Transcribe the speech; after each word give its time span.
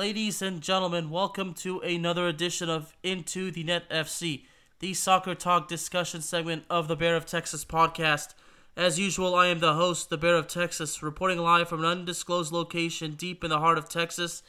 Ladies 0.00 0.40
and 0.40 0.62
gentlemen, 0.62 1.10
welcome 1.10 1.52
to 1.52 1.80
another 1.80 2.26
edition 2.26 2.70
of 2.70 2.96
Into 3.02 3.50
the 3.50 3.62
Net 3.64 3.86
FC, 3.90 4.46
the 4.78 4.94
soccer 4.94 5.34
talk 5.34 5.68
discussion 5.68 6.22
segment 6.22 6.64
of 6.70 6.88
the 6.88 6.96
Bear 6.96 7.16
of 7.16 7.26
Texas 7.26 7.66
podcast. 7.66 8.32
As 8.78 8.98
usual, 8.98 9.34
I 9.34 9.48
am 9.48 9.58
the 9.58 9.74
host, 9.74 10.08
the 10.08 10.16
Bear 10.16 10.36
of 10.36 10.48
Texas, 10.48 11.02
reporting 11.02 11.36
live 11.36 11.68
from 11.68 11.80
an 11.80 11.84
undisclosed 11.84 12.50
location 12.50 13.12
deep 13.12 13.44
in 13.44 13.50
the 13.50 13.58
heart 13.58 13.76
of 13.76 13.90
Texas. 13.90 14.42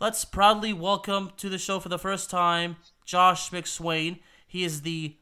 Let's 0.00 0.24
proudly 0.24 0.72
welcome 0.72 1.32
to 1.36 1.50
the 1.50 1.58
show 1.58 1.78
for 1.78 1.90
the 1.90 1.98
first 1.98 2.30
time 2.30 2.76
Josh 3.04 3.50
McSwain. 3.50 4.20
He 4.46 4.64
is 4.64 4.80
the 4.80 5.14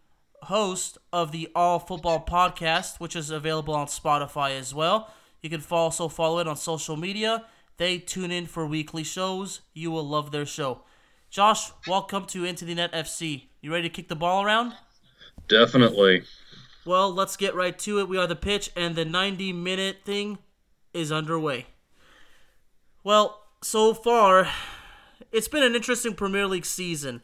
host 0.42 0.98
of 1.12 1.32
the 1.32 1.48
All 1.56 1.80
Football 1.80 2.24
podcast, 2.24 3.00
which 3.00 3.16
is 3.16 3.30
available 3.30 3.74
on 3.74 3.88
Spotify 3.88 4.56
as 4.56 4.72
well. 4.72 5.12
You 5.42 5.50
can 5.50 5.64
also 5.68 6.06
follow 6.06 6.38
it 6.38 6.46
on 6.46 6.54
social 6.54 6.96
media. 6.96 7.44
They 7.78 7.98
tune 7.98 8.32
in 8.32 8.46
for 8.46 8.66
weekly 8.66 9.04
shows. 9.04 9.60
You 9.72 9.92
will 9.92 10.06
love 10.06 10.32
their 10.32 10.44
show. 10.44 10.82
Josh, 11.30 11.70
welcome 11.86 12.26
to 12.26 12.44
Into 12.44 12.64
the 12.64 12.74
Net 12.74 12.92
FC. 12.92 13.44
You 13.60 13.72
ready 13.72 13.88
to 13.88 13.94
kick 13.94 14.08
the 14.08 14.16
ball 14.16 14.44
around? 14.44 14.74
Definitely. 15.48 16.24
Well, 16.84 17.14
let's 17.14 17.36
get 17.36 17.54
right 17.54 17.78
to 17.78 18.00
it. 18.00 18.08
We 18.08 18.18
are 18.18 18.26
the 18.26 18.34
pitch, 18.34 18.72
and 18.74 18.96
the 18.96 19.04
90 19.04 19.52
minute 19.52 19.98
thing 20.04 20.38
is 20.92 21.12
underway. 21.12 21.66
Well, 23.04 23.44
so 23.62 23.94
far, 23.94 24.48
it's 25.30 25.48
been 25.48 25.62
an 25.62 25.76
interesting 25.76 26.14
Premier 26.14 26.48
League 26.48 26.66
season. 26.66 27.22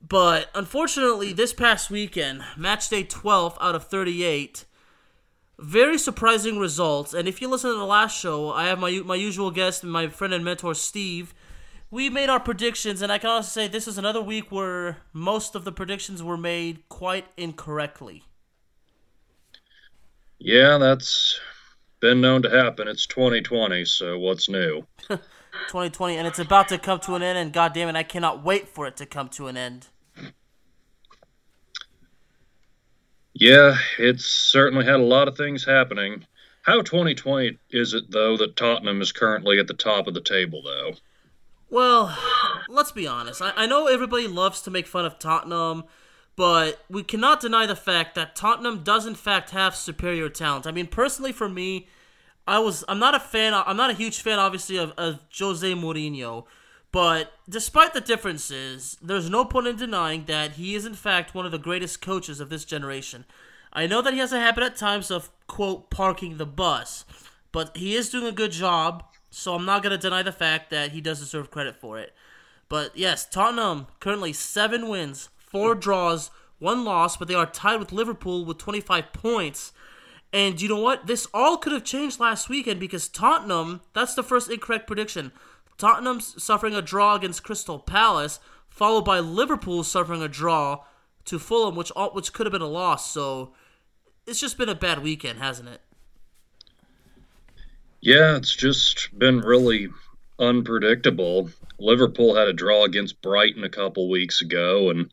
But 0.00 0.48
unfortunately, 0.54 1.34
this 1.34 1.52
past 1.52 1.90
weekend, 1.90 2.42
match 2.56 2.88
day 2.88 3.02
12 3.04 3.58
out 3.60 3.74
of 3.74 3.84
38, 3.88 4.64
very 5.58 5.98
surprising 5.98 6.58
results. 6.58 7.14
And 7.14 7.28
if 7.28 7.40
you 7.40 7.48
listen 7.48 7.70
to 7.70 7.76
the 7.76 7.84
last 7.84 8.18
show, 8.18 8.50
I 8.50 8.66
have 8.66 8.78
my 8.78 8.90
my 9.04 9.14
usual 9.14 9.50
guest, 9.50 9.84
my 9.84 10.08
friend 10.08 10.34
and 10.34 10.44
mentor 10.44 10.74
Steve. 10.74 11.34
We 11.90 12.10
made 12.10 12.28
our 12.28 12.40
predictions, 12.40 13.02
and 13.02 13.12
I 13.12 13.18
can 13.18 13.30
also 13.30 13.48
say 13.48 13.68
this 13.68 13.86
is 13.86 13.98
another 13.98 14.20
week 14.20 14.50
where 14.50 14.98
most 15.12 15.54
of 15.54 15.64
the 15.64 15.70
predictions 15.70 16.22
were 16.22 16.36
made 16.36 16.88
quite 16.88 17.26
incorrectly. 17.36 18.24
Yeah, 20.38 20.78
that's 20.78 21.38
been 22.00 22.20
known 22.20 22.42
to 22.42 22.50
happen. 22.50 22.88
It's 22.88 23.06
2020, 23.06 23.84
so 23.84 24.18
what's 24.18 24.48
new? 24.48 24.86
2020, 25.08 26.16
and 26.16 26.26
it's 26.26 26.40
about 26.40 26.68
to 26.68 26.78
come 26.78 26.98
to 27.00 27.14
an 27.14 27.22
end, 27.22 27.38
and 27.38 27.52
God 27.52 27.72
damn 27.72 27.88
it, 27.88 27.96
I 27.96 28.02
cannot 28.02 28.42
wait 28.42 28.68
for 28.68 28.86
it 28.88 28.96
to 28.96 29.06
come 29.06 29.28
to 29.28 29.46
an 29.46 29.56
end. 29.56 29.86
Yeah, 33.34 33.76
it's 33.98 34.24
certainly 34.24 34.84
had 34.84 35.00
a 35.00 35.04
lot 35.04 35.28
of 35.28 35.36
things 35.36 35.64
happening. 35.64 36.24
How 36.62 36.80
2020 36.80 37.58
is 37.70 37.92
it, 37.92 38.10
though, 38.10 38.36
that 38.36 38.56
Tottenham 38.56 39.02
is 39.02 39.12
currently 39.12 39.58
at 39.58 39.66
the 39.66 39.74
top 39.74 40.06
of 40.06 40.14
the 40.14 40.20
table, 40.20 40.62
though? 40.62 40.94
Well, 41.68 42.16
let's 42.68 42.92
be 42.92 43.06
honest. 43.06 43.42
I, 43.42 43.52
I 43.56 43.66
know 43.66 43.88
everybody 43.88 44.28
loves 44.28 44.62
to 44.62 44.70
make 44.70 44.86
fun 44.86 45.04
of 45.04 45.18
Tottenham, 45.18 45.84
but 46.36 46.84
we 46.88 47.02
cannot 47.02 47.40
deny 47.40 47.66
the 47.66 47.76
fact 47.76 48.14
that 48.14 48.36
Tottenham 48.36 48.82
does, 48.84 49.06
in 49.06 49.16
fact, 49.16 49.50
have 49.50 49.74
superior 49.74 50.28
talent. 50.28 50.66
I 50.66 50.70
mean, 50.70 50.86
personally, 50.86 51.32
for 51.32 51.48
me, 51.48 51.88
I 52.46 52.60
was 52.60 52.84
I'm 52.88 52.98
not 52.98 53.14
a 53.14 53.20
fan. 53.20 53.54
I'm 53.54 53.76
not 53.76 53.90
a 53.90 53.94
huge 53.94 54.20
fan, 54.20 54.38
obviously, 54.38 54.76
of, 54.76 54.92
of 54.96 55.18
Jose 55.36 55.72
Mourinho. 55.74 56.44
But 56.94 57.32
despite 57.48 57.92
the 57.92 58.00
differences, 58.00 58.96
there's 59.02 59.28
no 59.28 59.44
point 59.44 59.66
in 59.66 59.74
denying 59.74 60.26
that 60.26 60.52
he 60.52 60.76
is 60.76 60.86
in 60.86 60.94
fact 60.94 61.34
one 61.34 61.44
of 61.44 61.50
the 61.50 61.58
greatest 61.58 62.00
coaches 62.00 62.38
of 62.38 62.50
this 62.50 62.64
generation. 62.64 63.24
I 63.72 63.88
know 63.88 64.00
that 64.00 64.12
he 64.12 64.20
has 64.20 64.32
a 64.32 64.38
habit 64.38 64.62
at 64.62 64.76
times 64.76 65.10
of 65.10 65.28
quote 65.48 65.90
parking 65.90 66.36
the 66.36 66.46
bus, 66.46 67.04
but 67.50 67.76
he 67.76 67.96
is 67.96 68.10
doing 68.10 68.28
a 68.28 68.30
good 68.30 68.52
job, 68.52 69.02
so 69.28 69.56
I'm 69.56 69.64
not 69.64 69.82
going 69.82 69.90
to 69.90 69.98
deny 69.98 70.22
the 70.22 70.30
fact 70.30 70.70
that 70.70 70.92
he 70.92 71.00
does 71.00 71.18
deserve 71.18 71.50
credit 71.50 71.74
for 71.74 71.98
it. 71.98 72.14
But 72.68 72.96
yes, 72.96 73.28
Tottenham 73.28 73.88
currently 73.98 74.32
7 74.32 74.88
wins, 74.88 75.30
4 75.50 75.74
draws, 75.74 76.30
1 76.60 76.84
loss, 76.84 77.16
but 77.16 77.26
they 77.26 77.34
are 77.34 77.44
tied 77.44 77.80
with 77.80 77.90
Liverpool 77.90 78.44
with 78.44 78.58
25 78.58 79.12
points. 79.12 79.72
And 80.32 80.60
you 80.62 80.68
know 80.68 80.78
what? 80.78 81.08
This 81.08 81.26
all 81.34 81.56
could 81.56 81.72
have 81.72 81.82
changed 81.82 82.20
last 82.20 82.48
weekend 82.48 82.78
because 82.78 83.08
Tottenham, 83.08 83.80
that's 83.94 84.14
the 84.14 84.22
first 84.22 84.48
incorrect 84.48 84.86
prediction. 84.86 85.32
Tottenham 85.78 86.20
suffering 86.20 86.74
a 86.74 86.82
draw 86.82 87.14
against 87.14 87.42
Crystal 87.42 87.78
Palace, 87.78 88.40
followed 88.68 89.04
by 89.04 89.20
Liverpool 89.20 89.82
suffering 89.82 90.22
a 90.22 90.28
draw 90.28 90.84
to 91.24 91.38
Fulham, 91.38 91.74
which 91.74 91.92
which 92.12 92.32
could 92.32 92.46
have 92.46 92.52
been 92.52 92.62
a 92.62 92.66
loss. 92.66 93.10
So 93.10 93.52
it's 94.26 94.40
just 94.40 94.58
been 94.58 94.68
a 94.68 94.74
bad 94.74 95.02
weekend, 95.02 95.38
hasn't 95.38 95.68
it? 95.68 95.80
Yeah, 98.00 98.36
it's 98.36 98.54
just 98.54 99.16
been 99.18 99.40
really 99.40 99.88
unpredictable. 100.38 101.50
Liverpool 101.78 102.34
had 102.34 102.48
a 102.48 102.52
draw 102.52 102.84
against 102.84 103.22
Brighton 103.22 103.64
a 103.64 103.70
couple 103.70 104.10
weeks 104.10 104.42
ago, 104.42 104.90
and 104.90 105.10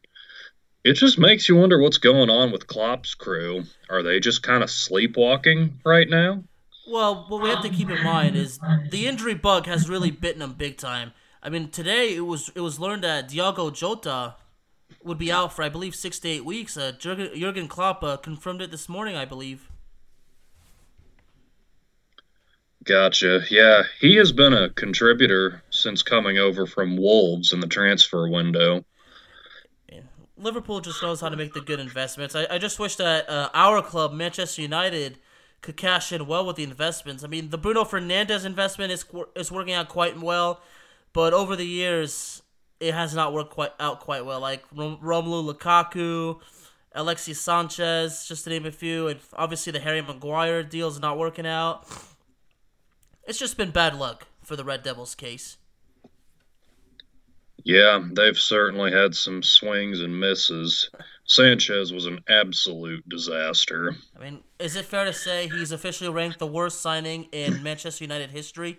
it 0.83 0.93
just 0.93 1.17
makes 1.17 1.47
you 1.47 1.55
wonder 1.55 1.79
what's 1.79 1.97
going 1.97 2.29
on 2.29 2.51
with 2.51 2.67
Klopp's 2.67 3.13
crew. 3.13 3.63
Are 3.89 4.03
they 4.03 4.19
just 4.19 4.43
kind 4.43 4.63
of 4.63 4.69
sleepwalking 4.69 5.79
right 5.85 6.09
now? 6.09 6.43
Well, 6.87 7.25
what 7.27 7.41
we 7.41 7.49
have 7.49 7.61
to 7.63 7.69
keep 7.69 7.89
in 7.89 8.03
mind 8.03 8.35
is 8.35 8.59
the 8.89 9.07
injury 9.07 9.35
bug 9.35 9.65
has 9.67 9.89
really 9.89 10.11
bitten 10.11 10.41
him 10.41 10.53
big 10.53 10.77
time. 10.77 11.13
I 11.43 11.49
mean, 11.49 11.69
today 11.69 12.15
it 12.15 12.25
was 12.25 12.51
it 12.55 12.61
was 12.61 12.79
learned 12.79 13.03
that 13.03 13.27
Diogo 13.27 13.69
Jota 13.69 14.35
would 15.03 15.17
be 15.17 15.31
out 15.31 15.53
for 15.53 15.63
I 15.63 15.69
believe 15.69 15.95
six 15.95 16.19
to 16.19 16.29
eight 16.29 16.45
weeks. 16.45 16.77
Uh, 16.77 16.91
Jurgen, 16.97 17.31
Jurgen 17.35 17.67
Klopp 17.67 18.03
uh, 18.03 18.17
confirmed 18.17 18.61
it 18.61 18.71
this 18.71 18.89
morning, 18.89 19.15
I 19.15 19.25
believe. 19.25 19.69
Gotcha. 22.83 23.41
Yeah, 23.49 23.83
he 23.99 24.15
has 24.15 24.31
been 24.31 24.53
a 24.53 24.69
contributor 24.69 25.61
since 25.69 26.01
coming 26.01 26.39
over 26.39 26.65
from 26.65 26.97
Wolves 26.97 27.53
in 27.53 27.59
the 27.59 27.67
transfer 27.67 28.27
window. 28.27 28.83
Liverpool 30.35 30.81
just 30.81 31.03
knows 31.03 31.21
how 31.21 31.29
to 31.29 31.37
make 31.37 31.53
the 31.53 31.61
good 31.61 31.79
investments. 31.79 32.35
I, 32.35 32.47
I 32.49 32.57
just 32.57 32.79
wish 32.79 32.95
that 32.95 33.29
uh, 33.29 33.49
our 33.53 33.83
club, 33.83 34.11
Manchester 34.11 34.63
United 34.63 35.19
could 35.61 35.77
cash 35.77 36.11
in 36.11 36.27
well 36.27 36.45
with 36.45 36.55
the 36.55 36.63
investments. 36.63 37.23
I 37.23 37.27
mean, 37.27 37.49
the 37.49 37.57
Bruno 37.57 37.83
Fernandes 37.83 38.45
investment 38.45 38.91
is 38.91 39.05
is 39.35 39.51
working 39.51 39.73
out 39.73 39.89
quite 39.89 40.19
well, 40.19 40.61
but 41.13 41.33
over 41.33 41.55
the 41.55 41.65
years 41.65 42.41
it 42.79 42.93
has 42.93 43.13
not 43.13 43.31
worked 43.31 43.51
quite 43.51 43.71
out 43.79 43.99
quite 43.99 44.25
well. 44.25 44.39
Like 44.39 44.67
Romelu 44.71 45.53
Lukaku, 45.53 46.39
Alexis 46.93 47.39
Sanchez, 47.39 48.27
just 48.27 48.43
to 48.43 48.49
name 48.49 48.65
a 48.65 48.71
few, 48.71 49.07
and 49.07 49.19
obviously 49.33 49.71
the 49.71 49.79
Harry 49.79 50.01
Maguire 50.01 50.63
deal 50.63 50.87
is 50.87 50.99
not 50.99 51.17
working 51.17 51.45
out. 51.45 51.87
It's 53.23 53.37
just 53.37 53.55
been 53.55 53.71
bad 53.71 53.95
luck 53.95 54.27
for 54.43 54.55
the 54.55 54.63
Red 54.63 54.81
Devils 54.81 55.13
case. 55.15 55.57
Yeah, 57.63 58.03
they've 58.11 58.37
certainly 58.37 58.91
had 58.91 59.13
some 59.13 59.43
swings 59.43 60.01
and 60.01 60.19
misses. 60.19 60.89
Sanchez 61.25 61.93
was 61.93 62.05
an 62.05 62.19
absolute 62.27 63.07
disaster. 63.07 63.95
I 64.17 64.23
mean, 64.23 64.43
is 64.59 64.75
it 64.75 64.85
fair 64.85 65.05
to 65.05 65.13
say 65.13 65.47
he's 65.47 65.71
officially 65.71 66.09
ranked 66.09 66.39
the 66.39 66.47
worst 66.47 66.81
signing 66.81 67.25
in 67.31 67.63
Manchester 67.63 68.03
United 68.03 68.31
history? 68.31 68.77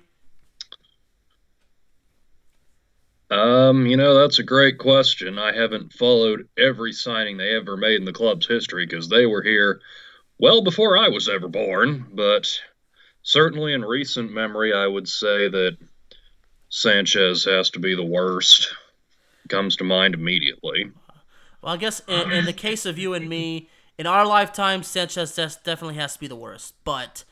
Um, 3.30 3.86
you 3.86 3.96
know, 3.96 4.14
that's 4.14 4.38
a 4.38 4.44
great 4.44 4.76
question. 4.76 5.38
I 5.38 5.54
haven't 5.54 5.94
followed 5.94 6.48
every 6.58 6.92
signing 6.92 7.38
they 7.38 7.56
ever 7.56 7.78
made 7.78 7.96
in 7.96 8.04
the 8.04 8.12
club's 8.12 8.46
history 8.46 8.84
because 8.84 9.08
they 9.08 9.24
were 9.24 9.42
here 9.42 9.80
well 10.38 10.62
before 10.62 10.98
I 10.98 11.08
was 11.08 11.30
ever 11.30 11.48
born, 11.48 12.08
but 12.12 12.60
certainly 13.22 13.72
in 13.72 13.84
recent 13.84 14.30
memory, 14.32 14.74
I 14.74 14.86
would 14.86 15.08
say 15.08 15.48
that 15.48 15.78
Sanchez 16.68 17.44
has 17.44 17.70
to 17.70 17.78
be 17.78 17.94
the 17.94 18.04
worst. 18.04 18.74
Comes 19.48 19.76
to 19.76 19.84
mind 19.84 20.14
immediately. 20.14 20.90
Well, 21.62 21.74
I 21.74 21.76
guess 21.76 22.00
in, 22.08 22.32
in 22.32 22.44
the 22.44 22.52
case 22.52 22.84
of 22.84 22.98
you 22.98 23.14
and 23.14 23.28
me, 23.28 23.68
in 23.96 24.06
our 24.06 24.26
lifetime, 24.26 24.82
Sanchez 24.82 25.34
definitely 25.34 25.94
has 25.94 26.14
to 26.14 26.20
be 26.20 26.26
the 26.26 26.36
worst. 26.36 26.74
But 26.84 27.24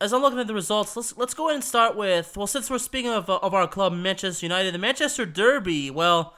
as 0.00 0.12
I'm 0.12 0.20
looking 0.20 0.38
at 0.38 0.46
the 0.46 0.54
results, 0.54 0.94
let's 0.94 1.16
let's 1.16 1.34
go 1.34 1.46
ahead 1.46 1.56
and 1.56 1.64
start 1.64 1.96
with 1.96 2.36
well, 2.36 2.46
since 2.46 2.68
we're 2.68 2.78
speaking 2.78 3.10
of 3.10 3.30
of 3.30 3.54
our 3.54 3.66
club, 3.66 3.94
Manchester 3.94 4.44
United, 4.44 4.74
the 4.74 4.78
Manchester 4.78 5.24
Derby. 5.24 5.90
Well, 5.90 6.34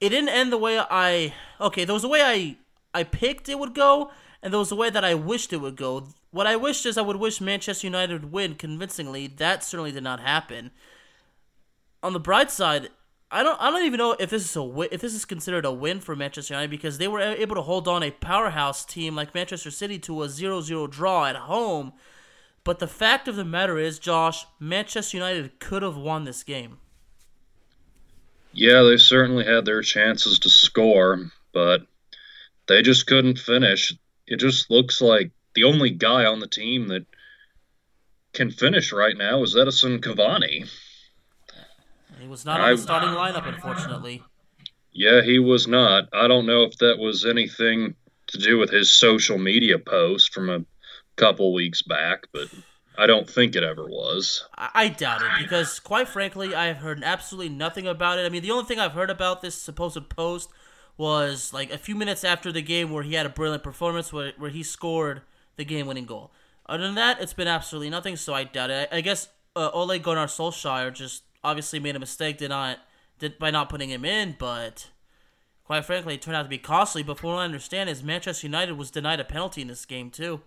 it 0.00 0.10
didn't 0.10 0.28
end 0.28 0.52
the 0.52 0.58
way 0.58 0.78
I 0.78 1.34
okay. 1.60 1.84
There 1.84 1.94
was 1.94 2.04
a 2.04 2.08
way 2.08 2.22
I 2.22 2.56
I 2.92 3.04
picked 3.04 3.48
it 3.48 3.58
would 3.58 3.74
go, 3.74 4.10
and 4.42 4.52
there 4.52 4.58
was 4.58 4.72
a 4.72 4.76
way 4.76 4.90
that 4.90 5.04
I 5.04 5.14
wished 5.14 5.52
it 5.52 5.58
would 5.58 5.76
go. 5.76 6.08
What 6.30 6.46
I 6.46 6.56
wished 6.56 6.84
is 6.84 6.98
I 6.98 7.02
would 7.02 7.16
wish 7.16 7.40
Manchester 7.40 7.86
United 7.86 8.22
would 8.22 8.32
win 8.32 8.54
convincingly. 8.54 9.26
That 9.26 9.64
certainly 9.64 9.92
did 9.92 10.04
not 10.04 10.20
happen. 10.20 10.70
On 12.02 12.12
the 12.12 12.20
bright 12.20 12.50
side, 12.50 12.90
I 13.30 13.42
don't 13.42 13.60
I 13.60 13.70
don't 13.70 13.84
even 13.84 13.98
know 13.98 14.16
if 14.18 14.30
this 14.30 14.44
is 14.44 14.56
a 14.56 14.88
if 14.92 15.00
this 15.00 15.14
is 15.14 15.24
considered 15.24 15.64
a 15.64 15.72
win 15.72 16.00
for 16.00 16.16
Manchester 16.16 16.54
United 16.54 16.70
because 16.70 16.98
they 16.98 17.08
were 17.08 17.20
able 17.20 17.54
to 17.54 17.62
hold 17.62 17.86
on 17.86 18.02
a 18.02 18.10
powerhouse 18.10 18.84
team 18.84 19.14
like 19.14 19.34
Manchester 19.34 19.70
City 19.70 19.98
to 20.00 20.22
a 20.22 20.26
0-0 20.26 20.90
draw 20.90 21.26
at 21.26 21.36
home 21.36 21.92
but 22.64 22.78
the 22.78 22.86
fact 22.86 23.26
of 23.26 23.36
the 23.36 23.44
matter 23.44 23.78
is, 23.78 23.98
Josh, 23.98 24.46
Manchester 24.58 25.16
United 25.16 25.58
could 25.60 25.82
have 25.82 25.96
won 25.96 26.24
this 26.24 26.42
game. 26.42 26.78
Yeah, 28.52 28.82
they 28.82 28.96
certainly 28.96 29.44
had 29.44 29.64
their 29.64 29.80
chances 29.82 30.38
to 30.40 30.50
score, 30.50 31.30
but 31.52 31.82
they 32.68 32.82
just 32.82 33.06
couldn't 33.06 33.38
finish. 33.38 33.94
It 34.26 34.40
just 34.40 34.70
looks 34.70 35.00
like 35.00 35.30
the 35.54 35.64
only 35.64 35.90
guy 35.90 36.24
on 36.24 36.40
the 36.40 36.46
team 36.46 36.88
that 36.88 37.06
can 38.32 38.50
finish 38.50 38.92
right 38.92 39.16
now 39.16 39.42
is 39.42 39.54
Edinson 39.54 39.98
Cavani. 40.00 40.68
He 42.20 42.28
was 42.28 42.44
not 42.44 42.60
on 42.60 42.70
the 42.72 42.78
starting 42.78 43.10
lineup, 43.10 43.46
unfortunately. 43.48 44.22
Yeah, 44.92 45.22
he 45.22 45.38
was 45.38 45.66
not. 45.66 46.08
I 46.12 46.28
don't 46.28 46.46
know 46.46 46.62
if 46.64 46.76
that 46.78 46.98
was 46.98 47.24
anything 47.24 47.94
to 48.28 48.38
do 48.38 48.58
with 48.58 48.70
his 48.70 48.90
social 48.90 49.38
media 49.38 49.78
post 49.78 50.32
from 50.32 50.50
a 50.50 50.64
couple 51.16 51.52
weeks 51.52 51.82
back, 51.82 52.26
but 52.32 52.48
I 52.98 53.06
don't 53.06 53.28
think 53.28 53.56
it 53.56 53.62
ever 53.62 53.86
was. 53.86 54.46
I 54.56 54.88
doubt 54.88 55.22
it 55.22 55.30
because, 55.42 55.80
quite 55.80 56.08
frankly, 56.08 56.54
I 56.54 56.66
have 56.66 56.78
heard 56.78 57.02
absolutely 57.04 57.48
nothing 57.50 57.86
about 57.86 58.18
it. 58.18 58.26
I 58.26 58.28
mean, 58.28 58.42
the 58.42 58.50
only 58.50 58.64
thing 58.64 58.78
I've 58.78 58.92
heard 58.92 59.10
about 59.10 59.42
this 59.42 59.54
supposed 59.54 60.08
post 60.08 60.50
was 60.96 61.52
like 61.54 61.72
a 61.72 61.78
few 61.78 61.94
minutes 61.94 62.24
after 62.24 62.52
the 62.52 62.62
game 62.62 62.90
where 62.90 63.02
he 63.02 63.14
had 63.14 63.26
a 63.26 63.30
brilliant 63.30 63.62
performance 63.62 64.12
where, 64.12 64.32
where 64.36 64.50
he 64.50 64.62
scored 64.62 65.22
the 65.56 65.64
game 65.64 65.86
winning 65.86 66.04
goal. 66.04 66.30
Other 66.66 66.84
than 66.84 66.94
that, 66.96 67.20
it's 67.20 67.32
been 67.32 67.48
absolutely 67.48 67.90
nothing, 67.90 68.16
so 68.16 68.34
I 68.34 68.44
doubt 68.44 68.70
it. 68.70 68.88
I, 68.92 68.98
I 68.98 69.00
guess 69.00 69.28
uh, 69.56 69.70
Ole 69.72 69.98
Gunnar 69.98 70.26
Solskjaer 70.26 70.92
just 70.92 71.22
obviously 71.42 71.80
made 71.80 71.96
a 71.96 72.00
mistake 72.00 72.38
did 72.38 72.50
not 72.50 72.78
did 73.18 73.38
by 73.38 73.50
not 73.50 73.68
putting 73.68 73.90
him 73.90 74.04
in, 74.04 74.36
but 74.38 74.88
quite 75.64 75.84
frankly, 75.84 76.14
it 76.14 76.22
turned 76.22 76.36
out 76.36 76.42
to 76.42 76.48
be 76.48 76.58
costly. 76.58 77.02
But 77.02 77.18
from 77.18 77.30
what 77.30 77.38
I 77.38 77.44
understand, 77.44 77.88
is 77.88 78.02
Manchester 78.02 78.46
United 78.46 78.76
was 78.76 78.90
denied 78.90 79.20
a 79.20 79.24
penalty 79.24 79.62
in 79.62 79.68
this 79.68 79.84
game 79.84 80.10
too. 80.10 80.40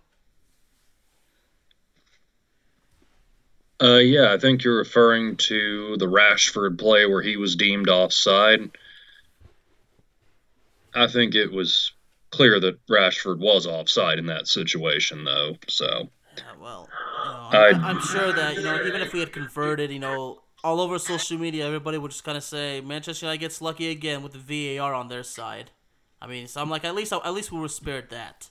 Uh, 3.81 3.97
yeah, 3.97 4.31
I 4.33 4.37
think 4.37 4.63
you're 4.63 4.77
referring 4.77 5.35
to 5.37 5.97
the 5.97 6.05
Rashford 6.05 6.79
play 6.79 7.05
where 7.05 7.21
he 7.21 7.37
was 7.37 7.55
deemed 7.55 7.89
offside. 7.89 8.69
I 10.95 11.07
think 11.07 11.35
it 11.35 11.51
was 11.51 11.91
clear 12.29 12.59
that 12.59 12.85
Rashford 12.87 13.39
was 13.39 13.65
offside 13.65 14.19
in 14.19 14.27
that 14.27 14.47
situation, 14.47 15.25
though. 15.25 15.57
So. 15.67 16.09
Yeah, 16.37 16.43
well, 16.59 16.87
you 17.51 17.59
know, 17.59 17.59
I'm, 17.59 17.83
I'm 17.83 18.01
sure 18.01 18.31
that 18.31 18.55
you 18.55 18.63
know 18.63 18.83
even 18.85 19.01
if 19.01 19.13
we 19.13 19.19
had 19.19 19.31
converted, 19.31 19.91
you 19.91 19.99
know, 19.99 20.42
all 20.63 20.79
over 20.79 20.97
social 20.97 21.37
media, 21.37 21.65
everybody 21.65 21.97
would 21.97 22.11
just 22.11 22.23
kind 22.23 22.37
of 22.37 22.43
say 22.43 22.81
Manchester 22.81 23.25
United 23.25 23.39
gets 23.39 23.61
lucky 23.61 23.89
again 23.89 24.23
with 24.23 24.33
the 24.33 24.77
VAR 24.77 24.93
on 24.93 25.09
their 25.09 25.23
side. 25.23 25.71
I 26.21 26.27
mean, 26.27 26.47
so 26.47 26.61
I'm 26.61 26.69
like, 26.69 26.85
at 26.85 26.95
least 26.95 27.11
at 27.11 27.33
least 27.33 27.51
we 27.51 27.59
were 27.59 27.67
spared 27.67 28.09
that. 28.09 28.49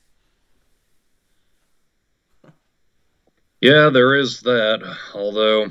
Yeah, 3.61 3.91
there 3.91 4.15
is 4.15 4.41
that. 4.41 4.83
Although 5.15 5.69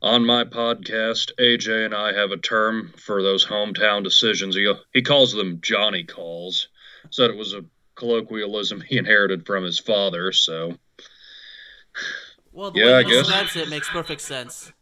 on 0.00 0.24
my 0.24 0.44
podcast, 0.44 1.32
AJ 1.38 1.86
and 1.86 1.94
I 1.94 2.12
have 2.12 2.30
a 2.30 2.36
term 2.36 2.92
for 2.96 3.22
those 3.22 3.46
hometown 3.46 4.02
decisions. 4.02 4.56
He, 4.56 4.72
he 4.92 5.02
calls 5.02 5.32
them 5.32 5.60
Johnny 5.60 6.04
calls. 6.04 6.68
Said 7.10 7.30
it 7.30 7.36
was 7.36 7.52
a 7.52 7.64
colloquialism 7.94 8.80
he 8.80 8.98
inherited 8.98 9.46
from 9.46 9.64
his 9.64 9.78
father, 9.78 10.32
so. 10.32 10.76
Well, 12.52 12.70
the 12.70 12.80
yeah, 12.80 12.98
way 12.98 13.04
he 13.04 13.10
describes 13.10 13.56
it 13.56 13.68
makes 13.68 13.88
perfect 13.88 14.20
sense. 14.20 14.72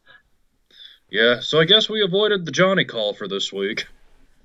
Yeah, 1.11 1.41
so 1.41 1.61
I 1.61 1.65
guess 1.65 1.89
we 1.89 2.03
avoided 2.03 2.47
the 2.47 2.53
Johnny 2.53 2.85
call 2.85 3.15
for 3.15 3.27
this 3.27 3.53
week. 3.53 3.87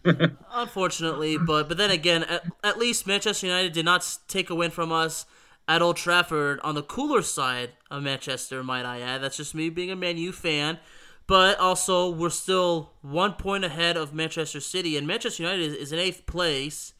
Unfortunately, 0.51 1.37
but 1.37 1.67
but 1.67 1.77
then 1.77 1.91
again, 1.91 2.23
at, 2.23 2.43
at 2.63 2.77
least 2.77 3.07
Manchester 3.07 3.47
United 3.47 3.73
did 3.73 3.85
not 3.85 4.17
take 4.27 4.49
a 4.49 4.55
win 4.55 4.71
from 4.71 4.91
us 4.91 5.25
at 5.67 5.81
Old 5.81 5.97
Trafford 5.97 6.59
on 6.61 6.75
the 6.75 6.83
cooler 6.83 7.21
side 7.21 7.71
of 7.89 8.03
Manchester, 8.03 8.63
might 8.63 8.85
I 8.85 8.99
add. 8.99 9.21
That's 9.21 9.37
just 9.37 9.55
me 9.55 9.69
being 9.69 9.91
a 9.91 9.95
Man 9.95 10.17
U 10.17 10.31
fan. 10.31 10.79
But 11.27 11.59
also, 11.59 12.09
we're 12.09 12.29
still 12.29 12.91
one 13.01 13.33
point 13.33 13.65
ahead 13.65 13.97
of 13.97 14.13
Manchester 14.13 14.59
City, 14.59 14.95
and 14.95 15.07
Manchester 15.07 15.43
United 15.43 15.75
is 15.75 15.91
in 15.91 15.97
eighth 15.97 16.25
place. 16.27 16.93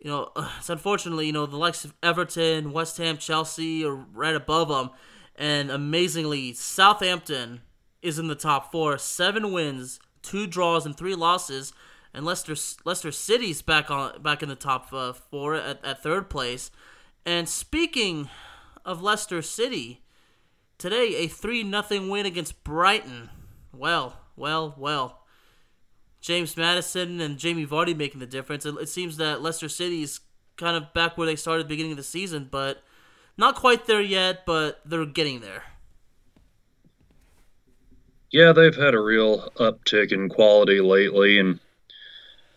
You 0.00 0.10
know, 0.10 0.32
it's 0.58 0.70
unfortunately, 0.70 1.26
you 1.26 1.32
know, 1.32 1.46
the 1.46 1.56
likes 1.56 1.84
of 1.84 1.94
Everton, 2.02 2.72
West 2.72 2.96
Ham, 2.98 3.16
Chelsea 3.16 3.84
are 3.84 3.94
right 3.94 4.34
above 4.34 4.68
them. 4.68 4.90
And 5.36 5.70
amazingly, 5.70 6.52
Southampton 6.52 7.60
is 8.02 8.18
in 8.18 8.28
the 8.28 8.34
top 8.34 8.70
four. 8.70 8.98
Seven 8.98 9.52
wins, 9.52 10.00
two 10.22 10.46
draws, 10.46 10.86
and 10.86 10.96
three 10.96 11.14
losses. 11.14 11.72
And 12.14 12.24
Leicester 12.24 12.54
Leicester 12.84 13.12
City's 13.12 13.62
back 13.62 13.90
on 13.90 14.22
back 14.22 14.42
in 14.42 14.48
the 14.48 14.56
top 14.56 14.92
uh, 14.92 15.12
four 15.12 15.54
at, 15.54 15.84
at 15.84 16.02
third 16.02 16.30
place. 16.30 16.70
And 17.26 17.48
speaking 17.48 18.30
of 18.84 19.02
Leicester 19.02 19.42
City, 19.42 20.02
today 20.78 21.16
a 21.16 21.28
3 21.28 21.70
0 21.70 22.08
win 22.08 22.26
against 22.26 22.64
Brighton. 22.64 23.30
Well, 23.72 24.18
well, 24.36 24.74
well. 24.78 25.24
James 26.20 26.56
Maddison 26.56 27.20
and 27.20 27.38
Jamie 27.38 27.66
Vardy 27.66 27.96
making 27.96 28.20
the 28.20 28.26
difference. 28.26 28.66
It, 28.66 28.74
it 28.76 28.88
seems 28.88 29.18
that 29.18 29.42
Leicester 29.42 29.68
City 29.68 30.02
is 30.02 30.20
kind 30.56 30.76
of 30.76 30.92
back 30.92 31.16
where 31.16 31.26
they 31.26 31.36
started 31.36 31.64
the 31.64 31.68
beginning 31.68 31.92
of 31.92 31.98
the 31.98 32.02
season, 32.02 32.48
but 32.50 32.82
not 33.36 33.54
quite 33.54 33.86
there 33.86 34.00
yet, 34.00 34.44
but 34.44 34.80
they're 34.84 35.06
getting 35.06 35.40
there. 35.40 35.62
Yeah, 38.30 38.52
they've 38.52 38.76
had 38.76 38.94
a 38.94 39.00
real 39.00 39.50
uptick 39.56 40.12
in 40.12 40.28
quality 40.28 40.80
lately, 40.80 41.38
and 41.38 41.60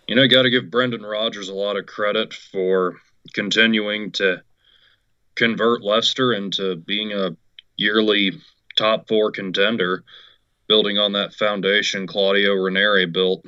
you 0.07 0.15
know, 0.15 0.27
got 0.27 0.43
to 0.43 0.49
give 0.49 0.69
Brendan 0.69 1.03
Rodgers 1.03 1.47
a 1.47 1.53
lot 1.53 1.77
of 1.77 1.85
credit 1.85 2.33
for 2.33 2.97
continuing 3.33 4.11
to 4.13 4.41
convert 5.35 5.83
Leicester 5.83 6.33
into 6.33 6.75
being 6.75 7.13
a 7.13 7.37
yearly 7.77 8.33
top 8.77 9.07
four 9.07 9.31
contender, 9.31 10.03
building 10.67 10.97
on 10.97 11.13
that 11.13 11.33
foundation 11.33 12.07
Claudio 12.07 12.53
Ranieri 12.53 13.05
built 13.05 13.45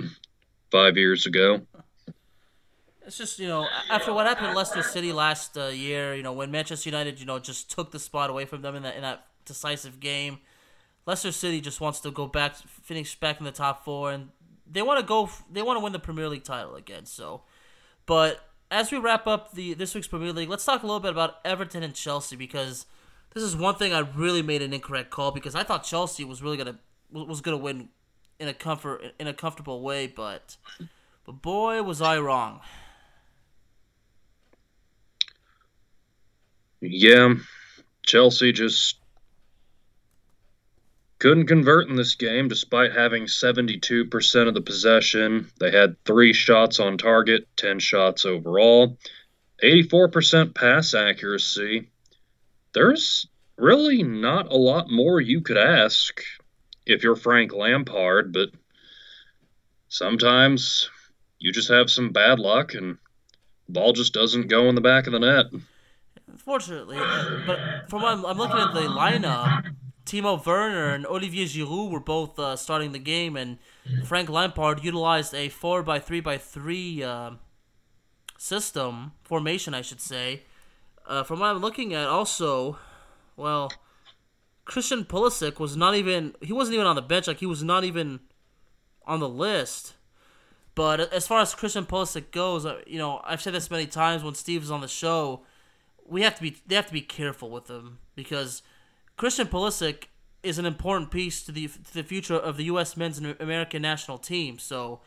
five 0.71 0.97
years 0.97 1.25
ago. 1.25 1.61
It's 3.05 3.17
just 3.17 3.37
you 3.39 3.47
know 3.47 3.67
after 3.89 4.13
what 4.13 4.27
happened 4.27 4.47
in 4.47 4.55
Leicester 4.55 4.81
City 4.81 5.11
last 5.11 5.57
uh, 5.57 5.65
year, 5.65 6.15
you 6.15 6.23
know 6.23 6.31
when 6.33 6.51
Manchester 6.51 6.89
United 6.89 7.19
you 7.19 7.25
know 7.25 7.39
just 7.39 7.69
took 7.69 7.91
the 7.91 7.99
spot 7.99 8.29
away 8.29 8.45
from 8.45 8.61
them 8.61 8.75
in 8.75 8.83
that 8.83 8.95
in 8.95 9.01
that 9.01 9.25
decisive 9.45 9.99
game, 9.99 10.39
Leicester 11.05 11.31
City 11.31 11.59
just 11.59 11.81
wants 11.81 11.99
to 12.01 12.11
go 12.11 12.27
back, 12.27 12.55
finish 12.55 13.19
back 13.19 13.39
in 13.39 13.45
the 13.45 13.51
top 13.51 13.83
four, 13.83 14.11
and 14.11 14.29
they 14.69 14.81
want 14.81 14.99
to 14.99 15.05
go. 15.05 15.29
They 15.51 15.61
want 15.61 15.77
to 15.77 15.83
win 15.83 15.93
the 15.93 15.99
Premier 15.99 16.29
League 16.29 16.43
title 16.43 16.75
again. 16.75 17.05
So, 17.05 17.41
but 18.05 18.39
as 18.71 18.91
we 18.91 18.97
wrap 18.97 19.27
up 19.27 19.53
the 19.53 19.73
this 19.73 19.93
week's 19.93 20.07
Premier 20.07 20.31
League, 20.31 20.49
let's 20.49 20.65
talk 20.65 20.83
a 20.83 20.85
little 20.85 20.99
bit 20.99 21.11
about 21.11 21.35
Everton 21.43 21.83
and 21.83 21.93
Chelsea 21.93 22.35
because 22.35 22.85
this 23.33 23.43
is 23.43 23.55
one 23.55 23.75
thing 23.75 23.93
I 23.93 23.99
really 23.99 24.41
made 24.41 24.61
an 24.61 24.73
incorrect 24.73 25.09
call 25.09 25.31
because 25.31 25.55
I 25.55 25.63
thought 25.63 25.83
Chelsea 25.83 26.23
was 26.23 26.41
really 26.41 26.57
gonna 26.57 26.79
was 27.11 27.41
gonna 27.41 27.57
win 27.57 27.89
in 28.39 28.47
a 28.47 28.53
comfort 28.53 29.13
in 29.19 29.27
a 29.27 29.33
comfortable 29.33 29.81
way, 29.81 30.07
but 30.07 30.57
but 31.25 31.41
boy 31.41 31.83
was 31.83 32.01
I 32.01 32.17
wrong. 32.19 32.61
Yeah, 36.81 37.35
Chelsea 38.03 38.51
just 38.51 38.97
couldn't 41.23 41.47
convert 41.47 41.87
in 41.87 41.95
this 41.95 42.15
game 42.15 42.49
despite 42.49 42.91
having 42.91 43.23
72% 43.27 44.47
of 44.47 44.53
the 44.53 44.59
possession. 44.59 45.49
They 45.57 45.71
had 45.71 45.95
three 46.03 46.33
shots 46.33 46.81
on 46.81 46.97
target, 46.97 47.47
10 47.55 47.79
shots 47.79 48.25
overall, 48.25 48.97
84% 49.63 50.53
pass 50.53 50.93
accuracy. 50.93 51.89
There's 52.73 53.25
really 53.57 54.03
not 54.03 54.51
a 54.51 54.57
lot 54.57 54.91
more 54.91 55.21
you 55.21 55.39
could 55.39 55.57
ask 55.57 56.21
if 56.85 57.03
you're 57.03 57.15
Frank 57.15 57.53
Lampard, 57.53 58.33
but 58.33 58.49
sometimes 59.87 60.89
you 61.39 61.53
just 61.53 61.69
have 61.69 61.89
some 61.89 62.11
bad 62.11 62.37
luck 62.37 62.73
and 62.73 62.97
the 63.67 63.71
ball 63.71 63.93
just 63.93 64.13
doesn't 64.13 64.49
go 64.49 64.67
in 64.67 64.75
the 64.75 64.81
back 64.81 65.07
of 65.07 65.13
the 65.13 65.19
net. 65.19 65.45
Unfortunately, 66.27 66.97
but 67.47 67.89
from 67.89 68.01
what 68.01 68.11
I'm, 68.11 68.25
I'm 68.25 68.37
looking 68.37 68.59
at 68.59 68.73
the 68.73 68.81
lineup, 68.81 69.73
Timo 70.05 70.43
Werner 70.45 70.89
and 70.93 71.05
Olivier 71.05 71.45
Giroud 71.45 71.89
were 71.89 71.99
both 71.99 72.37
uh, 72.37 72.55
starting 72.55 72.91
the 72.91 72.99
game, 72.99 73.37
and 73.37 73.57
Frank 74.05 74.29
Lampard 74.29 74.83
utilized 74.83 75.33
a 75.33 75.49
four 75.49 75.81
by 75.83 75.99
three 75.99 76.19
by 76.19 76.37
three 76.37 77.01
uh, 77.01 77.31
system 78.37 79.13
formation, 79.23 79.73
I 79.73 79.81
should 79.81 80.01
say. 80.01 80.43
Uh, 81.05 81.23
from 81.23 81.39
what 81.39 81.47
I'm 81.47 81.57
looking 81.57 81.93
at, 81.93 82.07
also, 82.07 82.77
well, 83.35 83.71
Christian 84.65 85.05
Pulisic 85.05 85.59
was 85.59 85.75
not 85.75 85.95
even 85.95 86.35
he 86.41 86.53
wasn't 86.53 86.75
even 86.75 86.87
on 86.87 86.95
the 86.95 87.01
bench. 87.01 87.27
Like 87.27 87.39
he 87.39 87.45
was 87.45 87.63
not 87.63 87.83
even 87.83 88.19
on 89.05 89.19
the 89.19 89.29
list. 89.29 89.93
But 90.75 91.13
as 91.13 91.27
far 91.27 91.39
as 91.39 91.53
Christian 91.53 91.85
Pulisic 91.85 92.31
goes, 92.31 92.65
uh, 92.65 92.81
you 92.87 92.97
know, 92.97 93.21
I've 93.23 93.41
said 93.41 93.53
this 93.53 93.69
many 93.69 93.85
times 93.85 94.23
when 94.23 94.33
Steve's 94.33 94.71
on 94.71 94.81
the 94.81 94.87
show. 94.87 95.45
We 96.05 96.23
have 96.23 96.35
to 96.35 96.41
be 96.41 96.57
they 96.67 96.75
have 96.75 96.87
to 96.87 96.93
be 96.93 97.01
careful 97.01 97.49
with 97.49 97.69
him 97.69 97.99
because 98.15 98.61
Christian 99.23 99.47
Pulisic 99.47 100.07
is 100.43 100.59
an 100.59 100.65
important 100.65 101.09
piece 101.09 101.43
to 101.43 101.53
the 101.53 101.69
to 101.69 101.93
the 101.93 102.03
future 102.03 102.35
of 102.35 102.57
the 102.57 102.65
U.S. 102.65 102.97
men's 102.97 103.17
and 103.17 103.37
American 103.39 103.81
national 103.81 104.17
team. 104.17 104.59
So, 104.59 104.99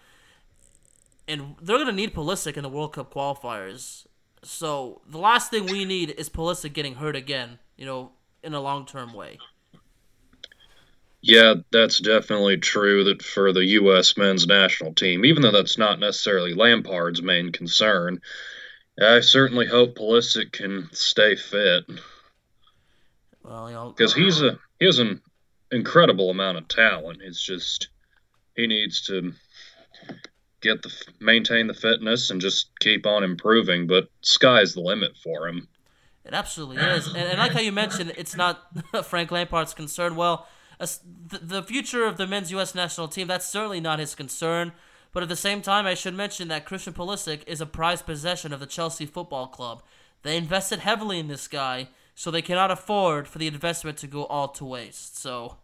and 1.28 1.54
they're 1.60 1.76
gonna 1.76 1.92
need 1.92 2.14
Pulisic 2.14 2.56
in 2.56 2.62
the 2.62 2.70
World 2.70 2.94
Cup 2.94 3.12
qualifiers. 3.12 4.06
So 4.42 5.02
the 5.06 5.18
last 5.18 5.50
thing 5.50 5.66
we 5.66 5.84
need 5.84 6.14
is 6.16 6.30
Pulisic 6.30 6.72
getting 6.72 6.94
hurt 6.94 7.14
again. 7.14 7.58
You 7.76 7.84
know, 7.84 8.12
in 8.42 8.54
a 8.54 8.60
long 8.62 8.86
term 8.86 9.12
way. 9.12 9.36
Yeah, 11.20 11.56
that's 11.70 12.00
definitely 12.00 12.56
true 12.56 13.04
that 13.04 13.22
for 13.22 13.52
the 13.52 13.66
U.S. 13.66 14.16
men's 14.16 14.46
national 14.46 14.94
team, 14.94 15.26
even 15.26 15.42
though 15.42 15.52
that's 15.52 15.76
not 15.76 16.00
necessarily 16.00 16.54
Lampard's 16.54 17.20
main 17.20 17.52
concern, 17.52 18.22
I 18.98 19.20
certainly 19.20 19.66
hope 19.66 19.94
Pulisic 19.94 20.52
can 20.52 20.88
stay 20.94 21.36
fit. 21.36 21.84
Well, 23.46 23.68
you 23.68 23.74
know, 23.74 23.90
because 23.90 24.14
he's 24.14 24.42
a 24.42 24.58
he 24.78 24.86
has 24.86 24.98
an 24.98 25.20
incredible 25.70 26.30
amount 26.30 26.58
of 26.58 26.68
talent. 26.68 27.20
It's 27.22 27.42
just 27.42 27.88
he 28.56 28.66
needs 28.66 29.02
to 29.02 29.32
get 30.60 30.82
the 30.82 30.92
maintain 31.20 31.66
the 31.66 31.74
fitness 31.74 32.30
and 32.30 32.40
just 32.40 32.70
keep 32.80 33.06
on 33.06 33.22
improving. 33.22 33.86
But 33.86 34.08
sky's 34.22 34.74
the 34.74 34.80
limit 34.80 35.12
for 35.22 35.46
him. 35.48 35.68
It 36.24 36.34
absolutely 36.34 36.78
is, 36.78 37.06
and, 37.06 37.18
and 37.18 37.38
like 37.38 37.52
how 37.52 37.60
you 37.60 37.70
mentioned, 37.70 38.12
it's 38.16 38.34
not 38.34 38.66
Frank 39.04 39.30
Lampard's 39.30 39.74
concern. 39.74 40.16
Well 40.16 40.46
the, 40.78 41.38
the 41.42 41.62
future 41.62 42.04
of 42.04 42.16
the 42.16 42.26
men's 42.26 42.50
U.S. 42.52 42.74
national 42.74 43.08
team, 43.08 43.28
that's 43.28 43.46
certainly 43.46 43.80
not 43.80 43.98
his 43.98 44.14
concern. 44.14 44.72
But 45.12 45.22
at 45.22 45.28
the 45.28 45.36
same 45.36 45.62
time, 45.62 45.86
I 45.86 45.94
should 45.94 46.14
mention 46.14 46.48
that 46.48 46.66
Christian 46.66 46.92
Pulisic 46.92 47.42
is 47.46 47.60
a 47.60 47.66
prized 47.66 48.04
possession 48.04 48.52
of 48.52 48.60
the 48.60 48.66
Chelsea 48.66 49.06
Football 49.06 49.46
Club. 49.46 49.82
They 50.22 50.36
invested 50.36 50.80
heavily 50.80 51.18
in 51.18 51.28
this 51.28 51.48
guy, 51.48 51.88
so 52.18 52.30
they 52.30 52.40
cannot 52.40 52.70
afford 52.70 53.28
for 53.28 53.38
the 53.38 53.46
investment 53.46 53.98
to 53.98 54.06
go 54.06 54.24
all 54.24 54.48
to 54.48 54.64
waste. 54.64 55.18
So, 55.18 55.58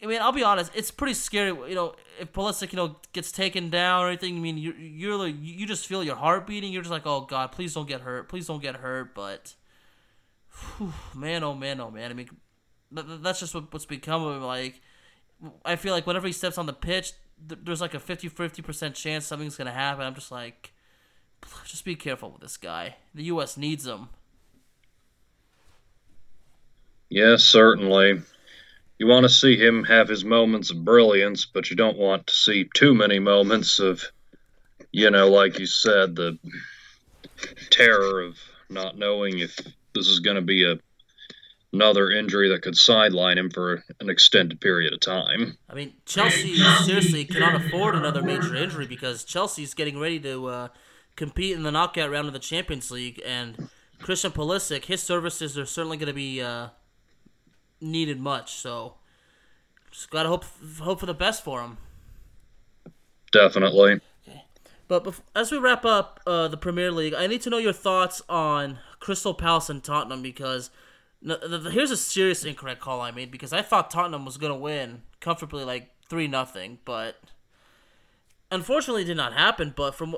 I 0.00 0.06
mean, 0.06 0.22
I'll 0.22 0.30
be 0.30 0.44
honest, 0.44 0.70
it's 0.76 0.92
pretty 0.92 1.14
scary. 1.14 1.48
You 1.48 1.74
know, 1.74 1.96
if 2.20 2.32
Pulisic, 2.32 2.72
you 2.72 2.76
know, 2.76 2.96
gets 3.12 3.32
taken 3.32 3.68
down 3.68 4.04
or 4.04 4.08
anything, 4.08 4.36
I 4.36 4.38
mean, 4.38 4.56
you 4.56 4.72
you're 4.74 5.16
like, 5.16 5.34
you 5.40 5.66
just 5.66 5.88
feel 5.88 6.04
your 6.04 6.14
heart 6.14 6.46
beating. 6.46 6.72
You're 6.72 6.82
just 6.82 6.92
like, 6.92 7.04
oh 7.04 7.22
God, 7.22 7.50
please 7.50 7.74
don't 7.74 7.88
get 7.88 8.02
hurt. 8.02 8.28
Please 8.28 8.46
don't 8.46 8.62
get 8.62 8.76
hurt. 8.76 9.12
But, 9.12 9.56
whew, 10.78 10.92
man, 11.16 11.42
oh 11.42 11.54
man, 11.54 11.80
oh 11.80 11.90
man. 11.90 12.12
I 12.12 12.14
mean, 12.14 12.28
that's 12.92 13.40
just 13.40 13.56
what, 13.56 13.72
what's 13.72 13.86
become 13.86 14.22
of 14.22 14.36
him. 14.36 14.44
Like, 14.44 14.80
I 15.64 15.74
feel 15.74 15.92
like 15.92 16.06
whenever 16.06 16.28
he 16.28 16.32
steps 16.32 16.58
on 16.58 16.66
the 16.66 16.72
pitch, 16.72 17.12
there's 17.44 17.80
like 17.80 17.94
a 17.94 17.98
50 17.98 18.30
50% 18.30 18.94
chance 18.94 19.26
something's 19.26 19.56
to 19.56 19.68
happen. 19.68 20.06
I'm 20.06 20.14
just 20.14 20.30
like, 20.30 20.72
just 21.64 21.84
be 21.84 21.96
careful 21.96 22.30
with 22.30 22.40
this 22.40 22.56
guy. 22.56 22.98
The 23.12 23.24
U.S. 23.24 23.56
needs 23.56 23.84
him. 23.84 24.10
Yes, 27.08 27.44
certainly. 27.44 28.22
You 28.98 29.06
want 29.06 29.24
to 29.24 29.28
see 29.28 29.56
him 29.56 29.84
have 29.84 30.08
his 30.08 30.24
moments 30.24 30.70
of 30.70 30.84
brilliance, 30.84 31.46
but 31.46 31.70
you 31.70 31.76
don't 31.76 31.98
want 31.98 32.26
to 32.28 32.34
see 32.34 32.68
too 32.74 32.94
many 32.94 33.18
moments 33.18 33.78
of, 33.78 34.04
you 34.92 35.10
know, 35.10 35.28
like 35.28 35.58
you 35.58 35.66
said, 35.66 36.16
the 36.16 36.38
terror 37.70 38.20
of 38.20 38.38
not 38.70 38.96
knowing 38.96 39.38
if 39.38 39.56
this 39.94 40.06
is 40.06 40.20
going 40.20 40.36
to 40.36 40.42
be 40.42 40.64
a 40.64 40.78
another 41.74 42.08
injury 42.08 42.48
that 42.48 42.62
could 42.62 42.76
sideline 42.76 43.36
him 43.36 43.50
for 43.50 43.84
an 43.98 44.08
extended 44.08 44.60
period 44.60 44.92
of 44.92 45.00
time. 45.00 45.58
I 45.68 45.74
mean, 45.74 45.92
Chelsea 46.06 46.56
seriously 46.84 47.24
cannot 47.24 47.56
afford 47.56 47.96
another 47.96 48.22
major 48.22 48.54
injury 48.54 48.86
because 48.86 49.24
Chelsea's 49.24 49.74
getting 49.74 49.98
ready 49.98 50.20
to 50.20 50.46
uh, 50.46 50.68
compete 51.16 51.56
in 51.56 51.64
the 51.64 51.72
knockout 51.72 52.10
round 52.10 52.28
of 52.28 52.32
the 52.32 52.38
Champions 52.38 52.90
League, 52.90 53.20
and 53.26 53.68
Christian 54.00 54.30
Pulisic, 54.30 54.84
his 54.84 55.02
services 55.02 55.58
are 55.58 55.66
certainly 55.66 55.96
going 55.96 56.06
to 56.06 56.14
be 56.14 56.40
uh, 56.40 56.68
needed 57.84 58.20
much. 58.20 58.54
So, 58.54 58.94
just 59.90 60.10
gotta 60.10 60.28
hope 60.28 60.44
hope 60.80 61.00
for 61.00 61.06
the 61.06 61.14
best 61.14 61.44
for 61.44 61.62
him. 61.62 61.78
Definitely. 63.32 64.00
Okay. 64.26 64.44
But 64.88 65.20
as 65.34 65.50
we 65.50 65.58
wrap 65.58 65.84
up 65.84 66.20
uh, 66.26 66.48
the 66.48 66.56
Premier 66.56 66.90
League, 66.90 67.14
I 67.14 67.26
need 67.26 67.42
to 67.42 67.50
know 67.50 67.58
your 67.58 67.72
thoughts 67.72 68.22
on 68.28 68.78
Crystal 69.00 69.34
Palace 69.34 69.70
and 69.70 69.82
Tottenham 69.82 70.22
because 70.22 70.70
no, 71.20 71.36
the, 71.36 71.58
the, 71.58 71.70
here's 71.70 71.90
a 71.90 71.96
serious 71.96 72.44
incorrect 72.44 72.80
call 72.80 73.00
I 73.00 73.10
made 73.10 73.30
because 73.30 73.52
I 73.52 73.62
thought 73.62 73.90
Tottenham 73.90 74.24
was 74.24 74.36
gonna 74.36 74.56
win 74.56 75.02
comfortably, 75.20 75.64
like 75.64 75.90
three 76.08 76.28
nothing, 76.28 76.78
but 76.84 77.20
unfortunately, 78.50 79.04
did 79.04 79.16
not 79.16 79.32
happen. 79.32 79.72
But 79.74 79.94
from 79.94 80.16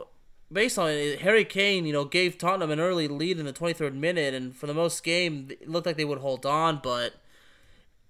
based 0.51 0.79
on 0.79 0.91
it, 0.91 1.21
Harry 1.21 1.45
Kane, 1.45 1.87
you 1.87 1.93
know, 1.93 2.05
gave 2.05 2.39
Tottenham 2.39 2.71
an 2.71 2.81
early 2.81 3.09
lead 3.09 3.39
in 3.39 3.47
the 3.47 3.53
23rd 3.53 3.95
minute, 3.95 4.35
and 4.35 4.55
for 4.55 4.67
the 4.67 4.75
most 4.75 5.03
game, 5.05 5.49
it 5.51 5.69
looked 5.69 5.87
like 5.87 5.97
they 5.97 6.05
would 6.05 6.19
hold 6.19 6.45
on. 6.45 6.81
But 6.83 7.15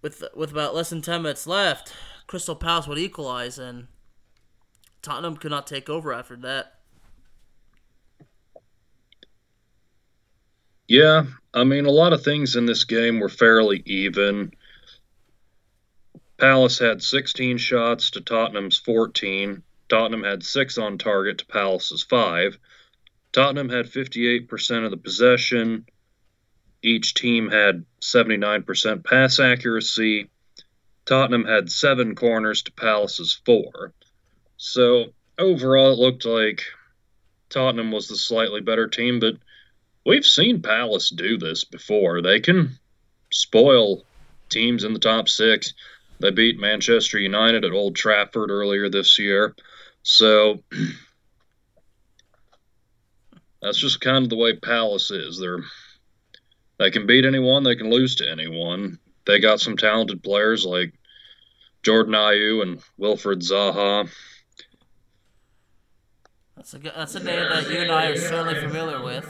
with 0.07 0.23
with 0.37 0.53
about 0.53 0.73
less 0.73 0.91
than 0.91 1.03
10 1.03 1.23
minutes 1.23 1.49
left, 1.49 1.93
Crystal 2.29 2.55
Palace 2.55 2.87
would 2.87 2.97
equalize, 2.99 3.59
and 3.59 3.89
Tottenham 5.03 5.37
could 5.37 5.51
not 5.51 5.67
take 5.67 5.91
over 5.91 6.13
after 6.13 6.37
that. 6.37 6.75
Yeah, 10.87 11.25
I 11.53 11.65
mean, 11.65 11.87
a 11.87 11.91
lot 11.91 12.13
of 12.13 12.23
things 12.23 12.55
in 12.55 12.67
this 12.67 12.85
game 12.85 13.19
were 13.19 13.29
fairly 13.29 13.83
even. 13.85 14.53
Palace 16.39 16.79
had 16.79 17.03
16 17.03 17.59
shots 17.59 18.11
to 18.11 18.21
Tottenham's 18.21 18.79
14. 18.79 19.65
Tottenham 19.89 20.23
had 20.23 20.45
6 20.45 20.79
on 20.79 20.99
target 20.99 21.39
to 21.39 21.47
Palace's 21.47 22.05
5. 22.05 22.57
Tottenham 23.33 23.71
had 23.71 23.87
58% 23.87 24.85
of 24.85 24.93
the 24.93 24.97
possession. 24.97 25.87
Each 26.83 27.15
team 27.15 27.51
had 27.51 27.85
79% 28.01 29.05
pass 29.05 29.41
accuracy. 29.41 30.31
Tottenham 31.05 31.45
had 31.45 31.71
7 31.71 32.15
corners 32.15 32.63
to 32.63 32.73
Palace's 32.73 33.41
4. 33.45 33.93
So, 34.57 35.07
overall, 35.39 35.93
it 35.93 35.99
looked 35.99 36.25
like 36.25 36.63
Tottenham 37.49 37.93
was 37.93 38.09
the 38.09 38.17
slightly 38.17 38.61
better 38.61 38.89
team, 38.89 39.21
but 39.21 39.35
we've 40.05 40.25
seen 40.25 40.63
Palace 40.63 41.11
do 41.11 41.39
this 41.39 41.65
before. 41.65 42.23
They 42.23 42.41
can 42.41 42.79
spoil 43.31 44.05
teams 44.49 44.85
in 44.85 44.93
the 44.93 44.99
top 44.99 45.29
six. 45.29 45.75
They 46.21 46.31
beat 46.31 46.59
Manchester 46.59 47.19
United 47.19 47.65
at 47.65 47.73
Old 47.73 47.97
Trafford 47.97 48.51
earlier 48.51 48.89
this 48.89 49.19
year. 49.19 49.55
So 50.03 50.63
that's 53.63 53.79
just 53.79 54.01
kind 54.01 54.25
of 54.25 54.31
the 54.31 54.37
way 54.37 54.57
Palace 54.57 55.11
is. 55.11 55.39
They're 55.39 55.63
they 56.79 56.91
can 56.91 57.07
beat 57.07 57.25
anyone, 57.25 57.63
they 57.63 57.77
can 57.77 57.91
lose 57.91 58.15
to 58.17 58.31
anyone. 58.31 58.99
They 59.27 59.41
got 59.41 59.61
some 59.61 59.77
talented 59.77 60.23
players 60.23 60.65
like 60.65 60.93
Jordan 61.83 62.15
Ayew 62.15 62.63
and 62.63 62.81
Wilfried 62.99 63.43
Zaha. 63.43 64.09
That's 66.57 66.75
a 66.75 66.79
that's 66.79 67.15
a 67.15 67.23
name 67.23 67.49
that 67.51 67.71
you 67.71 67.79
and 67.79 67.93
I 67.93 68.07
are 68.07 68.17
certainly 68.17 68.61
familiar 68.61 69.03
with. 69.03 69.27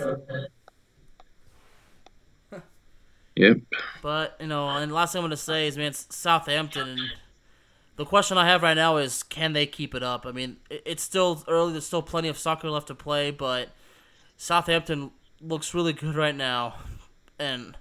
Yep. 3.36 3.58
But 4.00 4.36
you 4.40 4.46
know, 4.46 4.68
and 4.68 4.92
last 4.92 5.12
thing 5.12 5.20
I'm 5.20 5.24
gonna 5.24 5.36
say 5.36 5.66
is, 5.66 5.76
man, 5.76 5.88
it's 5.88 6.06
Southampton. 6.14 6.88
And 6.88 7.00
the 7.96 8.06
question 8.06 8.38
I 8.38 8.46
have 8.46 8.62
right 8.62 8.74
now 8.74 8.96
is, 8.96 9.22
can 9.22 9.52
they 9.52 9.66
keep 9.66 9.94
it 9.94 10.02
up? 10.02 10.24
I 10.24 10.32
mean, 10.32 10.56
it's 10.70 11.02
still 11.02 11.44
early. 11.46 11.72
There's 11.72 11.86
still 11.86 12.02
plenty 12.02 12.28
of 12.28 12.38
soccer 12.38 12.70
left 12.70 12.88
to 12.88 12.94
play, 12.94 13.30
but 13.30 13.68
Southampton 14.36 15.10
looks 15.40 15.74
really 15.74 15.92
good 15.92 16.14
right 16.16 16.34
now, 16.34 16.76
and 17.38 17.76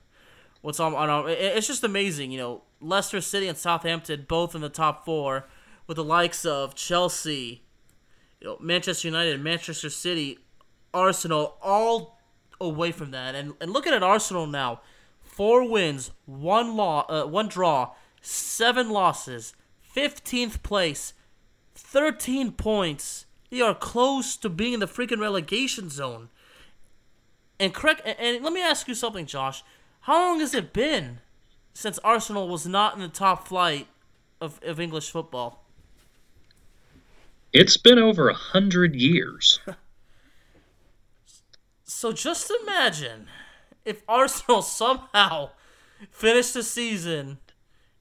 what's 0.61 0.79
on, 0.79 0.93
on 0.93 1.29
it's 1.29 1.67
just 1.67 1.83
amazing. 1.83 2.31
You 2.31 2.39
know, 2.39 2.63
Leicester 2.81 3.21
City 3.21 3.47
and 3.47 3.57
Southampton 3.57 4.25
both 4.27 4.55
in 4.55 4.61
the 4.61 4.69
top 4.69 5.05
four, 5.05 5.47
with 5.87 5.97
the 5.97 6.03
likes 6.03 6.45
of 6.45 6.75
Chelsea, 6.75 7.63
you 8.41 8.47
know, 8.47 8.57
Manchester 8.59 9.07
United, 9.07 9.41
Manchester 9.41 9.89
City, 9.89 10.39
Arsenal, 10.93 11.57
all 11.61 12.19
away 12.59 12.91
from 12.91 13.11
that. 13.11 13.35
And 13.35 13.53
and 13.61 13.71
looking 13.71 13.93
at 13.93 14.03
Arsenal 14.03 14.47
now 14.47 14.81
four 15.21 15.69
wins, 15.69 16.11
one 16.25 16.75
law, 16.75 17.05
uh, 17.09 17.27
one 17.27 17.47
draw, 17.47 17.91
seven 18.21 18.89
losses, 18.89 19.53
fifteenth 19.81 20.63
place, 20.63 21.13
thirteen 21.73 22.51
points. 22.51 23.25
They 23.51 23.61
are 23.61 23.75
close 23.75 24.35
to 24.37 24.49
being 24.49 24.73
in 24.73 24.79
the 24.79 24.87
freaking 24.87 25.19
relegation 25.19 25.89
zone. 25.89 26.29
And 27.59 27.73
correct, 27.73 28.01
and, 28.05 28.17
and 28.19 28.43
let 28.43 28.53
me 28.53 28.61
ask 28.61 28.87
you 28.87 28.95
something, 28.95 29.25
Josh. 29.25 29.63
How 30.01 30.19
long 30.19 30.39
has 30.39 30.53
it 30.53 30.73
been 30.73 31.19
since 31.75 31.99
Arsenal 31.99 32.47
was 32.47 32.65
not 32.65 32.95
in 32.95 33.01
the 33.01 33.09
top 33.09 33.47
flight 33.47 33.87
of, 34.41 34.59
of 34.63 34.79
English 34.79 35.11
football. 35.11 35.65
It's 37.53 37.77
been 37.77 37.99
over 37.99 38.29
a 38.29 38.33
hundred 38.33 38.95
years. 38.95 39.59
so 41.83 42.11
just 42.11 42.51
imagine 42.63 43.27
if 43.83 44.03
Arsenal 44.07 44.61
somehow 44.63 45.51
finished 46.09 46.53
the 46.53 46.63
season 46.63 47.39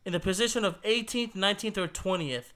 in 0.04 0.12
the 0.12 0.20
position 0.20 0.64
of 0.64 0.80
18th, 0.82 1.34
19th, 1.34 1.78
or 1.78 1.88
20th. 1.88 2.52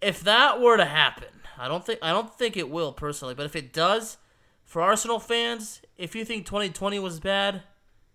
If 0.00 0.20
that 0.22 0.60
were 0.60 0.76
to 0.76 0.84
happen, 0.84 1.28
I 1.58 1.66
don't 1.66 1.84
think 1.84 1.98
I 2.02 2.12
don't 2.12 2.32
think 2.32 2.56
it 2.56 2.70
will 2.70 2.92
personally, 2.92 3.34
but 3.34 3.46
if 3.46 3.56
it 3.56 3.72
does, 3.72 4.16
for 4.68 4.82
Arsenal 4.82 5.18
fans, 5.18 5.80
if 5.96 6.14
you 6.14 6.26
think 6.26 6.44
2020 6.44 6.98
was 6.98 7.18
bad, 7.20 7.62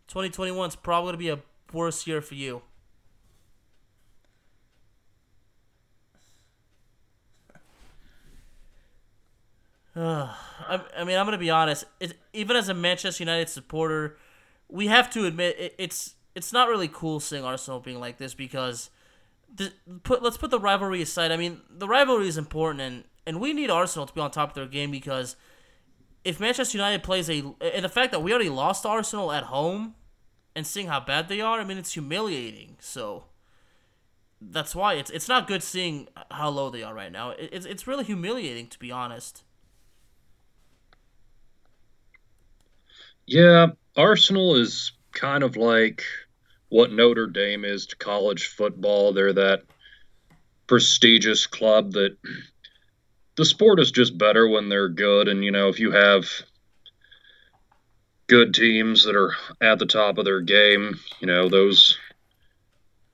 2021 0.07 0.69
is 0.69 0.75
probably 0.75 1.07
going 1.07 1.13
to 1.13 1.17
be 1.17 1.29
a 1.29 1.39
worse 1.75 2.05
year 2.05 2.22
for 2.22 2.36
you. 2.36 2.62
I, 9.95 10.79
I 10.95 11.03
mean, 11.03 11.17
I'm 11.17 11.25
going 11.25 11.31
to 11.31 11.39
be 11.39 11.50
honest. 11.50 11.86
It, 12.00 12.19
even 12.33 12.55
as 12.55 12.69
a 12.69 12.75
Manchester 12.75 13.24
United 13.24 13.50
supporter, 13.50 14.17
we 14.69 14.86
have 14.88 15.10
to 15.13 15.25
admit 15.25 15.55
it, 15.57 15.74
it's 15.79 16.13
it's 16.36 16.53
not 16.53 16.69
really 16.69 16.88
cool 16.88 17.19
seeing 17.19 17.43
Arsenal 17.43 17.79
being 17.79 18.00
like 18.00 18.19
this 18.19 18.36
because 18.36 18.91
the, 19.55 19.74
put 20.03 20.22
let's 20.22 20.38
put 20.38 20.51
the 20.51 20.60
rivalry 20.60 21.01
aside. 21.01 21.31
I 21.31 21.38
mean, 21.38 21.62
the 21.67 21.88
rivalry 21.88 22.27
is 22.27 22.38
important, 22.38 22.81
and 22.81 23.05
and 23.25 23.41
we 23.41 23.53
need 23.53 23.72
Arsenal 23.72 24.05
to 24.05 24.13
be 24.13 24.22
on 24.22 24.29
top 24.29 24.50
of 24.50 24.55
their 24.55 24.67
game 24.67 24.91
because 24.91 25.36
if 26.24 26.39
Manchester 26.39 26.77
United 26.77 27.03
plays 27.03 27.30
a 27.30 27.44
and 27.62 27.84
the 27.84 27.89
fact 27.89 28.12
that 28.12 28.22
we 28.22 28.32
already 28.32 28.50
lost 28.50 28.86
Arsenal 28.86 29.32
at 29.32 29.46
home 29.46 29.96
and 30.56 30.65
seeing 30.65 30.88
how 30.88 31.00
bad 31.00 31.27
they 31.27 31.42
are, 31.42 31.60
I 31.60 31.63
mean, 31.63 31.77
it's 31.77 31.94
humiliating. 31.94 32.77
So 32.80 33.25
that's 34.42 34.75
why 34.75 34.96
it's 34.96 35.10
it's 35.10 35.27
not 35.27 35.48
good 35.48 35.63
seeing 35.63 36.08
how 36.32 36.50
low 36.50 36.70
they 36.70 36.84
are 36.84 36.94
right 36.94 37.12
now. 37.12 37.32
It's 37.38 37.65
it's 37.65 37.88
really 37.88 38.03
humiliating 38.03 38.68
to 38.68 38.80
be 38.80 38.92
honest. 38.92 39.44
Yeah, 43.25 43.68
Arsenal 43.96 44.56
is 44.56 44.92
kind 45.13 45.44
of 45.44 45.56
like 45.56 46.03
what 46.70 46.92
Notre 46.92 47.27
Dame 47.27 47.63
is 47.63 47.86
to 47.88 47.96
college 47.96 48.48
football. 48.48 49.13
They're 49.13 49.34
that 49.34 49.63
prestigious 50.68 51.48
club 51.48 51.94
that 51.94 52.18
the 53.36 53.46
sport 53.46 53.80
is 53.80 53.92
just 53.92 54.18
better 54.18 54.48
when 54.48 54.70
they're 54.70 54.90
good. 54.90 55.28
And, 55.28 55.44
you 55.44 55.52
know, 55.52 55.70
if 55.70 55.80
you 55.80 55.92
have 55.92 56.25
good 58.28 58.54
teams 58.54 59.04
that 59.06 59.16
are 59.16 59.34
at 59.62 59.80
the 59.80 59.86
top 59.86 60.18
of 60.18 60.25
their 60.25 60.42
game, 60.42 61.00
you 61.20 61.28
know, 61.28 61.50
those 61.50 61.98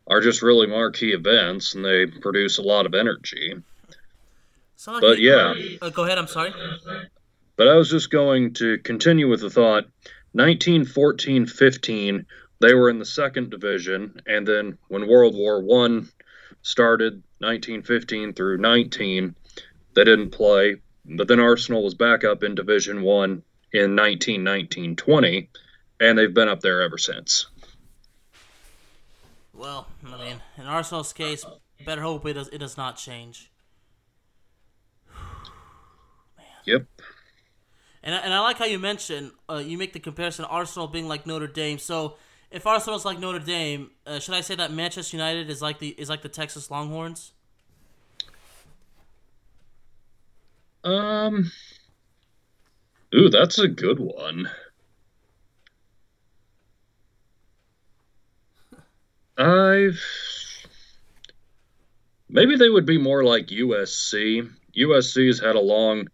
are 0.08 0.22
just 0.22 0.42
really 0.42 0.68
marquee 0.68 1.14
events 1.14 1.76
and 1.76 1.86
they 1.86 2.06
produce 2.06 2.58
a 2.58 2.64
lot 2.64 2.86
of 2.86 2.94
energy. 2.94 3.56
Like 4.88 5.02
but 5.02 5.20
yeah. 5.20 5.54
Uh, 5.82 5.90
go 5.90 6.06
ahead, 6.06 6.18
I'm 6.18 6.28
sorry. 6.28 6.54
But 7.56 7.68
I 7.68 7.76
was 7.76 7.90
just 7.90 8.10
going 8.10 8.54
to 8.56 8.78
continue 8.80 9.30
with 9.30 9.42
the 9.42 9.50
thought 9.50 9.86
1914 10.34 11.46
15, 11.46 12.26
they 12.62 12.74
were 12.74 12.90
in 12.90 13.00
the 13.00 13.06
second 13.06 13.50
division. 13.50 14.22
And 14.26 14.48
then 14.48 14.78
when 14.88 15.08
World 15.08 15.36
War 15.36 15.62
One 15.62 16.10
started, 16.62 17.24
1915 17.40 18.34
through 18.34 18.58
19, 18.58 19.36
they 20.00 20.06
didn't 20.06 20.30
play. 20.30 20.78
But 21.04 21.28
then 21.28 21.42
Arsenal 21.42 21.84
was 21.84 21.94
back 21.94 22.24
up 22.24 22.42
in 22.42 22.56
Division 22.56 23.02
One 23.02 23.44
in 23.74 23.98
1919 23.98 24.96
20, 24.96 25.50
and 26.00 26.18
they've 26.18 26.34
been 26.34 26.48
up 26.48 26.62
there 26.62 26.82
ever 26.82 26.98
since. 26.98 27.48
Well, 29.54 29.88
I 30.08 30.18
mean, 30.18 30.42
in 30.58 30.66
Arsenal's 30.66 31.12
case, 31.12 31.44
better 31.86 32.02
hope 32.02 32.26
it 32.26 32.34
does, 32.34 32.48
it 32.48 32.60
does 32.60 32.78
not 32.78 32.96
change. 32.96 33.52
yep. 36.66 36.86
And 38.02 38.16
and 38.16 38.34
I 38.34 38.40
like 38.40 38.58
how 38.58 38.66
you 38.66 38.80
mentioned 38.80 39.32
uh, 39.50 39.56
you 39.56 39.78
make 39.78 39.92
the 39.92 40.00
comparison 40.00 40.46
Arsenal 40.46 40.88
being 40.88 41.10
like 41.10 41.28
Notre 41.28 41.48
Dame. 41.48 41.78
So 41.78 42.16
if 42.52 42.66
Arsenal's 42.66 43.04
like 43.04 43.20
Notre 43.20 43.40
Dame, 43.40 43.92
uh, 44.08 44.20
should 44.20 44.34
I 44.34 44.42
say 44.42 44.56
that 44.56 44.72
Manchester 44.72 45.18
United 45.18 45.50
is 45.50 45.62
like 45.62 45.80
the 45.80 45.90
is 45.90 46.10
like 46.10 46.22
the 46.22 46.30
Texas 46.30 46.72
Longhorns? 46.72 47.34
Um. 50.84 51.52
Ooh, 53.14 53.30
that's 53.30 53.60
a 53.60 53.68
good 53.68 54.00
one. 54.00 54.50
I've 59.38 60.02
maybe 62.28 62.58
they 62.58 62.70
would 62.70 62.86
be 62.86 62.98
more 62.98 63.24
like 63.24 63.48
USC. 63.48 64.50
USC's 64.78 65.40
had 65.40 65.56
a 65.56 65.62
long 65.62 66.08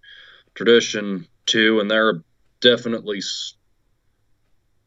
tradition 0.54 1.28
too, 1.46 1.80
and 1.80 1.90
they're 1.90 2.22
definitely 2.62 3.22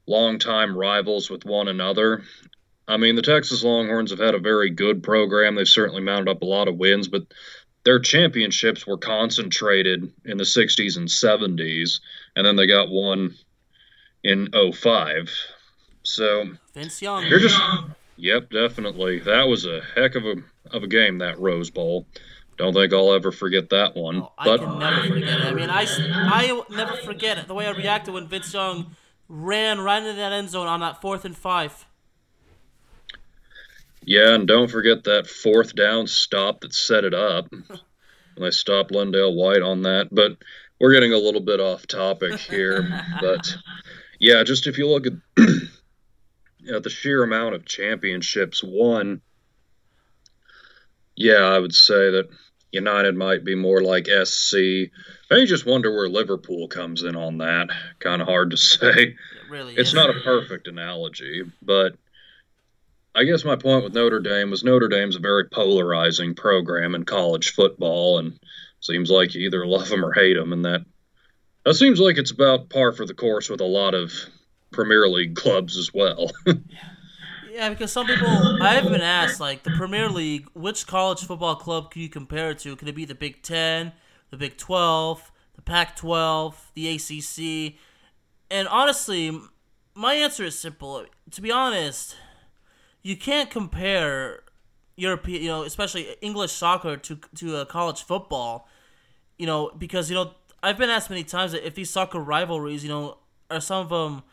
longtime 0.07 0.77
rivals 0.77 1.29
with 1.29 1.45
one 1.45 1.69
another. 1.69 2.23
I 2.87 2.97
mean, 2.97 3.17
the 3.17 3.23
Texas 3.23 3.62
Longhorns 3.62 4.11
have 4.11 4.21
had 4.21 4.35
a 4.35 4.41
very 4.41 4.71
good 4.71 5.03
program. 5.03 5.55
They've 5.55 5.69
certainly 5.69 6.01
mounted 6.01 6.31
up 6.31 6.43
a 6.43 6.47
lot 6.47 6.69
of 6.69 6.79
wins, 6.79 7.09
but 7.09 7.25
their 7.85 7.99
championships 7.99 8.87
were 8.87 8.99
concentrated 8.99 10.12
in 10.25 10.37
the 10.37 10.45
60s 10.45 10.97
and 10.97 11.09
70s, 11.09 12.01
and 12.37 12.47
then 12.47 12.57
they 12.57 12.67
got 12.67 12.91
one 12.91 13.35
in 14.23 14.49
05. 14.53 15.31
So 16.03 16.51
Vince 16.75 17.03
Young. 17.03 17.27
You're 17.27 17.41
just 17.41 17.61
Yep, 18.19 18.51
definitely. 18.51 19.21
That 19.21 19.47
was 19.47 19.64
a 19.64 19.81
heck 19.95 20.17
of 20.17 20.25
a 20.25 20.35
of 20.73 20.83
a 20.83 20.88
game 20.88 21.19
that 21.19 21.38
Rose 21.38 21.71
Bowl. 21.71 22.07
Don't 22.57 22.75
think 22.75 22.93
I'll 22.93 23.12
ever 23.12 23.31
forget 23.31 23.71
that 23.71 23.95
one. 23.95 24.23
Oh, 24.23 24.33
I 24.37 24.45
but, 24.45 24.61
can 24.61 24.79
never 24.81 25.07
forget 25.07 25.41
it. 25.41 25.45
I 25.45 25.55
mean, 25.55 25.71
I, 25.71 25.87
I 25.87 26.62
never 26.71 26.97
forget 26.97 27.38
it, 27.38 27.47
the 27.47 27.55
way 27.55 27.67
I 27.67 27.71
reacted 27.71 28.12
when 28.12 28.27
Vince 28.27 28.53
Young 28.53 28.97
ran 29.29 29.81
right 29.81 30.03
into 30.03 30.14
that 30.14 30.33
end 30.33 30.51
zone 30.51 30.67
on 30.67 30.81
that 30.81 31.01
fourth 31.01 31.25
and 31.25 31.37
five. 31.37 31.87
Yeah, 34.09 34.35
and 34.35 34.49
don't 34.49 34.71
forget 34.71 35.05
that 35.05 35.27
fourth 35.27 35.75
down 35.75 36.07
stop 36.07 36.62
that 36.62 36.73
set 36.73 37.05
it 37.05 37.12
up. 37.12 37.53
and 38.37 38.47
I 38.47 38.49
stopped 38.49 38.90
LenDale 38.90 39.37
White 39.37 39.61
on 39.61 39.83
that. 39.83 40.09
But 40.11 40.38
we're 40.81 40.94
getting 40.94 41.12
a 41.12 41.18
little 41.18 41.42
bit 41.42 41.61
off 41.61 41.87
topic 41.87 42.38
here. 42.38 43.05
but 43.21 43.55
yeah, 44.18 44.42
just 44.44 44.66
if 44.66 44.79
you 44.79 44.88
look 44.88 45.07
at, 45.07 45.12
at 46.75 46.83
the 46.83 46.88
sheer 46.88 47.23
amount 47.23 47.55
of 47.55 47.66
championships 47.66 48.64
won, 48.64 49.21
yeah, 51.14 51.44
I 51.44 51.59
would 51.59 51.75
say 51.75 52.11
that 52.12 52.31
United 52.73 53.14
might 53.14 53.44
be 53.44 53.57
more 53.57 53.83
like 53.83 54.07
SC. 54.07 54.57
I 55.31 55.44
just 55.44 55.66
wonder 55.66 55.94
where 55.94 56.09
Liverpool 56.09 56.68
comes 56.68 57.03
in 57.03 57.14
on 57.14 57.37
that. 57.38 57.68
Kind 57.99 58.23
of 58.23 58.29
hard 58.29 58.53
to 58.53 58.57
say. 58.57 58.88
It 58.88 59.16
really 59.51 59.75
it's 59.75 59.90
is. 59.90 59.94
not 59.94 60.09
a 60.09 60.21
perfect 60.25 60.66
analogy, 60.66 61.42
but 61.61 61.99
I 63.18 63.24
guess 63.24 63.44
my 63.44 63.57
point 63.57 63.83
with 63.83 63.94
Notre 63.94 64.20
Dame 64.20 64.48
was 64.48 64.62
Notre 64.62 64.87
Dame's 64.87 65.16
a 65.16 65.20
very 65.20 65.44
polarizing 65.48 66.37
program 66.37 66.94
in 66.94 67.02
college 67.02 67.50
football, 67.50 68.20
and 68.20 68.38
seems 68.78 69.11
like 69.11 69.35
you 69.35 69.44
either 69.44 69.66
love 69.66 69.88
them 69.88 70.04
or 70.04 70.12
hate 70.12 70.35
them, 70.35 70.52
and 70.52 70.64
that 70.64 70.85
that 71.64 71.74
seems 71.74 71.98
like 71.98 72.16
it's 72.16 72.31
about 72.31 72.68
par 72.68 72.92
for 72.92 73.04
the 73.04 73.14
course 73.14 73.50
with 73.50 73.61
a 73.61 73.64
lot 73.64 73.94
of 73.94 74.12
Premier 74.70 75.09
League 75.09 75.35
clubs 75.35 75.76
as 75.76 75.92
well. 75.92 76.31
Yeah, 77.50 77.70
because 77.70 77.90
some 77.90 78.07
people 78.07 78.28
I've 78.62 78.85
been 78.85 79.00
asked 79.00 79.40
like 79.40 79.64
the 79.64 79.72
Premier 79.72 80.09
League, 80.09 80.46
which 80.54 80.87
college 80.87 81.24
football 81.24 81.57
club 81.57 81.90
can 81.90 82.02
you 82.02 82.09
compare 82.09 82.50
it 82.50 82.61
to? 82.61 82.76
Could 82.76 82.87
it 82.87 82.94
be 82.94 83.04
the 83.04 83.16
Big 83.16 83.42
Ten, 83.42 83.90
the 84.31 84.37
Big 84.37 84.57
Twelve, 84.59 85.33
the 85.57 85.62
Pac-12, 85.62 86.54
the 86.74 86.88
ACC? 86.94 87.74
And 88.48 88.68
honestly, 88.68 89.37
my 89.92 90.14
answer 90.14 90.44
is 90.44 90.57
simple. 90.57 91.04
To 91.33 91.42
be 91.42 91.50
honest, 91.50 92.14
you 93.09 93.16
can't 93.16 93.51
compare 93.51 94.42
European, 94.97 95.40
you 95.40 95.49
know, 95.49 95.62
especially 95.62 96.14
English 96.21 96.53
soccer 96.53 96.99
to 96.99 97.18
to 97.37 97.57
a 97.57 97.64
college 97.64 98.03
football. 98.03 98.68
You 99.38 99.47
know, 99.47 99.71
because 99.79 100.11
you 100.11 100.14
know 100.14 100.33
I've 100.62 100.77
been 100.77 100.90
asked 100.90 101.09
many 101.09 101.25
times 101.25 101.55
if 101.55 101.75
these 101.75 101.88
soccer 101.88 102.18
rivalries, 102.18 102.83
you 102.83 102.90
know, 102.90 103.16
are 103.51 103.61
some 103.61 103.81
of 103.87 103.88
them 103.88 104.25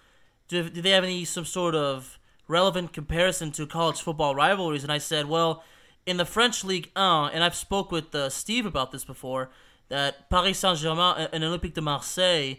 do, 0.49 0.69
do 0.69 0.81
they 0.81 0.89
have 0.89 1.05
any 1.05 1.23
some 1.23 1.45
sort 1.45 1.73
of 1.73 2.19
relevant 2.49 2.91
comparison 2.91 3.51
to 3.53 3.65
college 3.65 4.01
football 4.01 4.35
rivalries, 4.35 4.83
and 4.83 4.91
I 4.91 4.97
said, 4.97 5.27
well, 5.27 5.63
in 6.05 6.17
the 6.17 6.25
French 6.25 6.65
League 6.65 6.91
1, 6.95 7.31
and 7.33 7.45
I've 7.45 7.55
spoke 7.55 7.91
with 7.93 8.13
uh, 8.13 8.29
Steve 8.29 8.65
about 8.65 8.91
this 8.91 9.05
before, 9.05 9.49
that 9.87 10.29
Paris 10.29 10.59
Saint-Germain 10.59 11.29
and 11.31 11.43
Olympique 11.43 11.73
de 11.73 11.81
Marseille, 11.81 12.57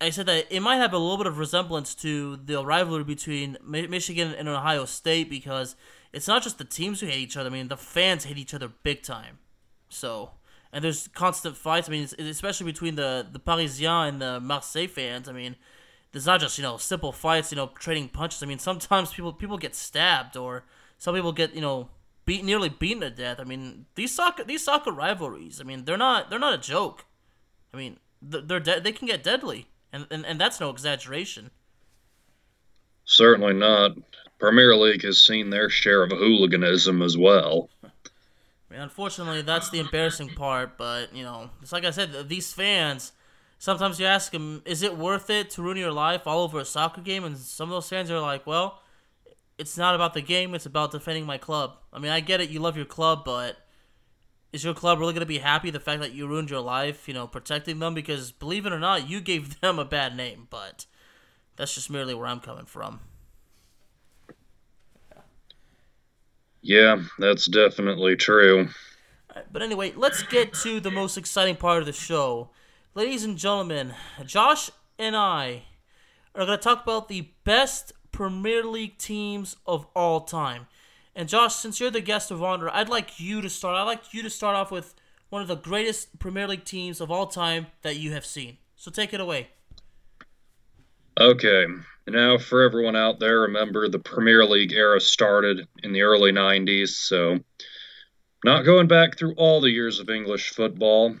I 0.00 0.10
said 0.10 0.26
that 0.26 0.46
it 0.50 0.60
might 0.60 0.76
have 0.76 0.94
a 0.94 0.98
little 0.98 1.18
bit 1.18 1.26
of 1.26 1.38
resemblance 1.38 1.94
to 1.96 2.36
the 2.36 2.64
rivalry 2.64 3.04
between 3.04 3.58
Michigan 3.62 4.34
and 4.34 4.48
Ohio 4.48 4.86
State 4.86 5.28
because 5.28 5.76
it's 6.12 6.26
not 6.26 6.42
just 6.42 6.58
the 6.58 6.64
teams 6.64 7.00
who 7.00 7.06
hate 7.06 7.18
each 7.18 7.36
other. 7.36 7.50
I 7.50 7.52
mean, 7.52 7.68
the 7.68 7.76
fans 7.76 8.24
hate 8.24 8.38
each 8.38 8.54
other 8.54 8.68
big 8.82 9.02
time. 9.02 9.38
So, 9.90 10.30
and 10.72 10.82
there's 10.82 11.08
constant 11.08 11.56
fights. 11.56 11.88
I 11.88 11.92
mean, 11.92 12.08
especially 12.18 12.66
between 12.66 12.94
the 12.94 13.26
the 13.30 13.40
Parisien 13.40 14.08
and 14.08 14.22
the 14.22 14.40
Marseille 14.40 14.86
fans. 14.86 15.28
I 15.28 15.32
mean, 15.32 15.56
there's 16.12 16.26
not 16.26 16.40
just 16.40 16.56
you 16.56 16.62
know 16.62 16.76
simple 16.76 17.12
fights, 17.12 17.52
you 17.52 17.56
know, 17.56 17.70
trading 17.78 18.08
punches. 18.08 18.42
I 18.42 18.46
mean, 18.46 18.58
sometimes 18.58 19.12
people 19.12 19.32
people 19.32 19.58
get 19.58 19.74
stabbed 19.74 20.36
or 20.36 20.64
some 20.98 21.14
people 21.14 21.32
get 21.32 21.54
you 21.54 21.60
know 21.60 21.90
beat 22.24 22.44
nearly 22.44 22.68
beaten 22.68 23.00
to 23.02 23.10
death. 23.10 23.40
I 23.40 23.44
mean, 23.44 23.86
these 23.96 24.14
soccer 24.14 24.44
these 24.44 24.64
soccer 24.64 24.92
rivalries. 24.92 25.60
I 25.60 25.64
mean, 25.64 25.84
they're 25.84 25.96
not 25.96 26.30
they're 26.30 26.38
not 26.38 26.54
a 26.54 26.58
joke. 26.58 27.04
I 27.74 27.76
mean, 27.76 27.98
they're 28.22 28.60
de- 28.60 28.80
they 28.80 28.92
can 28.92 29.06
get 29.06 29.22
deadly, 29.22 29.68
and, 29.92 30.06
and 30.10 30.24
and 30.26 30.40
that's 30.40 30.60
no 30.60 30.70
exaggeration. 30.70 31.50
Certainly 33.04 33.54
not. 33.54 33.92
Premier 34.38 34.74
League 34.74 35.02
has 35.02 35.20
seen 35.20 35.50
their 35.50 35.68
share 35.68 36.02
of 36.02 36.10
hooliganism 36.10 37.02
as 37.02 37.16
well. 37.18 37.68
I 37.84 37.88
mean, 38.70 38.80
unfortunately, 38.80 39.42
that's 39.42 39.70
the 39.70 39.80
embarrassing 39.80 40.30
part. 40.30 40.78
But 40.78 41.14
you 41.14 41.24
know, 41.24 41.50
it's 41.60 41.72
like 41.72 41.84
I 41.84 41.90
said, 41.90 42.28
these 42.28 42.52
fans. 42.52 43.12
Sometimes 43.58 44.00
you 44.00 44.06
ask 44.06 44.32
them, 44.32 44.62
"Is 44.64 44.82
it 44.82 44.96
worth 44.96 45.28
it 45.28 45.50
to 45.50 45.62
ruin 45.62 45.76
your 45.76 45.92
life 45.92 46.26
all 46.26 46.42
over 46.42 46.60
a 46.60 46.64
soccer 46.64 47.02
game?" 47.02 47.24
And 47.24 47.36
some 47.36 47.68
of 47.68 47.74
those 47.74 47.88
fans 47.88 48.10
are 48.10 48.20
like, 48.20 48.46
"Well, 48.46 48.80
it's 49.58 49.76
not 49.76 49.94
about 49.94 50.14
the 50.14 50.22
game; 50.22 50.54
it's 50.54 50.66
about 50.66 50.92
defending 50.92 51.26
my 51.26 51.36
club." 51.36 51.76
I 51.92 51.98
mean, 51.98 52.10
I 52.10 52.20
get 52.20 52.40
it. 52.40 52.48
You 52.48 52.60
love 52.60 52.76
your 52.76 52.86
club, 52.86 53.22
but 53.24 53.58
is 54.52 54.64
your 54.64 54.74
club 54.74 54.98
really 54.98 55.12
going 55.12 55.20
to 55.20 55.26
be 55.26 55.38
happy 55.38 55.70
the 55.70 55.80
fact 55.80 56.00
that 56.00 56.12
you 56.12 56.26
ruined 56.26 56.50
your 56.50 56.60
life, 56.60 57.06
you 57.06 57.14
know, 57.14 57.26
protecting 57.26 57.78
them? 57.78 57.94
Because 57.94 58.32
believe 58.32 58.66
it 58.66 58.72
or 58.72 58.78
not, 58.78 59.08
you 59.08 59.20
gave 59.20 59.60
them 59.60 59.78
a 59.78 59.84
bad 59.84 60.16
name. 60.16 60.48
But 60.50 60.86
that's 61.56 61.74
just 61.74 61.90
merely 61.90 62.14
where 62.14 62.26
I'm 62.26 62.40
coming 62.40 62.66
from. 62.66 63.00
Yeah, 66.62 67.02
that's 67.18 67.46
definitely 67.46 68.16
true. 68.16 68.68
But 69.52 69.62
anyway, 69.62 69.92
let's 69.96 70.22
get 70.24 70.52
to 70.54 70.80
the 70.80 70.90
most 70.90 71.16
exciting 71.16 71.56
part 71.56 71.78
of 71.78 71.86
the 71.86 71.92
show. 71.92 72.50
Ladies 72.94 73.24
and 73.24 73.38
gentlemen, 73.38 73.94
Josh 74.26 74.70
and 74.98 75.16
I 75.16 75.62
are 76.34 76.44
going 76.44 76.58
to 76.58 76.62
talk 76.62 76.82
about 76.82 77.08
the 77.08 77.30
best 77.44 77.92
Premier 78.12 78.64
League 78.64 78.98
teams 78.98 79.56
of 79.66 79.86
all 79.94 80.20
time. 80.22 80.66
And 81.14 81.28
Josh, 81.28 81.54
since 81.54 81.80
you're 81.80 81.90
the 81.90 82.00
guest 82.00 82.30
of 82.30 82.42
honor, 82.42 82.70
I'd 82.72 82.88
like 82.88 83.18
you 83.18 83.40
to 83.40 83.50
start. 83.50 83.76
I'd 83.76 83.82
like 83.84 84.14
you 84.14 84.22
to 84.22 84.30
start 84.30 84.56
off 84.56 84.70
with 84.70 84.94
one 85.28 85.42
of 85.42 85.48
the 85.48 85.56
greatest 85.56 86.18
Premier 86.18 86.46
League 86.46 86.64
teams 86.64 87.00
of 87.00 87.10
all 87.10 87.26
time 87.26 87.66
that 87.82 87.96
you 87.96 88.12
have 88.12 88.24
seen. 88.24 88.58
So 88.76 88.90
take 88.90 89.12
it 89.12 89.20
away. 89.20 89.48
Okay. 91.18 91.66
Now, 92.06 92.38
for 92.38 92.62
everyone 92.62 92.96
out 92.96 93.20
there, 93.20 93.40
remember 93.40 93.88
the 93.88 93.98
Premier 93.98 94.44
League 94.44 94.72
era 94.72 95.00
started 95.00 95.68
in 95.82 95.92
the 95.92 96.02
early 96.02 96.32
90s, 96.32 96.88
so 96.88 97.38
not 98.44 98.64
going 98.64 98.88
back 98.88 99.16
through 99.16 99.34
all 99.34 99.60
the 99.60 99.70
years 99.70 100.00
of 100.00 100.08
English 100.08 100.50
football, 100.50 101.14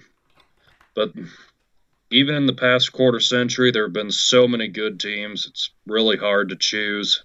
but 0.94 1.12
even 2.10 2.34
in 2.34 2.46
the 2.46 2.54
past 2.54 2.92
quarter 2.92 3.20
century, 3.20 3.70
there 3.70 3.84
have 3.84 3.92
been 3.92 4.10
so 4.10 4.48
many 4.48 4.68
good 4.68 4.98
teams, 4.98 5.46
it's 5.46 5.70
really 5.86 6.16
hard 6.16 6.48
to 6.48 6.56
choose. 6.56 7.22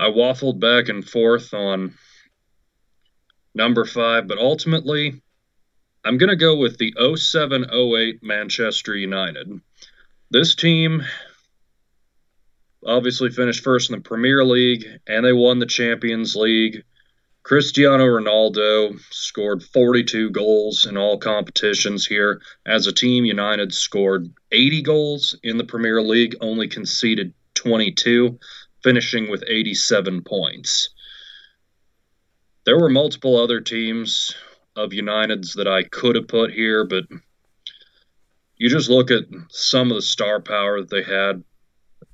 I 0.00 0.04
waffled 0.04 0.58
back 0.60 0.88
and 0.88 1.06
forth 1.06 1.52
on 1.52 1.92
number 3.54 3.84
five, 3.84 4.26
but 4.26 4.38
ultimately, 4.38 5.20
I'm 6.02 6.16
going 6.16 6.30
to 6.30 6.36
go 6.36 6.56
with 6.56 6.78
the 6.78 6.94
07 7.16 7.66
08 7.70 8.22
Manchester 8.22 8.96
United. 8.96 9.60
This 10.30 10.54
team 10.54 11.02
obviously 12.86 13.28
finished 13.28 13.62
first 13.62 13.90
in 13.90 13.96
the 13.96 14.02
Premier 14.02 14.42
League 14.42 14.86
and 15.06 15.22
they 15.22 15.34
won 15.34 15.58
the 15.58 15.66
Champions 15.66 16.34
League. 16.34 16.82
Cristiano 17.42 18.06
Ronaldo 18.06 18.98
scored 19.10 19.62
42 19.62 20.30
goals 20.30 20.86
in 20.86 20.96
all 20.96 21.18
competitions 21.18 22.06
here. 22.06 22.40
As 22.64 22.86
a 22.86 22.92
team, 22.92 23.26
United 23.26 23.74
scored 23.74 24.32
80 24.50 24.80
goals 24.80 25.38
in 25.42 25.58
the 25.58 25.64
Premier 25.64 26.00
League, 26.00 26.36
only 26.40 26.68
conceded 26.68 27.34
22, 27.52 28.38
finishing 28.82 29.30
with 29.30 29.44
87 29.46 30.22
points. 30.22 30.90
There 32.64 32.78
were 32.78 32.90
multiple 32.90 33.36
other 33.36 33.60
teams 33.60 34.34
of 34.76 34.92
United's 34.92 35.54
that 35.54 35.68
I 35.68 35.82
could 35.82 36.16
have 36.16 36.28
put 36.28 36.52
here, 36.52 36.84
but 36.84 37.04
you 38.56 38.68
just 38.68 38.90
look 38.90 39.10
at 39.10 39.24
some 39.50 39.90
of 39.90 39.96
the 39.96 40.02
star 40.02 40.40
power 40.40 40.80
that 40.80 40.90
they 40.90 41.02
had 41.02 41.42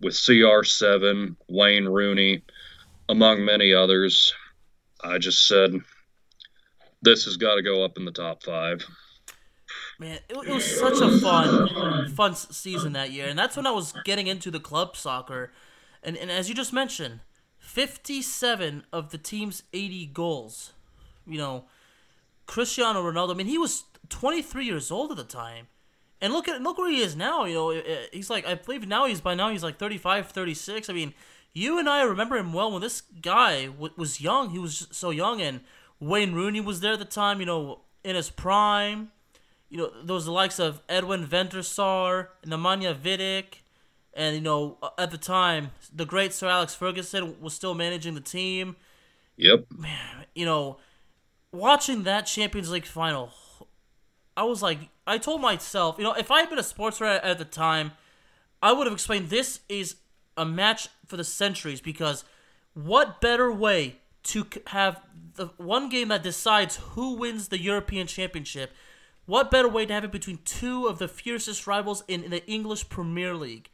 with 0.00 0.14
CR7, 0.14 1.36
Wayne 1.48 1.86
Rooney, 1.86 2.42
among 3.08 3.44
many 3.44 3.72
others. 3.72 4.34
I 5.02 5.18
just 5.18 5.46
said 5.46 5.72
this 7.02 7.24
has 7.24 7.36
got 7.36 7.56
to 7.56 7.62
go 7.62 7.84
up 7.84 7.96
in 7.96 8.04
the 8.04 8.12
top 8.12 8.42
five. 8.42 8.84
Man, 9.98 10.18
it, 10.28 10.36
it, 10.36 10.48
was 10.48 10.78
such 10.78 11.00
a 11.00 11.18
fun, 11.18 12.08
fun 12.14 12.34
season 12.34 12.92
that 12.92 13.12
year, 13.12 13.28
and 13.28 13.38
that's 13.38 13.56
when 13.56 13.66
I 13.66 13.70
was 13.70 13.94
getting 14.04 14.26
into 14.26 14.50
the 14.50 14.60
club 14.60 14.96
soccer. 14.96 15.52
And 16.06 16.16
and 16.16 16.30
as 16.30 16.48
you 16.48 16.54
just 16.54 16.72
mentioned, 16.72 17.20
fifty-seven 17.58 18.84
of 18.92 19.10
the 19.10 19.18
team's 19.18 19.64
eighty 19.74 20.06
goals. 20.06 20.72
You 21.26 21.36
know, 21.36 21.64
Cristiano 22.46 23.02
Ronaldo. 23.02 23.32
I 23.32 23.34
mean, 23.34 23.48
he 23.48 23.58
was 23.58 23.84
twenty-three 24.08 24.64
years 24.64 24.90
old 24.92 25.10
at 25.10 25.16
the 25.16 25.24
time. 25.24 25.66
And 26.20 26.32
look 26.32 26.48
at 26.48 26.62
look 26.62 26.78
where 26.78 26.90
he 26.90 27.00
is 27.00 27.16
now. 27.16 27.44
You 27.44 27.54
know, 27.54 27.70
eh, 27.70 27.82
eh, 27.84 28.06
he's 28.12 28.30
like 28.30 28.46
I 28.46 28.54
believe 28.54 28.86
now 28.86 29.06
he's 29.06 29.20
by 29.20 29.34
now 29.34 29.50
he's 29.50 29.64
like 29.64 29.78
35, 29.78 30.28
36. 30.28 30.88
I 30.88 30.92
mean, 30.92 31.12
you 31.52 31.78
and 31.78 31.88
I 31.88 32.02
remember 32.02 32.36
him 32.36 32.52
well 32.52 32.72
when 32.72 32.80
this 32.80 33.02
guy 33.20 33.66
w- 33.66 33.92
was 33.96 34.20
young. 34.20 34.50
He 34.50 34.58
was 34.58 34.86
so 34.92 35.10
young, 35.10 35.42
and 35.42 35.60
Wayne 35.98 36.32
Rooney 36.32 36.60
was 36.60 36.80
there 36.80 36.94
at 36.94 37.00
the 37.00 37.04
time. 37.04 37.40
You 37.40 37.46
know, 37.46 37.80
in 38.04 38.14
his 38.14 38.30
prime. 38.30 39.10
You 39.68 39.78
know, 39.78 39.90
those 40.00 40.28
likes 40.28 40.60
of 40.60 40.80
Edwin 40.88 41.26
van 41.26 41.48
der 41.48 41.62
Sar, 41.62 42.30
Nemanja 42.46 42.94
Vidic, 42.94 43.62
and 44.16 44.34
you 44.34 44.42
know 44.42 44.78
at 44.98 45.10
the 45.10 45.18
time 45.18 45.70
the 45.94 46.04
great 46.04 46.32
Sir 46.32 46.48
Alex 46.48 46.74
Ferguson 46.74 47.40
was 47.40 47.54
still 47.54 47.74
managing 47.74 48.14
the 48.14 48.20
team. 48.20 48.76
Yep. 49.36 49.66
Man, 49.76 50.24
you 50.34 50.46
know, 50.46 50.78
watching 51.52 52.04
that 52.04 52.22
Champions 52.22 52.70
League 52.70 52.86
final, 52.86 53.32
I 54.36 54.44
was 54.44 54.62
like, 54.62 54.78
I 55.06 55.18
told 55.18 55.40
myself, 55.40 55.96
you 55.98 56.04
know, 56.04 56.14
if 56.14 56.30
I 56.30 56.40
had 56.40 56.48
been 56.48 56.58
a 56.58 56.64
sports 56.64 57.00
writer 57.00 57.24
at 57.24 57.38
the 57.38 57.44
time, 57.44 57.92
I 58.62 58.72
would 58.72 58.86
have 58.86 58.94
explained 58.94 59.28
this 59.28 59.60
is 59.68 59.96
a 60.36 60.44
match 60.44 60.88
for 61.06 61.16
the 61.16 61.24
centuries 61.24 61.80
because 61.80 62.24
what 62.74 63.20
better 63.20 63.52
way 63.52 63.96
to 64.24 64.46
have 64.68 65.00
the 65.34 65.46
one 65.56 65.88
game 65.88 66.08
that 66.08 66.22
decides 66.22 66.76
who 66.76 67.14
wins 67.14 67.48
the 67.48 67.60
European 67.60 68.06
Championship? 68.06 68.72
What 69.26 69.50
better 69.50 69.68
way 69.68 69.86
to 69.86 69.92
have 69.92 70.04
it 70.04 70.12
between 70.12 70.38
two 70.44 70.86
of 70.86 70.98
the 70.98 71.08
fiercest 71.08 71.66
rivals 71.66 72.04
in, 72.08 72.24
in 72.24 72.30
the 72.30 72.46
English 72.46 72.88
Premier 72.88 73.34
League? 73.34 73.70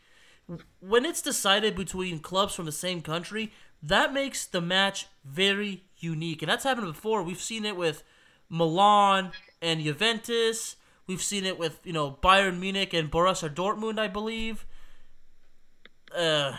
When 0.81 1.05
it's 1.05 1.23
decided 1.23 1.77
between 1.77 2.19
clubs 2.19 2.55
from 2.55 2.67
the 2.67 2.73
same 2.73 3.01
country, 3.01 3.53
that 3.83 4.13
makes 4.13 4.47
the 4.47 4.61
match 4.61 5.07
very 5.25 5.85
unique. 5.99 6.43
And 6.43 6.51
that's 6.51 6.65
happened 6.65 6.87
before. 6.87 7.23
We've 7.23 7.41
seen 7.41 7.65
it 7.65 7.77
with 7.77 8.03
Milan 8.49 9.33
and 9.61 9.81
Juventus. 9.81 10.77
We've 11.07 11.23
seen 11.23 11.45
it 11.45 11.59
with 11.59 11.81
you 11.85 11.93
know 11.93 12.19
Bayern 12.23 12.59
Munich 12.61 12.93
and 12.95 13.11
Borussia 13.11 13.53
Dortmund, 13.53 13.99
I 13.99 14.09
believe. 14.09 14.67
Uh, 16.15 16.57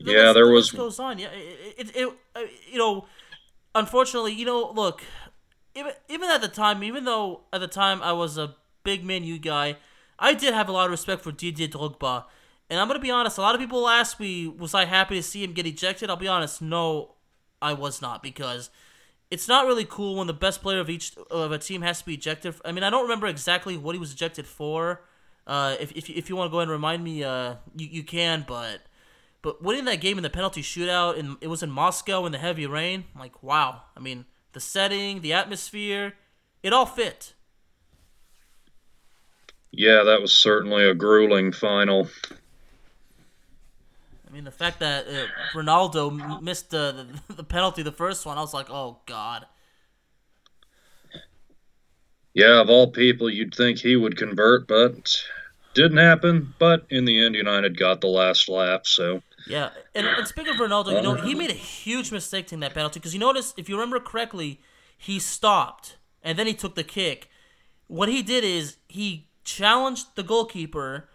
the 0.00 0.12
yeah, 0.12 0.22
list, 0.22 0.34
there 0.34 0.46
the 0.46 0.52
was 0.52 0.70
goes 0.70 0.98
on. 0.98 1.18
Yeah, 1.18 1.28
it, 1.32 1.90
it, 1.90 1.96
it 1.96 2.12
uh, 2.34 2.40
you 2.70 2.78
know, 2.78 3.06
unfortunately, 3.74 4.32
you 4.32 4.44
know, 4.44 4.72
look, 4.72 5.02
even 5.74 5.92
even 6.08 6.28
at 6.30 6.40
the 6.40 6.48
time, 6.48 6.82
even 6.82 7.04
though 7.04 7.42
at 7.52 7.60
the 7.60 7.68
time 7.68 8.02
I 8.02 8.12
was 8.12 8.36
a 8.36 8.56
big 8.84 9.04
Man 9.04 9.24
U 9.24 9.38
guy, 9.38 9.76
I 10.18 10.34
did 10.34 10.54
have 10.54 10.68
a 10.68 10.72
lot 10.72 10.86
of 10.86 10.90
respect 10.90 11.22
for 11.22 11.32
Didier 11.32 11.68
Drogba. 11.68 12.24
And 12.70 12.80
I'm 12.80 12.88
gonna 12.88 13.00
be 13.00 13.10
honest. 13.10 13.38
A 13.38 13.42
lot 13.42 13.54
of 13.54 13.60
people 13.60 13.86
ask 13.88 14.18
me, 14.18 14.46
was 14.46 14.74
I 14.74 14.86
happy 14.86 15.16
to 15.16 15.22
see 15.22 15.44
him 15.44 15.52
get 15.52 15.66
ejected? 15.66 16.08
I'll 16.08 16.16
be 16.16 16.28
honest. 16.28 16.62
No, 16.62 17.16
I 17.60 17.74
was 17.74 18.00
not 18.00 18.22
because 18.22 18.70
it's 19.30 19.48
not 19.48 19.66
really 19.66 19.84
cool 19.84 20.16
when 20.16 20.26
the 20.26 20.32
best 20.32 20.62
player 20.62 20.80
of 20.80 20.90
each 20.90 21.16
of 21.30 21.52
a 21.52 21.58
team 21.58 21.82
has 21.82 22.00
to 22.00 22.06
be 22.06 22.14
ejected. 22.14 22.54
I 22.64 22.72
mean, 22.72 22.84
I 22.84 22.90
don't 22.90 23.02
remember 23.02 23.26
exactly 23.26 23.76
what 23.76 23.94
he 23.94 23.98
was 23.98 24.12
ejected 24.12 24.46
for. 24.46 25.02
Uh, 25.46 25.76
if, 25.80 25.92
if, 25.92 26.08
if 26.10 26.28
you 26.28 26.36
want 26.36 26.48
to 26.48 26.50
go 26.50 26.58
ahead 26.58 26.68
and 26.68 26.72
remind 26.72 27.02
me, 27.02 27.24
uh, 27.24 27.54
you, 27.76 27.88
you 27.88 28.02
can. 28.04 28.44
But 28.46 28.82
but 29.40 29.62
winning 29.62 29.84
that 29.86 30.00
game 30.00 30.18
in 30.18 30.22
the 30.22 30.30
penalty 30.30 30.62
shootout, 30.62 31.18
and 31.18 31.36
it 31.40 31.48
was 31.48 31.62
in 31.62 31.70
Moscow 31.70 32.26
in 32.26 32.32
the 32.32 32.38
heavy 32.38 32.66
rain. 32.66 33.04
Like 33.18 33.42
wow, 33.42 33.82
I 33.96 34.00
mean 34.00 34.26
the 34.52 34.60
setting, 34.60 35.22
the 35.22 35.32
atmosphere, 35.32 36.14
it 36.62 36.72
all 36.72 36.86
fit. 36.86 37.34
Yeah, 39.72 40.02
that 40.04 40.20
was 40.20 40.34
certainly 40.34 40.84
a 40.84 40.94
grueling 40.94 41.50
final. 41.50 42.08
I 44.28 44.30
mean, 44.30 44.44
the 44.44 44.50
fact 44.50 44.80
that 44.80 45.06
uh, 45.06 45.26
Ronaldo 45.54 46.40
missed 46.42 46.70
the, 46.70 47.06
the, 47.28 47.34
the 47.34 47.44
penalty 47.44 47.82
the 47.82 47.92
first 47.92 48.24
one, 48.24 48.38
I 48.38 48.42
was 48.42 48.54
like, 48.54 48.70
oh 48.70 48.98
god. 49.06 49.46
Yeah, 52.34 52.60
of 52.60 52.70
all 52.70 52.90
people, 52.90 53.28
you'd 53.28 53.54
think 53.54 53.78
he 53.78 53.94
would 53.94 54.16
convert, 54.16 54.66
but 54.66 55.22
didn't 55.74 55.98
happen. 55.98 56.54
But 56.58 56.86
in 56.88 57.04
the 57.04 57.24
end, 57.24 57.34
United 57.34 57.78
got 57.78 58.00
the 58.00 58.06
last 58.08 58.48
laugh. 58.48 58.86
So 58.86 59.22
yeah, 59.46 59.70
and, 59.94 60.06
and 60.06 60.26
speaking 60.26 60.54
of 60.54 60.60
Ronaldo, 60.60 60.94
you 60.94 61.02
know 61.02 61.14
he 61.14 61.34
made 61.34 61.50
a 61.50 61.54
huge 61.54 62.12
mistake 62.12 62.46
taking 62.46 62.60
that 62.60 62.74
penalty 62.74 63.00
because 63.00 63.14
you 63.14 63.20
notice, 63.20 63.54
if 63.56 63.68
you 63.68 63.74
remember 63.76 64.00
correctly, 64.00 64.60
he 64.96 65.18
stopped 65.18 65.96
and 66.22 66.38
then 66.38 66.46
he 66.46 66.54
took 66.54 66.74
the 66.74 66.84
kick. 66.84 67.28
What 67.86 68.08
he 68.08 68.22
did 68.22 68.44
is 68.44 68.76
he 68.88 69.28
challenged 69.44 70.14
the 70.14 70.22
goalkeeper, 70.22 71.08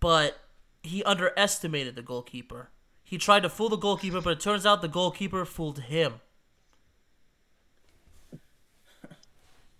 but 0.00 0.38
he 0.82 1.02
underestimated 1.04 1.96
the 1.96 2.02
goalkeeper. 2.02 2.70
He 3.02 3.18
tried 3.18 3.42
to 3.44 3.48
fool 3.48 3.68
the 3.68 3.76
goalkeeper, 3.76 4.20
but 4.20 4.30
it 4.30 4.40
turns 4.40 4.66
out 4.66 4.82
the 4.82 4.88
goalkeeper 4.88 5.44
fooled 5.44 5.80
him. 5.80 6.20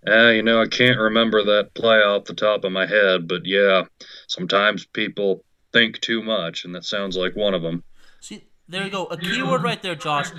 Uh, 0.07 0.29
you 0.29 0.41
know, 0.41 0.61
I 0.61 0.67
can't 0.67 0.97
remember 0.97 1.43
that 1.43 1.73
play 1.73 1.97
off 1.97 2.25
the 2.25 2.33
top 2.33 2.63
of 2.63 2.71
my 2.71 2.85
head, 2.85 3.27
but 3.27 3.45
yeah, 3.45 3.83
sometimes 4.27 4.85
people 4.85 5.43
think 5.73 5.99
too 5.99 6.23
much, 6.23 6.63
and 6.63 6.73
that 6.73 6.85
sounds 6.85 7.17
like 7.17 7.35
one 7.35 7.53
of 7.53 7.61
them. 7.61 7.83
See, 8.21 8.45
there 8.69 8.85
you 8.85 8.89
go. 8.89 9.05
A 9.05 9.17
keyword 9.17 9.63
right 9.63 9.81
there, 9.81 9.95
Josh. 9.95 10.29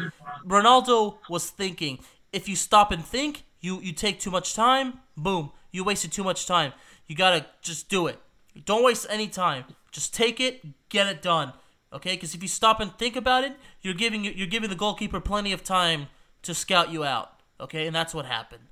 Ronaldo 0.46 1.18
was 1.28 1.50
thinking. 1.50 1.98
If 2.32 2.48
you 2.48 2.56
stop 2.56 2.90
and 2.92 3.04
think, 3.04 3.44
you, 3.60 3.80
you 3.80 3.92
take 3.92 4.20
too 4.20 4.30
much 4.30 4.54
time, 4.54 5.00
boom, 5.16 5.52
you 5.70 5.84
wasted 5.84 6.12
too 6.12 6.24
much 6.24 6.46
time. 6.46 6.72
You 7.08 7.16
gotta 7.16 7.46
just 7.62 7.88
do 7.88 8.06
it. 8.06 8.20
Don't 8.64 8.84
waste 8.84 9.06
any 9.10 9.26
time. 9.26 9.64
Just 9.90 10.14
take 10.14 10.38
it, 10.38 10.88
get 10.88 11.08
it 11.08 11.22
done. 11.22 11.52
Okay? 11.92 12.14
Because 12.14 12.34
if 12.34 12.42
you 12.42 12.48
stop 12.48 12.80
and 12.80 12.96
think 12.96 13.16
about 13.16 13.44
it, 13.44 13.56
you're 13.82 13.94
giving 13.94 14.24
you're 14.24 14.46
giving 14.46 14.70
the 14.70 14.76
goalkeeper 14.76 15.20
plenty 15.20 15.52
of 15.52 15.64
time 15.64 16.08
to 16.42 16.54
scout 16.54 16.92
you 16.92 17.04
out. 17.04 17.32
Okay, 17.60 17.86
and 17.86 17.96
that's 17.96 18.14
what 18.14 18.26
happened. 18.26 18.64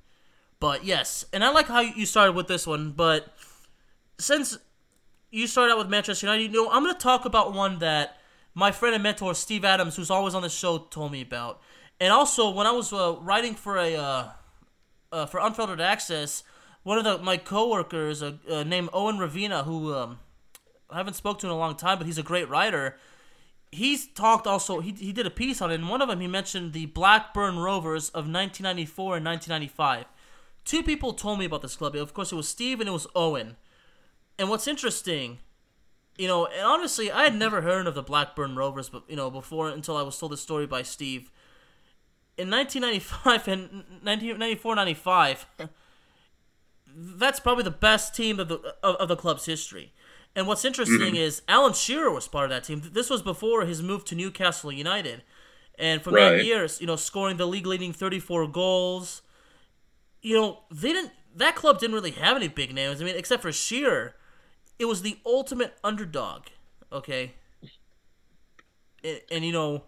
But 0.60 0.84
yes, 0.84 1.24
and 1.32 1.44
I 1.44 1.50
like 1.50 1.66
how 1.66 1.80
you 1.80 2.06
started 2.06 2.32
with 2.32 2.46
this 2.46 2.66
one. 2.66 2.92
But 2.92 3.34
since 4.18 4.56
you 5.30 5.46
started 5.46 5.72
out 5.72 5.78
with 5.78 5.88
Manchester 5.88 6.26
United, 6.26 6.52
you 6.52 6.64
know, 6.64 6.70
I'm 6.70 6.86
to 6.86 6.94
talk 6.94 7.24
about 7.24 7.52
one 7.52 7.78
that 7.80 8.18
my 8.54 8.72
friend 8.72 8.94
and 8.94 9.02
mentor 9.02 9.34
Steve 9.34 9.64
Adams, 9.64 9.96
who's 9.96 10.10
always 10.10 10.34
on 10.34 10.42
the 10.42 10.48
show, 10.48 10.78
told 10.78 11.12
me 11.12 11.20
about. 11.20 11.60
And 12.00 12.12
also, 12.12 12.50
when 12.50 12.66
I 12.66 12.72
was 12.72 12.92
uh, 12.92 13.16
writing 13.20 13.54
for 13.54 13.76
a 13.76 13.96
uh, 13.96 14.28
uh, 15.12 15.26
for 15.26 15.40
Unfiltered 15.40 15.80
Access, 15.80 16.42
one 16.86 16.98
of 16.98 17.02
the 17.04 17.18
my 17.18 17.36
coworkers, 17.36 18.22
uh, 18.22 18.34
uh, 18.48 18.62
named 18.62 18.90
Owen 18.92 19.18
Ravina, 19.18 19.64
who 19.64 19.92
um, 19.92 20.20
I 20.88 20.98
haven't 20.98 21.14
spoke 21.14 21.40
to 21.40 21.46
in 21.48 21.50
a 21.50 21.58
long 21.58 21.74
time, 21.74 21.98
but 21.98 22.06
he's 22.06 22.16
a 22.16 22.22
great 22.22 22.48
writer. 22.48 22.96
He's 23.72 24.06
talked 24.06 24.46
also. 24.46 24.78
He, 24.78 24.92
he 24.92 25.12
did 25.12 25.26
a 25.26 25.30
piece 25.30 25.60
on 25.60 25.72
it, 25.72 25.74
and 25.74 25.88
one 25.88 26.00
of 26.00 26.06
them 26.06 26.20
he 26.20 26.28
mentioned 26.28 26.74
the 26.74 26.86
Blackburn 26.86 27.58
Rovers 27.58 28.10
of 28.10 28.28
1994 28.28 29.16
and 29.16 29.26
1995. 29.26 30.04
Two 30.64 30.84
people 30.84 31.12
told 31.12 31.40
me 31.40 31.44
about 31.44 31.62
this 31.62 31.74
club. 31.74 31.96
Of 31.96 32.14
course, 32.14 32.30
it 32.30 32.36
was 32.36 32.48
Steve 32.48 32.78
and 32.78 32.88
it 32.88 32.92
was 32.92 33.08
Owen. 33.16 33.56
And 34.38 34.48
what's 34.48 34.68
interesting, 34.68 35.38
you 36.16 36.28
know, 36.28 36.46
and 36.46 36.64
honestly, 36.64 37.10
I 37.10 37.24
had 37.24 37.34
never 37.34 37.62
heard 37.62 37.88
of 37.88 37.96
the 37.96 38.02
Blackburn 38.04 38.54
Rovers, 38.54 38.90
but 38.90 39.02
you 39.08 39.16
know, 39.16 39.28
before 39.28 39.70
until 39.70 39.96
I 39.96 40.02
was 40.02 40.16
told 40.16 40.30
this 40.30 40.40
story 40.40 40.68
by 40.68 40.82
Steve. 40.82 41.32
In 42.38 42.48
1995 42.48 43.48
and 43.48 43.62
1994, 44.04 44.76
95, 44.76 45.46
that's 46.96 47.40
probably 47.40 47.64
the 47.64 47.70
best 47.70 48.14
team 48.14 48.40
of 48.40 48.48
the 48.48 48.56
of, 48.82 48.96
of 48.96 49.08
the 49.08 49.16
club's 49.16 49.44
history. 49.44 49.92
And 50.34 50.46
what's 50.46 50.64
interesting 50.64 50.98
mm-hmm. 50.98 51.16
is 51.16 51.42
Alan 51.48 51.72
Shearer 51.72 52.10
was 52.10 52.28
part 52.28 52.44
of 52.44 52.50
that 52.50 52.64
team. 52.64 52.82
This 52.92 53.08
was 53.08 53.22
before 53.22 53.64
his 53.64 53.82
move 53.82 54.04
to 54.06 54.14
Newcastle 54.14 54.70
United. 54.70 55.22
And 55.78 56.02
from 56.02 56.14
right. 56.14 56.36
that 56.36 56.44
years, 56.44 56.80
you 56.80 56.86
know, 56.86 56.96
scoring 56.96 57.36
the 57.36 57.46
league 57.46 57.66
leading 57.66 57.92
34 57.92 58.48
goals. 58.48 59.22
You 60.22 60.36
know, 60.36 60.58
they 60.70 60.92
didn't 60.92 61.12
that 61.36 61.54
club 61.54 61.78
didn't 61.78 61.94
really 61.94 62.12
have 62.12 62.36
any 62.36 62.48
big 62.48 62.74
names. 62.74 63.00
I 63.00 63.04
mean, 63.04 63.16
except 63.16 63.42
for 63.42 63.52
Shearer. 63.52 64.14
It 64.78 64.84
was 64.84 65.00
the 65.00 65.16
ultimate 65.24 65.74
underdog, 65.82 66.48
okay? 66.92 67.32
And, 69.02 69.20
and 69.30 69.44
you 69.44 69.52
know, 69.52 69.84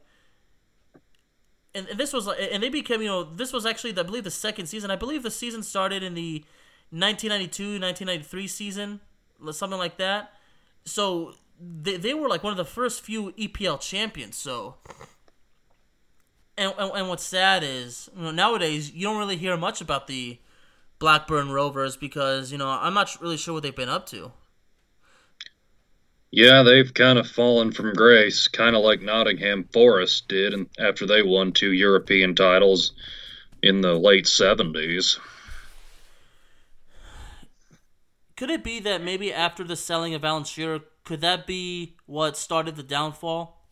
and, 1.74 1.86
and 1.88 2.00
this 2.00 2.14
was 2.14 2.26
and 2.26 2.62
they 2.62 2.70
became, 2.70 3.02
you 3.02 3.08
know, 3.08 3.22
this 3.22 3.52
was 3.52 3.66
actually 3.66 3.96
I 3.98 4.02
believe 4.02 4.24
the 4.24 4.30
second 4.30 4.66
season. 4.66 4.90
I 4.90 4.96
believe 4.96 5.22
the 5.22 5.30
season 5.30 5.62
started 5.62 6.02
in 6.02 6.14
the 6.14 6.42
1992-1993 6.92 8.48
season, 8.48 9.00
something 9.52 9.78
like 9.78 9.98
that. 9.98 10.32
So 10.84 11.34
they, 11.60 11.96
they 11.96 12.14
were 12.14 12.28
like 12.28 12.42
one 12.42 12.52
of 12.52 12.56
the 12.56 12.64
first 12.64 13.02
few 13.02 13.32
EPL 13.32 13.80
champions. 13.80 14.36
So, 14.36 14.76
and, 16.56 16.72
and, 16.78 16.92
and 16.92 17.08
what's 17.08 17.24
sad 17.24 17.62
is 17.62 18.08
you 18.16 18.22
know 18.22 18.30
nowadays 18.30 18.92
you 18.92 19.02
don't 19.02 19.18
really 19.18 19.36
hear 19.36 19.56
much 19.56 19.80
about 19.80 20.06
the 20.06 20.38
Blackburn 20.98 21.50
Rovers 21.50 21.96
because 21.96 22.50
you 22.52 22.58
know 22.58 22.68
I'm 22.68 22.94
not 22.94 23.20
really 23.20 23.36
sure 23.36 23.54
what 23.54 23.62
they've 23.62 23.74
been 23.74 23.88
up 23.88 24.06
to. 24.06 24.32
Yeah, 26.30 26.62
they've 26.62 26.92
kind 26.92 27.18
of 27.18 27.26
fallen 27.26 27.72
from 27.72 27.94
grace, 27.94 28.48
kind 28.48 28.76
of 28.76 28.82
like 28.82 29.00
Nottingham 29.00 29.64
Forest 29.72 30.28
did 30.28 30.54
after 30.78 31.06
they 31.06 31.22
won 31.22 31.52
two 31.52 31.72
European 31.72 32.34
titles 32.34 32.92
in 33.62 33.80
the 33.80 33.94
late 33.94 34.26
70s. 34.26 35.18
Could 38.38 38.50
it 38.50 38.62
be 38.62 38.78
that 38.78 39.02
maybe 39.02 39.32
after 39.34 39.64
the 39.64 39.74
selling 39.74 40.14
of 40.14 40.24
Alan 40.24 40.44
Shearer, 40.44 40.78
could 41.02 41.20
that 41.22 41.44
be 41.44 41.96
what 42.06 42.36
started 42.36 42.76
the 42.76 42.84
downfall? 42.84 43.66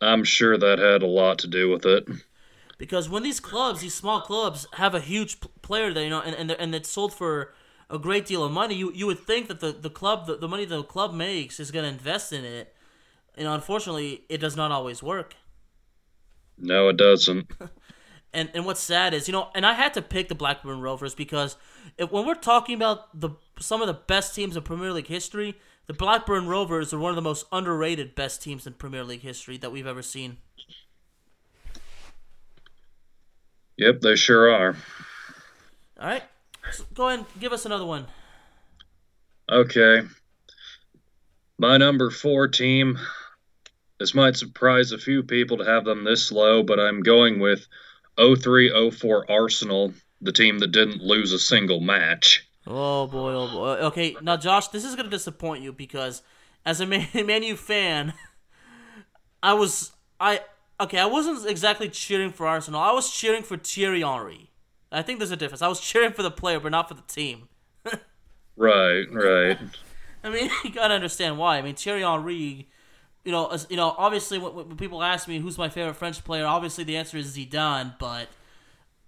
I'm 0.00 0.22
sure 0.22 0.56
that 0.56 0.78
had 0.78 1.02
a 1.02 1.08
lot 1.08 1.40
to 1.40 1.48
do 1.48 1.68
with 1.68 1.84
it. 1.84 2.06
Because 2.78 3.08
when 3.08 3.24
these 3.24 3.40
clubs, 3.40 3.80
these 3.80 3.92
small 3.92 4.20
clubs, 4.20 4.68
have 4.74 4.94
a 4.94 5.00
huge 5.00 5.38
player 5.62 5.92
that 5.92 6.04
you 6.04 6.10
know, 6.10 6.20
and 6.20 6.36
and, 6.36 6.52
and 6.52 6.72
it's 6.76 6.88
sold 6.88 7.12
for 7.12 7.54
a 7.90 7.98
great 7.98 8.24
deal 8.24 8.44
of 8.44 8.52
money, 8.52 8.76
you 8.76 8.92
you 8.92 9.08
would 9.08 9.18
think 9.18 9.48
that 9.48 9.58
the 9.58 9.72
the 9.72 9.90
club, 9.90 10.28
the, 10.28 10.36
the 10.36 10.46
money 10.46 10.64
the 10.64 10.84
club 10.84 11.12
makes, 11.12 11.58
is 11.58 11.72
going 11.72 11.82
to 11.82 11.90
invest 11.90 12.32
in 12.32 12.44
it. 12.44 12.72
And 13.34 13.48
unfortunately, 13.48 14.26
it 14.28 14.38
does 14.38 14.54
not 14.54 14.70
always 14.70 15.02
work. 15.02 15.34
No, 16.56 16.88
it 16.88 16.96
doesn't. 16.96 17.50
and 18.32 18.50
and 18.54 18.64
what's 18.64 18.80
sad 18.80 19.14
is, 19.14 19.28
you 19.28 19.32
know, 19.32 19.48
and 19.54 19.66
I 19.66 19.74
had 19.74 19.94
to 19.94 20.02
pick 20.02 20.28
the 20.28 20.34
Blackburn 20.34 20.80
Rovers 20.80 21.14
because 21.14 21.56
if, 21.98 22.10
when 22.10 22.26
we're 22.26 22.34
talking 22.34 22.74
about 22.74 23.18
the 23.18 23.30
some 23.58 23.80
of 23.80 23.86
the 23.86 23.94
best 23.94 24.34
teams 24.34 24.56
in 24.56 24.62
Premier 24.62 24.92
League 24.92 25.08
history, 25.08 25.56
the 25.86 25.92
Blackburn 25.92 26.46
Rovers 26.46 26.92
are 26.92 26.98
one 26.98 27.10
of 27.10 27.16
the 27.16 27.22
most 27.22 27.46
underrated 27.52 28.14
best 28.14 28.42
teams 28.42 28.66
in 28.66 28.74
Premier 28.74 29.04
League 29.04 29.22
history 29.22 29.56
that 29.58 29.72
we've 29.72 29.86
ever 29.86 30.02
seen. 30.02 30.38
Yep, 33.76 34.00
they 34.00 34.14
sure 34.14 34.52
are. 34.52 34.76
All 35.98 36.06
right, 36.06 36.22
so 36.70 36.84
go 36.94 37.08
ahead 37.08 37.20
and 37.20 37.40
give 37.40 37.52
us 37.52 37.66
another 37.66 37.86
one. 37.86 38.06
Okay. 39.50 40.02
My 41.58 41.76
number 41.76 42.10
four 42.10 42.48
team. 42.48 42.98
This 43.98 44.14
might 44.14 44.36
surprise 44.36 44.92
a 44.92 44.98
few 44.98 45.22
people 45.22 45.58
to 45.58 45.64
have 45.64 45.84
them 45.84 46.04
this 46.04 46.32
low, 46.32 46.62
but 46.62 46.80
I'm 46.80 47.02
going 47.02 47.38
with 47.38 47.66
03 48.20 48.90
04 48.90 49.30
Arsenal 49.30 49.94
the 50.20 50.32
team 50.32 50.58
that 50.58 50.72
didn't 50.72 51.02
lose 51.02 51.32
a 51.32 51.38
single 51.38 51.80
match. 51.80 52.46
Oh 52.66 53.06
boy, 53.06 53.32
oh 53.32 53.48
boy. 53.48 53.76
Okay, 53.86 54.16
now 54.20 54.36
Josh, 54.36 54.68
this 54.68 54.84
is 54.84 54.94
gonna 54.94 55.08
disappoint 55.08 55.62
you 55.62 55.72
because 55.72 56.22
as 56.64 56.80
a 56.80 56.86
Man, 56.86 57.08
Man 57.14 57.42
U 57.42 57.56
fan, 57.56 58.12
I 59.42 59.54
was 59.54 59.92
I 60.18 60.40
okay, 60.80 60.98
I 60.98 61.06
wasn't 61.06 61.48
exactly 61.48 61.88
cheering 61.88 62.32
for 62.32 62.46
Arsenal. 62.46 62.80
I 62.80 62.92
was 62.92 63.10
cheering 63.10 63.42
for 63.42 63.56
Thierry 63.56 64.02
Henry. 64.02 64.50
I 64.92 65.02
think 65.02 65.20
there's 65.20 65.30
a 65.30 65.36
difference. 65.36 65.62
I 65.62 65.68
was 65.68 65.80
cheering 65.80 66.12
for 66.12 66.22
the 66.22 66.30
player, 66.30 66.58
but 66.58 66.72
not 66.72 66.88
for 66.88 66.94
the 66.94 67.02
team. 67.02 67.48
right, 68.56 69.04
right. 69.10 69.58
I 70.22 70.28
mean, 70.28 70.50
you 70.64 70.70
gotta 70.70 70.94
understand 70.94 71.38
why. 71.38 71.58
I 71.58 71.62
mean, 71.62 71.76
Thierry 71.76 72.02
Henry, 72.02 72.68
you 73.24 73.32
know, 73.32 73.48
as, 73.48 73.66
you 73.70 73.76
know, 73.76 73.94
obviously 73.96 74.38
when, 74.38 74.54
when 74.54 74.76
people 74.76 75.02
ask 75.02 75.28
me 75.28 75.38
who's 75.38 75.58
my 75.58 75.68
favorite 75.68 75.94
French 75.94 76.24
player, 76.24 76.46
obviously 76.46 76.84
the 76.84 76.96
answer 76.96 77.16
is 77.16 77.36
Zidane, 77.36 77.98
but 77.98 78.28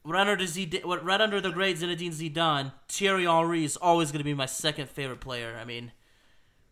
right 0.05 0.27
under 0.27 0.45
Zidane, 0.45 1.03
right 1.03 1.21
under 1.21 1.41
the 1.41 1.51
great 1.51 1.79
Zinedine 1.79 2.13
Zidane, 2.13 2.73
Thierry 2.89 3.25
Henry 3.25 3.65
is 3.65 3.77
always 3.77 4.11
going 4.11 4.21
to 4.21 4.25
be 4.25 4.35
my 4.35 4.47
second 4.47 4.89
favorite 4.89 5.21
player. 5.21 5.57
I 5.61 5.65
mean, 5.65 5.93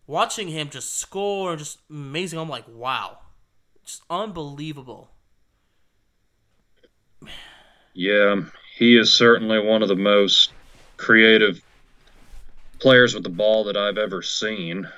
watching 0.07 0.49
him 0.49 0.69
just 0.69 0.99
score, 0.99 1.57
just 1.57 1.79
amazing. 1.89 2.39
I'm 2.39 2.49
like, 2.49 2.67
wow, 2.69 3.19
just 3.85 4.03
unbelievable. 4.11 5.11
Yeah, 7.95 8.33
um, 8.33 8.53
he 8.77 8.97
is 8.97 9.13
certainly 9.13 9.59
one 9.59 9.83
of 9.83 9.89
the 9.89 9.97
most 9.97 10.53
creative 10.97 11.63
players 12.79 13.15
with 13.15 13.25
the 13.25 13.31
ball 13.31 13.65
that 13.65 13.77
I've 13.77 13.99
ever 13.99 14.23
seen. 14.23 14.89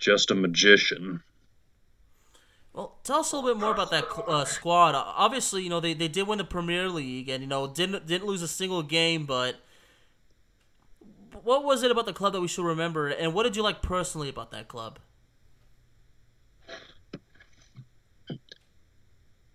Just 0.00 0.30
a 0.30 0.34
magician. 0.34 1.22
Well, 2.72 2.98
tell 3.04 3.20
us 3.20 3.32
a 3.32 3.36
little 3.36 3.54
bit 3.54 3.60
more 3.60 3.72
about 3.72 3.90
that 3.90 4.04
uh, 4.26 4.44
squad. 4.44 4.94
Obviously, 4.94 5.62
you 5.62 5.68
know 5.68 5.80
they, 5.80 5.92
they 5.92 6.08
did 6.08 6.26
win 6.26 6.38
the 6.38 6.44
Premier 6.44 6.88
League, 6.88 7.28
and 7.28 7.42
you 7.42 7.48
know 7.48 7.66
didn't 7.66 8.06
didn't 8.06 8.26
lose 8.26 8.42
a 8.42 8.48
single 8.48 8.82
game. 8.82 9.26
But 9.26 9.56
what 11.42 11.64
was 11.64 11.82
it 11.82 11.90
about 11.90 12.06
the 12.06 12.12
club 12.12 12.32
that 12.32 12.40
we 12.40 12.48
should 12.48 12.64
remember? 12.64 13.08
And 13.08 13.34
what 13.34 13.42
did 13.42 13.56
you 13.56 13.62
like 13.62 13.82
personally 13.82 14.28
about 14.28 14.50
that 14.52 14.68
club? 14.68 14.98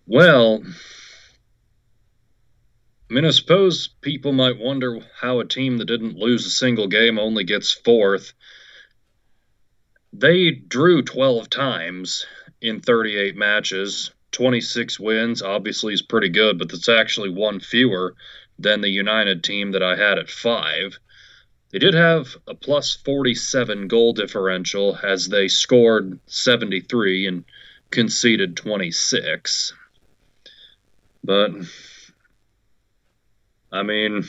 Well, 0.08 0.62
I 3.10 3.14
mean, 3.14 3.26
I 3.26 3.32
suppose 3.32 3.88
people 4.02 4.34
might 4.34 4.60
wonder 4.60 5.00
how 5.20 5.40
a 5.40 5.46
team 5.46 5.78
that 5.78 5.86
didn't 5.86 6.18
lose 6.18 6.46
a 6.46 6.52
single 6.52 6.88
game 6.88 7.18
only 7.18 7.44
gets 7.44 7.72
fourth. 7.72 8.34
They 10.18 10.52
drew 10.52 11.02
12 11.02 11.50
times 11.50 12.26
in 12.62 12.80
38 12.80 13.36
matches. 13.36 14.12
26 14.32 14.98
wins 14.98 15.42
obviously 15.42 15.94
is 15.94 16.02
pretty 16.02 16.30
good, 16.30 16.58
but 16.58 16.70
that's 16.70 16.88
actually 16.88 17.30
one 17.30 17.60
fewer 17.60 18.16
than 18.58 18.80
the 18.80 18.90
United 18.90 19.44
team 19.44 19.74
that 19.74 19.84
I 19.84 19.98
had 19.98 20.18
at 20.18 20.30
five. 20.30 20.98
They 21.72 21.80
did 21.80 21.96
have 21.96 22.38
a 22.48 22.56
plus 22.56 22.96
47 22.96 23.90
goal 23.90 24.14
differential 24.14 24.98
as 25.04 25.28
they 25.28 25.50
scored 25.50 26.18
73 26.28 27.28
and 27.28 27.44
conceded 27.92 28.56
26. 28.56 29.74
But, 31.26 31.52
I 33.70 33.84
mean, 33.84 34.24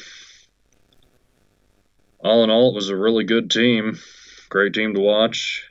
all 2.18 2.42
in 2.42 2.50
all, 2.50 2.70
it 2.70 2.74
was 2.74 2.88
a 2.88 2.96
really 2.96 3.22
good 3.22 3.52
team. 3.52 4.00
Great 4.48 4.74
team 4.74 4.92
to 4.94 5.00
watch. 5.00 5.70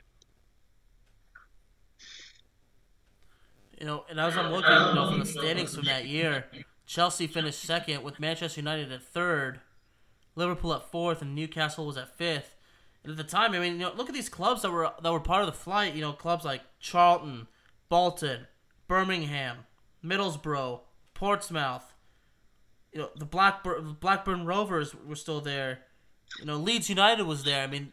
You 3.78 3.86
know, 3.86 4.04
and 4.08 4.18
as 4.18 4.36
I'm 4.36 4.52
looking 4.52 4.70
you 4.70 4.94
know, 4.94 5.10
from 5.10 5.20
the 5.20 5.26
standings 5.26 5.74
from 5.74 5.84
that 5.84 6.06
year, 6.06 6.46
Chelsea 6.86 7.26
finished 7.26 7.60
second 7.60 8.02
with 8.02 8.18
Manchester 8.18 8.60
United 8.60 8.90
at 8.90 9.02
third, 9.02 9.60
Liverpool 10.34 10.72
at 10.72 10.90
fourth, 10.90 11.20
and 11.20 11.34
Newcastle 11.34 11.86
was 11.86 11.96
at 11.96 12.16
fifth. 12.16 12.54
And 13.02 13.10
at 13.10 13.18
the 13.18 13.24
time, 13.24 13.52
I 13.52 13.58
mean, 13.58 13.74
you 13.74 13.80
know, 13.80 13.92
look 13.94 14.08
at 14.08 14.14
these 14.14 14.28
clubs 14.28 14.62
that 14.62 14.70
were 14.70 14.90
that 15.02 15.12
were 15.12 15.20
part 15.20 15.42
of 15.42 15.46
the 15.46 15.52
flight. 15.52 15.94
You 15.94 16.00
know, 16.00 16.12
clubs 16.12 16.44
like 16.44 16.62
Charlton, 16.80 17.48
Bolton, 17.88 18.46
Birmingham, 18.88 19.58
Middlesbrough, 20.04 20.80
Portsmouth. 21.14 21.92
You 22.92 23.02
know, 23.02 23.10
the 23.14 23.24
Blackburn 23.26 23.96
Blackburn 24.00 24.46
Rovers 24.46 24.94
were 24.94 25.16
still 25.16 25.40
there. 25.40 25.80
You 26.40 26.46
know, 26.46 26.56
Leeds 26.56 26.88
United 26.88 27.24
was 27.26 27.44
there. 27.44 27.62
I 27.62 27.66
mean, 27.66 27.92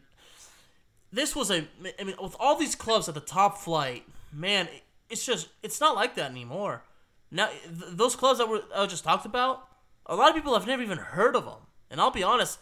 this 1.12 1.36
was 1.36 1.50
a. 1.50 1.66
I 1.98 2.04
mean, 2.04 2.16
with 2.20 2.36
all 2.40 2.56
these 2.56 2.74
clubs 2.74 3.08
at 3.08 3.14
the 3.14 3.20
top 3.20 3.58
flight, 3.58 4.04
man, 4.32 4.68
it's 5.10 5.24
just 5.24 5.48
it's 5.62 5.80
not 5.80 5.94
like 5.94 6.14
that 6.16 6.30
anymore. 6.30 6.82
Now, 7.30 7.48
th- 7.48 7.92
those 7.92 8.16
clubs 8.16 8.38
that 8.38 8.48
were 8.48 8.62
I 8.74 8.86
just 8.86 9.04
talked 9.04 9.26
about, 9.26 9.68
a 10.06 10.16
lot 10.16 10.30
of 10.30 10.34
people 10.34 10.54
have 10.54 10.66
never 10.66 10.82
even 10.82 10.98
heard 10.98 11.36
of 11.36 11.44
them. 11.44 11.60
And 11.90 12.00
I'll 12.00 12.10
be 12.10 12.22
honest, 12.22 12.58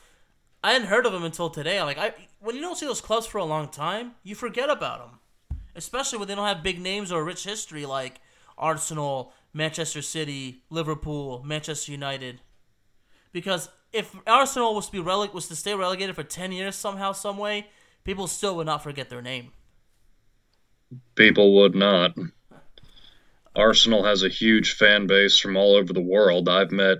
I 0.63 0.73
hadn't 0.73 0.89
heard 0.89 1.07
of 1.07 1.13
them 1.13 1.25
until 1.25 1.51
today. 1.51 1.83
Like 1.83 1.99
I, 1.99 2.15
when 2.41 2.55
you 2.55 2.63
don't 2.63 2.77
see 2.77 2.87
those 2.87 3.01
clubs 3.01 3.27
for 3.27 3.39
a 3.39 3.45
long 3.45 3.69
time, 3.69 4.13
you 4.23 4.35
forget 4.35 4.71
about 4.71 4.99
them, 5.01 5.19
especially 5.75 6.19
when 6.19 6.29
they 6.29 6.35
don't 6.35 6.47
have 6.47 6.63
big 6.63 6.81
names 6.81 7.11
or 7.11 7.21
a 7.21 7.25
rich 7.25 7.45
history 7.45 7.87
like 7.87 8.21
Arsenal, 8.59 9.33
Manchester 9.53 10.03
City, 10.03 10.63
Liverpool, 10.71 11.43
Manchester 11.45 11.93
United. 11.93 12.41
Because 13.33 13.69
if 13.93 14.15
Arsenal 14.27 14.75
was 14.75 14.87
to 14.87 14.93
be 14.93 14.99
rele- 14.99 15.33
was 15.33 15.49
to 15.49 15.57
stay 15.57 15.75
relegated 15.75 16.15
for 16.15 16.23
ten 16.23 16.53
years 16.53 16.77
somehow, 16.77 17.13
some 17.13 17.39
way, 17.39 17.69
people 18.05 18.27
still 18.27 18.57
would 18.57 18.67
not 18.67 18.83
forget 18.83 19.11
their 19.11 19.23
name. 19.23 19.53
People 21.15 21.57
would 21.57 21.75
not. 21.75 22.17
Arsenal 23.55 24.05
has 24.05 24.23
a 24.23 24.29
huge 24.29 24.75
fan 24.75 25.07
base 25.07 25.39
from 25.39 25.57
all 25.57 25.75
over 25.75 25.93
the 25.93 26.01
world. 26.01 26.49
I've 26.49 26.73
met 26.73 26.99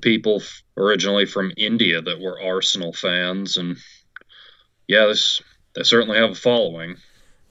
people 0.00 0.42
originally 0.76 1.26
from 1.26 1.52
India 1.56 2.00
that 2.02 2.20
were 2.20 2.40
Arsenal 2.40 2.92
fans, 2.92 3.56
and 3.56 3.76
yeah, 4.86 5.06
this 5.06 5.40
they 5.74 5.82
certainly 5.82 6.18
have 6.18 6.30
a 6.30 6.34
following. 6.34 6.96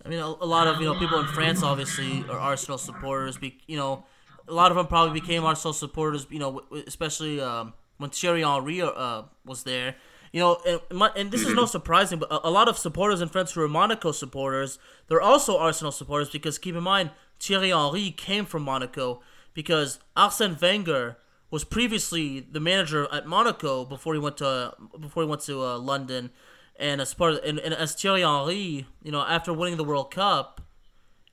I 0.05 0.09
mean, 0.09 0.19
a, 0.19 0.25
a, 0.25 0.45
lot 0.45 0.67
of 0.67 0.79
you 0.81 0.85
know 0.85 0.99
people 0.99 1.19
in 1.19 1.27
France 1.27 1.63
obviously 1.63 2.25
are 2.29 2.39
Arsenal 2.39 2.77
supporters. 2.77 3.37
Be, 3.37 3.59
you 3.67 3.77
know, 3.77 4.05
a 4.47 4.53
lot 4.53 4.71
of 4.71 4.77
them 4.77 4.87
probably 4.87 5.19
became 5.19 5.43
Arsenal 5.43 5.73
supporters. 5.73 6.27
You 6.29 6.39
know, 6.39 6.61
especially 6.85 7.39
um, 7.39 7.73
when 7.97 8.09
Thierry 8.09 8.41
Henry 8.41 8.81
uh, 8.81 9.23
was 9.45 9.63
there. 9.63 9.95
You 10.31 10.39
know, 10.41 10.79
and, 10.89 11.11
and 11.15 11.31
this 11.31 11.41
is 11.41 11.53
no 11.53 11.65
surprising, 11.77 12.19
but 12.19 12.31
a, 12.31 12.47
a, 12.47 12.51
lot 12.51 12.67
of 12.67 12.77
supporters 12.77 13.21
and 13.21 13.31
friends 13.31 13.51
who 13.51 13.61
are 13.61 13.67
Monaco 13.67 14.11
supporters, 14.11 14.77
they're 15.07 15.21
also 15.21 15.57
Arsenal 15.57 15.91
supporters 15.91 16.29
because 16.29 16.57
keep 16.57 16.75
in 16.75 16.83
mind 16.83 17.11
Thierry 17.39 17.69
Henry 17.69 18.11
came 18.11 18.45
from 18.45 18.63
Monaco 18.63 19.21
because 19.53 19.99
Arsene 20.15 20.57
Wenger 20.61 21.17
was 21.49 21.63
previously 21.63 22.39
the 22.39 22.59
manager 22.59 23.07
at 23.11 23.25
Monaco 23.25 23.85
before 23.85 24.13
he 24.13 24.19
went 24.19 24.37
to 24.37 24.73
before 24.99 25.23
he 25.23 25.29
went 25.29 25.41
to 25.41 25.63
uh, 25.63 25.77
London, 25.77 26.31
and 26.77 26.99
as 26.99 27.13
part 27.13 27.33
of, 27.33 27.39
and, 27.43 27.59
and 27.59 27.73
as 27.73 27.95
Thierry 27.95 28.21
Henry, 28.21 28.85
you 29.03 29.11
know, 29.11 29.21
after 29.21 29.53
winning 29.53 29.77
the 29.77 29.83
World 29.83 30.11
Cup, 30.11 30.61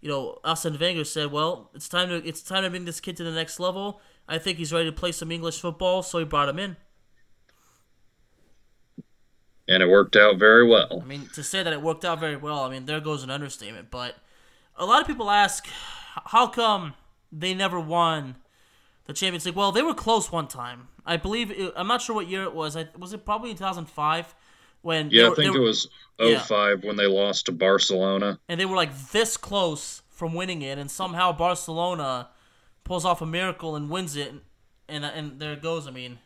you 0.01 0.09
know, 0.09 0.39
Arsene 0.45 0.79
Wenger 0.79 1.05
said, 1.05 1.33
"Well, 1.33 1.71
it's 1.75 1.89
time 1.89 2.09
to 2.09 2.17
it's 2.27 2.43
time 2.43 2.63
to 2.63 2.71
bring 2.71 2.85
this 2.85 3.01
kid 3.01 3.17
to 3.17 3.25
the 3.25 3.33
next 3.33 3.59
level. 3.59 4.01
I 4.29 4.39
think 4.39 4.59
he's 4.59 4.73
ready 4.73 4.87
to 4.87 4.93
play 4.93 5.13
some 5.13 5.33
English 5.33 5.61
football, 5.61 6.03
so 6.03 6.19
he 6.19 6.25
brought 6.25 6.49
him 6.49 6.59
in." 6.59 6.77
And 9.67 9.83
it 9.83 9.89
worked 9.89 10.15
out 10.15 10.39
very 10.39 10.67
well. 10.67 11.01
I 11.03 11.07
mean, 11.07 11.29
to 11.35 11.43
say 11.43 11.63
that 11.63 11.73
it 11.73 11.81
worked 11.81 12.05
out 12.05 12.21
very 12.21 12.37
well, 12.37 12.65
I 12.65 12.71
mean, 12.71 12.85
there 12.85 13.01
goes 13.01 13.23
an 13.23 13.31
understatement. 13.31 13.91
But 13.91 14.17
a 14.77 14.85
lot 14.85 15.01
of 15.01 15.07
people 15.07 15.31
ask, 15.31 15.67
how 16.27 16.47
come 16.49 16.95
they 17.33 17.55
never 17.55 17.81
won 17.81 18.37
the 19.07 19.13
Champions 19.13 19.47
League. 19.47 19.55
Well, 19.55 19.73
they 19.73 19.83
were 19.83 19.95
close 19.95 20.33
one 20.33 20.49
time. 20.49 20.89
I 21.07 21.17
believe 21.17 21.51
it, 21.51 21.73
I'm 21.77 21.87
not 21.87 22.01
sure 22.01 22.15
what 22.15 22.29
year 22.29 22.45
it 22.45 22.55
was. 22.55 22.77
I, 22.77 22.89
was 22.99 23.13
it 23.13 23.25
probably 23.25 23.51
2005 23.53 24.35
when 24.83 25.11
Yeah, 25.11 25.29
were, 25.29 25.33
I 25.33 25.35
think 25.35 25.53
were, 25.53 25.61
it 25.61 25.63
was 25.63 25.89
05 26.19 26.31
yeah. 26.83 26.89
when 26.89 26.97
they 26.97 27.07
lost 27.07 27.47
to 27.47 27.53
Barcelona. 27.53 28.39
And 28.49 28.59
they 28.59 28.65
were 28.65 28.77
like 28.77 28.97
this 29.13 29.37
close 29.37 30.03
from 30.09 30.33
winning 30.33 30.63
it 30.63 30.79
and 30.79 30.91
somehow 30.91 31.33
Barcelona 31.33 32.31
pulls 32.85 33.05
off 33.05 33.21
a 33.21 33.27
miracle 33.27 33.77
and 33.77 33.91
wins 33.91 34.17
it 34.17 34.31
and 34.31 34.41
and, 34.87 35.03
and 35.03 35.41
there 35.41 35.55
it 35.55 35.63
goes. 35.63 35.87
I 35.87 35.91
mean, 35.91 36.19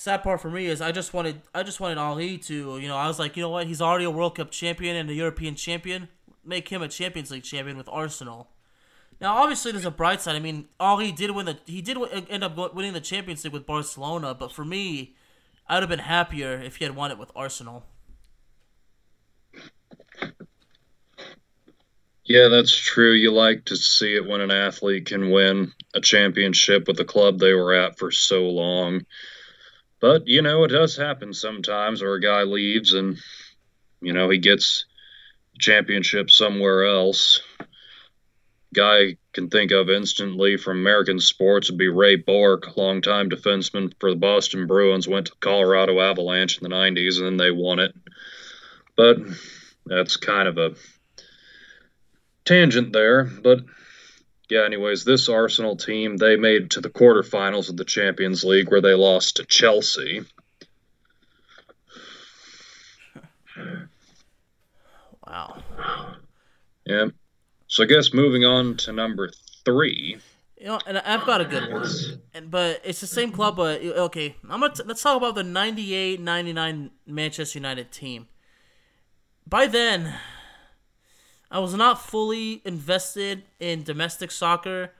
sad 0.00 0.22
part 0.22 0.40
for 0.40 0.50
me 0.50 0.64
is 0.64 0.80
I 0.80 0.92
just 0.92 1.12
wanted 1.12 1.42
I 1.54 1.62
just 1.62 1.78
wanted 1.78 1.98
Ali 1.98 2.38
to, 2.38 2.78
you 2.78 2.88
know, 2.88 2.96
I 2.96 3.06
was 3.06 3.18
like, 3.18 3.36
you 3.36 3.42
know 3.42 3.50
what? 3.50 3.66
He's 3.66 3.82
already 3.82 4.06
a 4.06 4.10
World 4.10 4.34
Cup 4.34 4.50
champion 4.50 4.96
and 4.96 5.10
a 5.10 5.14
European 5.14 5.54
champion. 5.54 6.08
Make 6.42 6.68
him 6.68 6.80
a 6.80 6.88
Champions 6.88 7.30
League 7.30 7.42
champion 7.42 7.76
with 7.76 7.86
Arsenal. 7.90 8.48
Now, 9.20 9.36
obviously, 9.36 9.72
there's 9.72 9.84
a 9.84 9.90
bright 9.90 10.22
side. 10.22 10.36
I 10.36 10.38
mean, 10.38 10.68
Ali 10.80 11.12
did 11.12 11.32
win 11.32 11.44
the 11.44 11.58
he 11.66 11.82
did 11.82 11.98
end 12.30 12.42
up 12.42 12.74
winning 12.74 12.94
the 12.94 13.00
Champions 13.02 13.44
League 13.44 13.52
with 13.52 13.66
Barcelona, 13.66 14.34
but 14.34 14.50
for 14.50 14.64
me, 14.64 15.14
I 15.68 15.74
would 15.74 15.82
have 15.82 15.90
been 15.90 15.98
happier 15.98 16.54
if 16.54 16.76
he 16.76 16.84
had 16.84 16.96
won 16.96 17.10
it 17.10 17.18
with 17.18 17.30
Arsenal. 17.36 17.84
Yeah, 22.24 22.48
that's 22.48 22.74
true. 22.74 23.12
You 23.12 23.32
like 23.32 23.66
to 23.66 23.76
see 23.76 24.14
it 24.14 24.26
when 24.26 24.40
an 24.40 24.50
athlete 24.50 25.06
can 25.06 25.30
win 25.30 25.72
a 25.94 26.00
championship 26.00 26.88
with 26.88 26.96
the 26.96 27.04
club 27.04 27.38
they 27.38 27.52
were 27.52 27.74
at 27.74 27.98
for 27.98 28.10
so 28.10 28.44
long. 28.44 29.04
But, 30.00 30.26
you 30.26 30.42
know, 30.42 30.64
it 30.64 30.68
does 30.68 30.96
happen 30.96 31.34
sometimes 31.34 32.02
where 32.02 32.14
a 32.14 32.20
guy 32.20 32.42
leaves 32.42 32.94
and, 32.94 33.18
you 34.00 34.12
know, 34.12 34.30
he 34.30 34.38
gets 34.38 34.86
championship 35.58 36.30
somewhere 36.30 36.86
else 36.86 37.42
guy 38.74 39.16
can 39.32 39.48
think 39.48 39.72
of 39.72 39.90
instantly 39.90 40.56
from 40.56 40.78
American 40.78 41.18
sports 41.18 41.70
would 41.70 41.78
be 41.78 41.88
Ray 41.88 42.16
Bourque, 42.16 42.76
longtime 42.76 43.30
defenseman 43.30 43.92
for 43.98 44.10
the 44.10 44.16
Boston 44.16 44.66
Bruins, 44.66 45.08
went 45.08 45.26
to 45.26 45.32
the 45.32 45.38
Colorado 45.46 46.00
Avalanche 46.00 46.58
in 46.58 46.68
the 46.68 46.74
90s 46.74 47.18
and 47.18 47.26
then 47.26 47.36
they 47.36 47.50
won 47.50 47.78
it. 47.80 47.94
But 48.96 49.18
that's 49.86 50.16
kind 50.16 50.48
of 50.48 50.58
a 50.58 50.74
tangent 52.44 52.92
there. 52.92 53.24
But 53.24 53.60
yeah, 54.50 54.64
anyways, 54.64 55.04
this 55.04 55.28
Arsenal 55.28 55.76
team, 55.76 56.16
they 56.16 56.36
made 56.36 56.72
to 56.72 56.80
the 56.80 56.90
quarterfinals 56.90 57.70
of 57.70 57.76
the 57.76 57.84
Champions 57.84 58.44
League 58.44 58.70
where 58.70 58.80
they 58.80 58.94
lost 58.94 59.36
to 59.36 59.44
Chelsea. 59.44 60.22
Wow. 65.26 65.62
Yeah. 66.84 67.06
So 67.68 67.84
I 67.84 67.86
guess 67.86 68.12
moving 68.12 68.44
on 68.44 68.78
to 68.78 68.92
number 68.92 69.30
three. 69.64 70.18
You 70.58 70.66
know, 70.66 70.80
and 70.84 70.98
I've 70.98 71.24
got 71.24 71.40
a 71.40 71.44
good 71.44 71.72
one, 71.72 71.86
and, 72.34 72.50
but 72.50 72.80
it's 72.84 73.00
the 73.00 73.06
same 73.06 73.30
club. 73.30 73.56
But 73.56 73.80
okay, 73.80 74.34
I'm 74.42 74.60
gonna 74.60 74.74
t- 74.74 74.82
let's 74.84 75.02
talk 75.02 75.16
about 75.16 75.36
the 75.36 75.42
98-99 75.42 76.90
Manchester 77.06 77.58
United 77.58 77.92
team. 77.92 78.26
By 79.46 79.68
then, 79.68 80.14
I 81.50 81.58
was 81.58 81.74
not 81.74 82.00
fully 82.00 82.62
invested 82.64 83.42
in 83.58 83.82
domestic 83.82 84.30
soccer, 84.30 84.92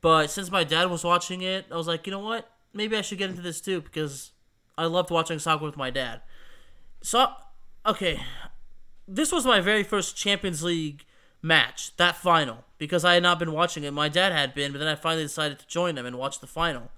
but 0.00 0.30
since 0.30 0.50
my 0.50 0.64
dad 0.64 0.90
was 0.90 1.04
watching 1.04 1.42
it, 1.42 1.66
I 1.70 1.76
was 1.76 1.86
like, 1.86 2.06
you 2.06 2.10
know 2.10 2.20
what? 2.20 2.50
Maybe 2.72 2.96
I 2.96 3.02
should 3.02 3.18
get 3.18 3.30
into 3.30 3.42
this 3.42 3.60
too 3.60 3.80
because 3.80 4.32
I 4.76 4.86
loved 4.86 5.10
watching 5.10 5.38
soccer 5.38 5.64
with 5.64 5.76
my 5.76 5.90
dad. 5.90 6.22
So, 7.02 7.28
okay, 7.84 8.20
this 9.06 9.30
was 9.30 9.46
my 9.46 9.60
very 9.60 9.84
first 9.84 10.16
Champions 10.16 10.62
League 10.62 11.04
match, 11.40 11.96
that 11.96 12.16
final, 12.16 12.64
because 12.78 13.04
I 13.04 13.14
had 13.14 13.22
not 13.22 13.38
been 13.38 13.52
watching 13.52 13.84
it. 13.84 13.92
My 13.92 14.08
dad 14.08 14.32
had 14.32 14.54
been, 14.54 14.72
but 14.72 14.78
then 14.78 14.88
I 14.88 14.96
finally 14.96 15.22
decided 15.22 15.60
to 15.60 15.66
join 15.66 15.94
them 15.94 16.06
and 16.06 16.18
watch 16.18 16.40
the 16.40 16.46
final. 16.46 16.90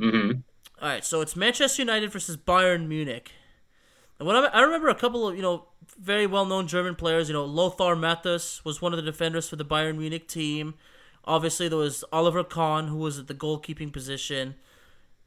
Mm-hmm. 0.00 0.40
All 0.82 0.88
right, 0.88 1.04
so 1.04 1.20
it's 1.20 1.36
Manchester 1.36 1.82
United 1.82 2.10
versus 2.10 2.36
Bayern 2.36 2.88
Munich. 2.88 3.30
And 4.18 4.26
when 4.26 4.36
I, 4.36 4.46
I 4.46 4.62
remember 4.62 4.88
a 4.88 4.94
couple 4.94 5.28
of 5.28 5.36
you 5.36 5.42
know 5.42 5.66
very 5.98 6.26
well 6.26 6.44
known 6.44 6.66
German 6.66 6.94
players. 6.94 7.28
You 7.28 7.34
know 7.34 7.44
Lothar 7.44 7.96
Matthäus 7.96 8.64
was 8.64 8.80
one 8.80 8.92
of 8.92 8.96
the 8.96 9.10
defenders 9.10 9.48
for 9.48 9.56
the 9.56 9.64
Bayern 9.64 9.98
Munich 9.98 10.28
team. 10.28 10.74
Obviously, 11.24 11.68
there 11.68 11.78
was 11.78 12.04
Oliver 12.12 12.44
Kahn 12.44 12.88
who 12.88 12.98
was 12.98 13.18
at 13.18 13.26
the 13.26 13.34
goalkeeping 13.34 13.92
position, 13.92 14.54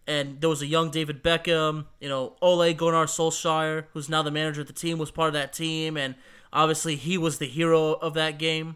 and 0.08 0.40
there 0.40 0.50
was 0.50 0.62
a 0.62 0.68
young 0.68 0.92
David 0.92 1.24
Beckham. 1.24 1.86
You 2.00 2.10
know 2.10 2.36
Ole 2.42 2.74
Gunnar 2.74 3.06
Solskjaer, 3.06 3.86
who's 3.94 4.10
now 4.10 4.24
the 4.24 4.32
manager 4.32 4.62
of 4.62 4.68
the 4.68 4.74
team, 4.74 4.98
was 4.98 5.12
part 5.12 5.28
of 5.28 5.34
that 5.34 5.54
team, 5.54 5.98
and 5.98 6.16
Obviously, 6.52 6.96
he 6.96 7.18
was 7.18 7.38
the 7.38 7.48
hero 7.48 7.94
of 7.94 8.14
that 8.16 8.40
game. 8.40 8.76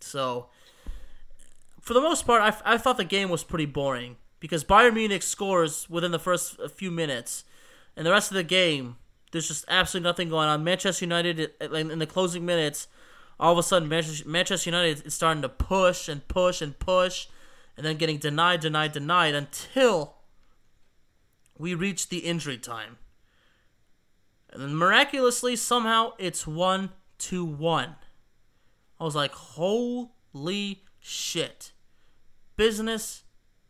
So, 0.00 0.48
for 1.80 1.94
the 1.94 2.00
most 2.00 2.26
part, 2.26 2.42
I, 2.42 2.74
I 2.74 2.78
thought 2.78 2.96
the 2.96 3.04
game 3.04 3.28
was 3.28 3.44
pretty 3.44 3.66
boring 3.66 4.16
because 4.40 4.64
Bayern 4.64 4.94
Munich 4.94 5.22
scores 5.22 5.88
within 5.88 6.10
the 6.10 6.18
first 6.18 6.58
few 6.72 6.90
minutes, 6.90 7.44
and 7.96 8.04
the 8.04 8.10
rest 8.10 8.30
of 8.30 8.34
the 8.34 8.42
game, 8.42 8.96
there's 9.32 9.48
just 9.48 9.64
absolutely 9.66 10.08
nothing 10.08 10.28
going 10.28 10.48
on. 10.48 10.62
Manchester 10.62 11.04
United 11.04 11.52
uh, 11.60 11.74
in 11.74 11.98
the 11.98 12.06
closing 12.06 12.46
minutes, 12.46 12.86
all 13.40 13.52
of 13.52 13.58
a 13.58 13.62
sudden 13.62 13.88
Manchester 13.88 14.70
United 14.70 15.04
is 15.04 15.14
starting 15.14 15.42
to 15.42 15.48
push 15.48 16.08
and 16.08 16.26
push 16.28 16.62
and 16.62 16.78
push, 16.78 17.26
and 17.76 17.84
then 17.84 17.96
getting 17.96 18.18
denied, 18.18 18.60
denied, 18.60 18.92
denied 18.92 19.34
until 19.34 20.14
we 21.58 21.74
reach 21.74 22.08
the 22.08 22.18
injury 22.18 22.58
time. 22.58 22.98
And 24.50 24.62
then 24.62 24.76
miraculously, 24.76 25.56
somehow, 25.56 26.12
it's 26.18 26.46
1 26.46 26.90
to 27.18 27.44
1. 27.44 27.96
I 29.00 29.04
was 29.04 29.16
like, 29.16 29.32
holy 29.32 30.82
shit. 31.00 31.72
Business 32.56 33.22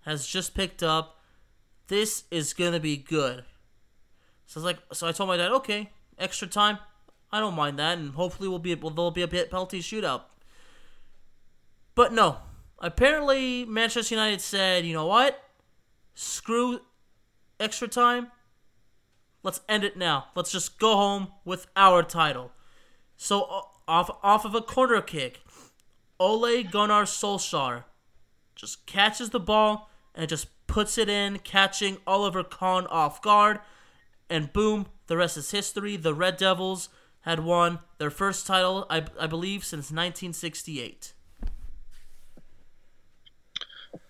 has 0.04 0.26
just 0.26 0.54
picked 0.54 0.82
up. 0.82 1.20
This 1.86 2.24
is 2.32 2.52
going 2.52 2.72
to 2.72 2.80
be 2.80 2.96
good. 2.96 3.44
So 4.52 4.60
I 4.60 4.64
was 4.64 4.64
like, 4.66 4.78
so 4.92 5.08
I 5.08 5.12
told 5.12 5.28
my 5.28 5.38
dad, 5.38 5.50
okay, 5.50 5.88
extra 6.18 6.46
time. 6.46 6.76
I 7.32 7.40
don't 7.40 7.54
mind 7.54 7.78
that, 7.78 7.96
and 7.96 8.12
hopefully 8.12 8.50
we'll 8.50 8.58
be 8.58 8.74
there'll 8.74 9.10
be 9.10 9.22
a 9.22 9.26
penalty 9.26 9.80
shootout. 9.80 10.24
But 11.94 12.12
no, 12.12 12.36
apparently 12.78 13.64
Manchester 13.64 14.14
United 14.14 14.42
said, 14.42 14.84
you 14.84 14.92
know 14.92 15.06
what? 15.06 15.42
Screw 16.14 16.80
extra 17.58 17.88
time. 17.88 18.30
Let's 19.42 19.62
end 19.70 19.84
it 19.84 19.96
now. 19.96 20.26
Let's 20.34 20.52
just 20.52 20.78
go 20.78 20.96
home 20.96 21.28
with 21.46 21.66
our 21.74 22.02
title. 22.02 22.52
So 23.16 23.68
off 23.88 24.10
off 24.22 24.44
of 24.44 24.54
a 24.54 24.60
corner 24.60 25.00
kick, 25.00 25.40
Ole 26.20 26.62
Gunnar 26.62 27.04
Solskjaer 27.04 27.84
just 28.54 28.84
catches 28.84 29.30
the 29.30 29.40
ball 29.40 29.88
and 30.14 30.28
just 30.28 30.48
puts 30.66 30.98
it 30.98 31.08
in, 31.08 31.38
catching 31.38 31.96
Oliver 32.06 32.44
Kahn 32.44 32.86
off 32.88 33.22
guard, 33.22 33.58
and 34.32 34.52
boom, 34.52 34.86
the 35.08 35.16
rest 35.16 35.36
is 35.36 35.50
history. 35.50 35.96
The 35.96 36.14
Red 36.14 36.38
Devils 36.38 36.88
had 37.20 37.40
won 37.40 37.80
their 37.98 38.10
first 38.10 38.46
title, 38.46 38.86
I, 38.88 39.04
I 39.20 39.26
believe, 39.26 39.62
since 39.62 39.90
1968. 39.90 41.12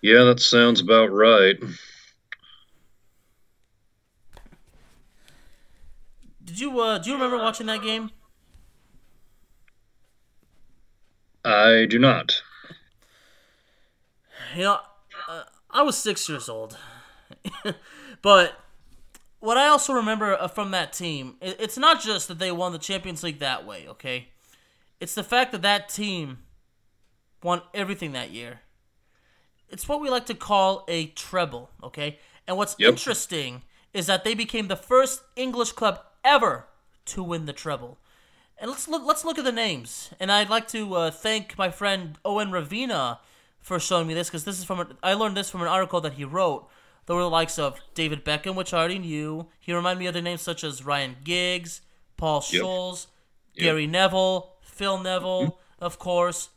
Yeah, 0.01 0.23
that 0.23 0.39
sounds 0.39 0.79
about 0.79 1.11
right. 1.11 1.57
Did 6.43 6.59
you 6.59 6.79
uh, 6.79 6.97
do 6.97 7.09
you 7.09 7.15
remember 7.15 7.37
watching 7.37 7.67
that 7.67 7.81
game? 7.81 8.11
I 11.43 11.85
do 11.89 11.99
not. 11.99 12.41
You 14.55 14.63
know, 14.63 14.79
uh, 15.27 15.43
I 15.69 15.81
was 15.81 15.97
six 15.97 16.29
years 16.29 16.47
old, 16.47 16.77
but 18.21 18.62
what 19.43 19.57
I 19.57 19.67
also 19.67 19.91
remember 19.91 20.39
uh, 20.39 20.47
from 20.47 20.71
that 20.71 20.93
team, 20.93 21.35
it's 21.41 21.77
not 21.77 22.01
just 22.01 22.29
that 22.29 22.39
they 22.39 22.49
won 22.49 22.71
the 22.71 22.79
Champions 22.79 23.23
League 23.23 23.39
that 23.39 23.65
way. 23.65 23.85
Okay, 23.89 24.29
it's 25.01 25.15
the 25.15 25.23
fact 25.23 25.51
that 25.51 25.61
that 25.63 25.89
team 25.89 26.39
won 27.43 27.61
everything 27.73 28.13
that 28.13 28.31
year. 28.31 28.61
It's 29.67 29.89
what 29.89 29.99
we 29.99 30.09
like 30.09 30.27
to 30.27 30.33
call 30.33 30.85
a 30.87 31.07
treble. 31.07 31.69
Okay, 31.83 32.19
and 32.47 32.55
what's 32.55 32.77
yep. 32.79 32.91
interesting 32.91 33.63
is 33.93 34.05
that 34.05 34.23
they 34.23 34.33
became 34.33 34.69
the 34.69 34.77
first 34.77 35.23
English 35.35 35.73
club 35.73 35.99
ever 36.23 36.67
to 37.07 37.21
win 37.21 37.45
the 37.45 37.51
treble. 37.51 37.97
And 38.57 38.71
let's 38.71 38.87
look. 38.87 39.03
Let's 39.05 39.25
look 39.25 39.37
at 39.37 39.43
the 39.43 39.51
names. 39.51 40.11
And 40.21 40.31
I'd 40.31 40.49
like 40.49 40.69
to 40.69 40.95
uh, 40.95 41.11
thank 41.11 41.57
my 41.57 41.69
friend 41.69 42.17
Owen 42.23 42.49
Ravina 42.51 43.19
for 43.59 43.77
showing 43.77 44.07
me 44.07 44.13
this 44.13 44.29
because 44.29 44.45
this 44.45 44.57
is 44.57 44.63
from. 44.63 44.79
A, 44.79 44.87
I 45.03 45.15
learned 45.15 45.35
this 45.35 45.49
from 45.49 45.61
an 45.63 45.67
article 45.67 45.99
that 45.99 46.13
he 46.13 46.23
wrote. 46.23 46.69
There 47.05 47.15
were 47.15 47.23
the 47.23 47.29
likes 47.29 47.59
of 47.59 47.79
David 47.93 48.23
Beckham, 48.23 48.55
which 48.55 48.73
I 48.73 48.79
already 48.79 48.99
knew. 48.99 49.47
He 49.59 49.73
reminded 49.73 49.99
me 49.99 50.07
of 50.07 50.13
the 50.13 50.21
names 50.21 50.41
such 50.41 50.63
as 50.63 50.85
Ryan 50.85 51.17
Giggs, 51.23 51.81
Paul 52.17 52.43
yep. 52.49 52.63
Scholes, 52.63 53.07
yep. 53.53 53.63
Gary 53.63 53.87
Neville, 53.87 54.53
Phil 54.61 54.99
Neville, 54.99 55.41
mm-hmm. 55.43 55.83
of 55.83 55.99
course. 55.99 56.49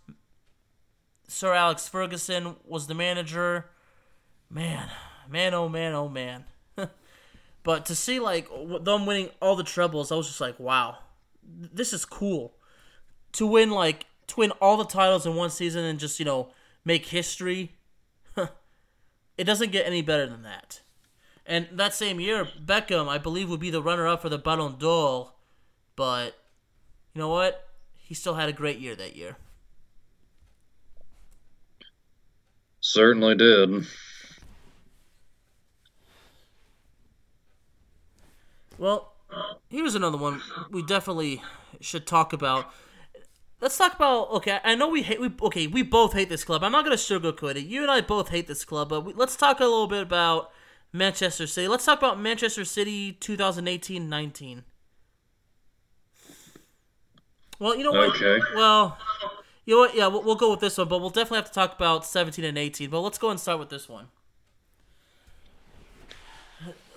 Sir 1.29 1.53
Alex 1.53 1.89
Ferguson 1.89 2.57
was 2.65 2.87
the 2.87 2.95
manager. 2.95 3.67
Man, 4.49 4.89
man, 5.29 5.55
oh 5.55 5.69
man, 5.69 5.95
oh 5.95 6.09
man. 6.09 6.45
But 7.67 7.87
to 7.87 7.97
see 7.97 8.21
like 8.21 8.49
them 8.83 9.07
winning 9.07 9.31
all 9.43 9.57
the 9.57 9.65
trebles, 9.65 10.13
I 10.13 10.15
was 10.15 10.29
just 10.29 10.41
like, 10.41 10.61
wow, 10.61 10.99
this 11.43 11.93
is 11.93 12.05
cool. 12.05 12.55
To 13.33 13.45
win 13.45 13.73
like 13.73 14.07
to 14.29 14.37
win 14.39 14.53
all 14.61 14.77
the 14.77 14.85
titles 14.85 15.27
in 15.27 15.35
one 15.35 15.51
season 15.51 15.85
and 15.85 15.99
just 15.99 16.21
you 16.21 16.25
know 16.25 16.53
make 16.85 17.07
history, 17.07 17.73
it 19.37 19.45
doesn't 19.45 19.73
get 19.73 19.87
any 19.87 20.03
better 20.03 20.27
than 20.27 20.43
that. 20.43 20.81
And 21.45 21.69
that 21.73 21.95
same 21.95 22.19
year, 22.19 22.45
Beckham, 22.45 23.09
I 23.09 23.19
believe, 23.19 23.49
would 23.49 23.61
be 23.61 23.71
the 23.71 23.83
runner-up 23.83 24.23
for 24.23 24.29
the 24.29 24.39
Ballon 24.39 24.77
d'Or, 24.79 25.33
but 25.95 26.37
you 27.15 27.21
know 27.21 27.29
what? 27.29 27.69
He 27.95 28.15
still 28.15 28.35
had 28.35 28.49
a 28.49 28.53
great 28.53 28.79
year 28.79 28.97
that 28.97 29.17
year. 29.17 29.37
Certainly 32.81 33.37
did. 33.37 33.87
Well, 38.79 39.13
here's 39.69 39.95
another 39.95 40.19
one 40.19 40.43
we 40.71 40.83
definitely 40.83 41.43
should 41.81 42.07
talk 42.07 42.33
about. 42.33 42.71
Let's 43.61 43.77
talk 43.77 43.95
about. 43.95 44.31
Okay, 44.33 44.59
I 44.63 44.75
know 44.75 44.89
we 44.89 45.03
hate. 45.03 45.21
We 45.21 45.31
okay. 45.43 45.67
We 45.67 45.83
both 45.83 46.13
hate 46.13 46.29
this 46.29 46.45
club. 46.45 46.63
I'm 46.63 46.73
not 46.73 46.85
gonna 46.85 46.97
sugarcoat 46.97 47.57
it. 47.57 47.65
You 47.65 47.83
and 47.83 47.91
I 47.91 48.01
both 48.03 48.29
hate 48.29 48.47
this 48.47 48.65
club, 48.65 48.91
but 48.91 49.03
we, 49.03 49.13
let's 49.15 49.37
talk 49.37 49.61
a 49.61 49.65
little 49.65 49.87
bit 49.87 50.03
about 50.03 50.51
Manchester 50.93 51.47
City. 51.47 51.67
Let's 51.67 51.85
talk 51.85 51.99
about 51.99 52.21
Manchester 52.21 52.65
City 52.65 53.17
2018-19. 53.21 54.63
Well, 57.59 57.75
you 57.75 57.85
know 57.85 57.93
what? 57.93 58.11
Okay. 58.11 58.39
Well, 58.55 58.99
you 59.65 59.75
know 59.75 59.81
what? 59.81 59.95
Yeah, 59.95 60.09
we'll, 60.09 60.23
we'll 60.23 60.35
go 60.35 60.51
with 60.51 60.61
this 60.61 60.77
one, 60.77 60.89
but 60.89 61.01
we'll 61.01 61.09
definitely 61.09 61.39
have 61.39 61.47
to 61.47 61.53
talk 61.53 61.75
about 61.75 62.05
17 62.05 62.45
and 62.45 62.59
18. 62.59 62.91
But 62.91 63.01
let's 63.01 63.17
go 63.17 63.31
and 63.31 63.41
start 63.41 63.59
with 63.59 63.71
this 63.71 63.89
one 63.89 64.09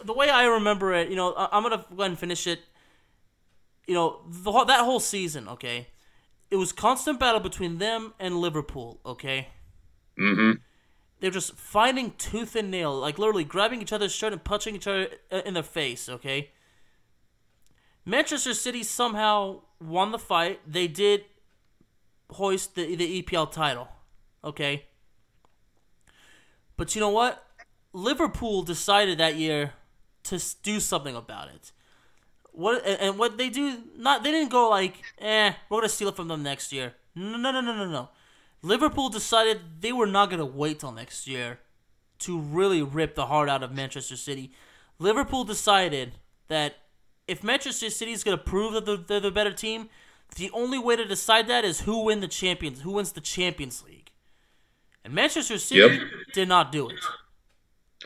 the 0.04 0.14
way 0.14 0.30
I 0.30 0.46
remember 0.46 0.94
it, 0.94 1.10
you 1.10 1.16
know, 1.16 1.34
I'm 1.36 1.64
gonna 1.64 1.86
go 1.96 2.02
ahead 2.02 2.12
and 2.12 2.20
finish 2.20 2.48
it. 2.48 2.62
You 3.88 3.96
know, 3.96 4.20
the, 4.28 4.52
that 4.66 4.82
whole 4.82 5.00
season, 5.00 5.48
okay, 5.50 5.88
it 6.52 6.56
was 6.56 6.72
constant 6.72 7.20
battle 7.20 7.40
between 7.40 7.78
them 7.78 8.14
and 8.20 8.38
Liverpool, 8.38 9.00
okay. 9.06 9.50
Mm-hmm. 10.20 10.60
They're 11.20 11.32
just 11.32 11.56
fighting 11.56 12.14
tooth 12.18 12.56
and 12.56 12.72
nail, 12.72 12.98
like 12.98 13.20
literally 13.20 13.44
grabbing 13.44 13.82
each 13.82 13.94
other's 13.94 14.14
shirt 14.14 14.34
and 14.34 14.44
punching 14.44 14.76
each 14.76 14.88
other 14.88 15.08
in 15.32 15.54
the 15.54 15.64
face, 15.64 16.10
okay. 16.10 16.52
Manchester 18.06 18.54
City 18.54 18.84
somehow 18.84 19.62
won 19.80 20.12
the 20.12 20.20
fight. 20.20 20.62
They 20.66 20.88
did 20.88 21.26
hoist 22.32 22.76
the 22.76 22.96
the 22.96 23.22
EPL 23.22 23.52
title, 23.52 23.88
okay. 24.44 24.86
But 26.78 26.96
you 26.96 27.02
know 27.02 27.10
what? 27.10 27.46
Liverpool 27.92 28.64
decided 28.64 29.18
that 29.18 29.36
year 29.36 29.74
to 30.24 30.40
do 30.64 30.80
something 30.80 31.16
about 31.16 31.50
it. 31.50 31.72
What 32.60 32.86
and 32.86 33.18
what 33.18 33.38
they 33.38 33.48
do? 33.48 33.78
Not 33.96 34.22
they 34.22 34.32
didn't 34.32 34.52
go 34.52 34.70
like, 34.70 35.02
eh, 35.20 35.54
we're 35.70 35.78
gonna 35.78 35.88
steal 35.88 36.10
it 36.10 36.18
from 36.18 36.28
them 36.28 36.44
next 36.44 36.74
year. 36.74 36.94
No, 37.16 37.38
no, 37.38 37.52
no, 37.54 37.62
no, 37.62 37.74
no, 37.74 37.90
no. 37.90 38.10
Liverpool 38.62 39.08
decided 39.08 39.62
they 39.80 39.94
were 39.94 40.06
not 40.06 40.30
gonna 40.30 40.46
wait 40.46 40.80
till 40.80 40.92
next 40.92 41.26
year 41.26 41.60
to 42.20 42.38
really 42.38 42.82
rip 42.82 43.16
the 43.16 43.28
heart 43.28 43.48
out 43.48 43.64
of 43.64 43.72
Manchester 43.72 44.18
City. 44.18 44.52
Liverpool 45.00 45.46
decided 45.46 46.16
that 46.50 46.76
if 47.30 47.46
Manchester 47.46 47.90
City 47.90 48.12
is 48.12 48.26
gonna 48.26 48.38
prove 48.38 48.74
that 48.74 48.86
they're, 48.86 48.98
they're 48.98 49.20
the 49.22 49.32
better 49.32 49.54
team, 49.54 49.88
the 50.36 50.52
only 50.52 50.78
way 50.78 50.98
to 50.98 51.06
decide 51.06 51.48
that 51.48 51.64
is 51.64 51.82
who 51.82 52.04
win 52.04 52.20
the 52.20 52.28
champions, 52.28 52.82
who 52.82 52.92
wins 52.92 53.14
the 53.14 53.22
Champions 53.22 53.86
League. 53.88 54.12
And 55.06 55.14
Manchester 55.14 55.58
City 55.60 55.80
yep. 55.80 56.02
did 56.34 56.50
not 56.50 56.74
do 56.74 56.90
it. 56.90 57.00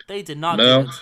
They 0.08 0.22
did 0.22 0.38
not 0.38 0.58
no. 0.58 0.84
do 0.84 0.90
it. 0.90 0.96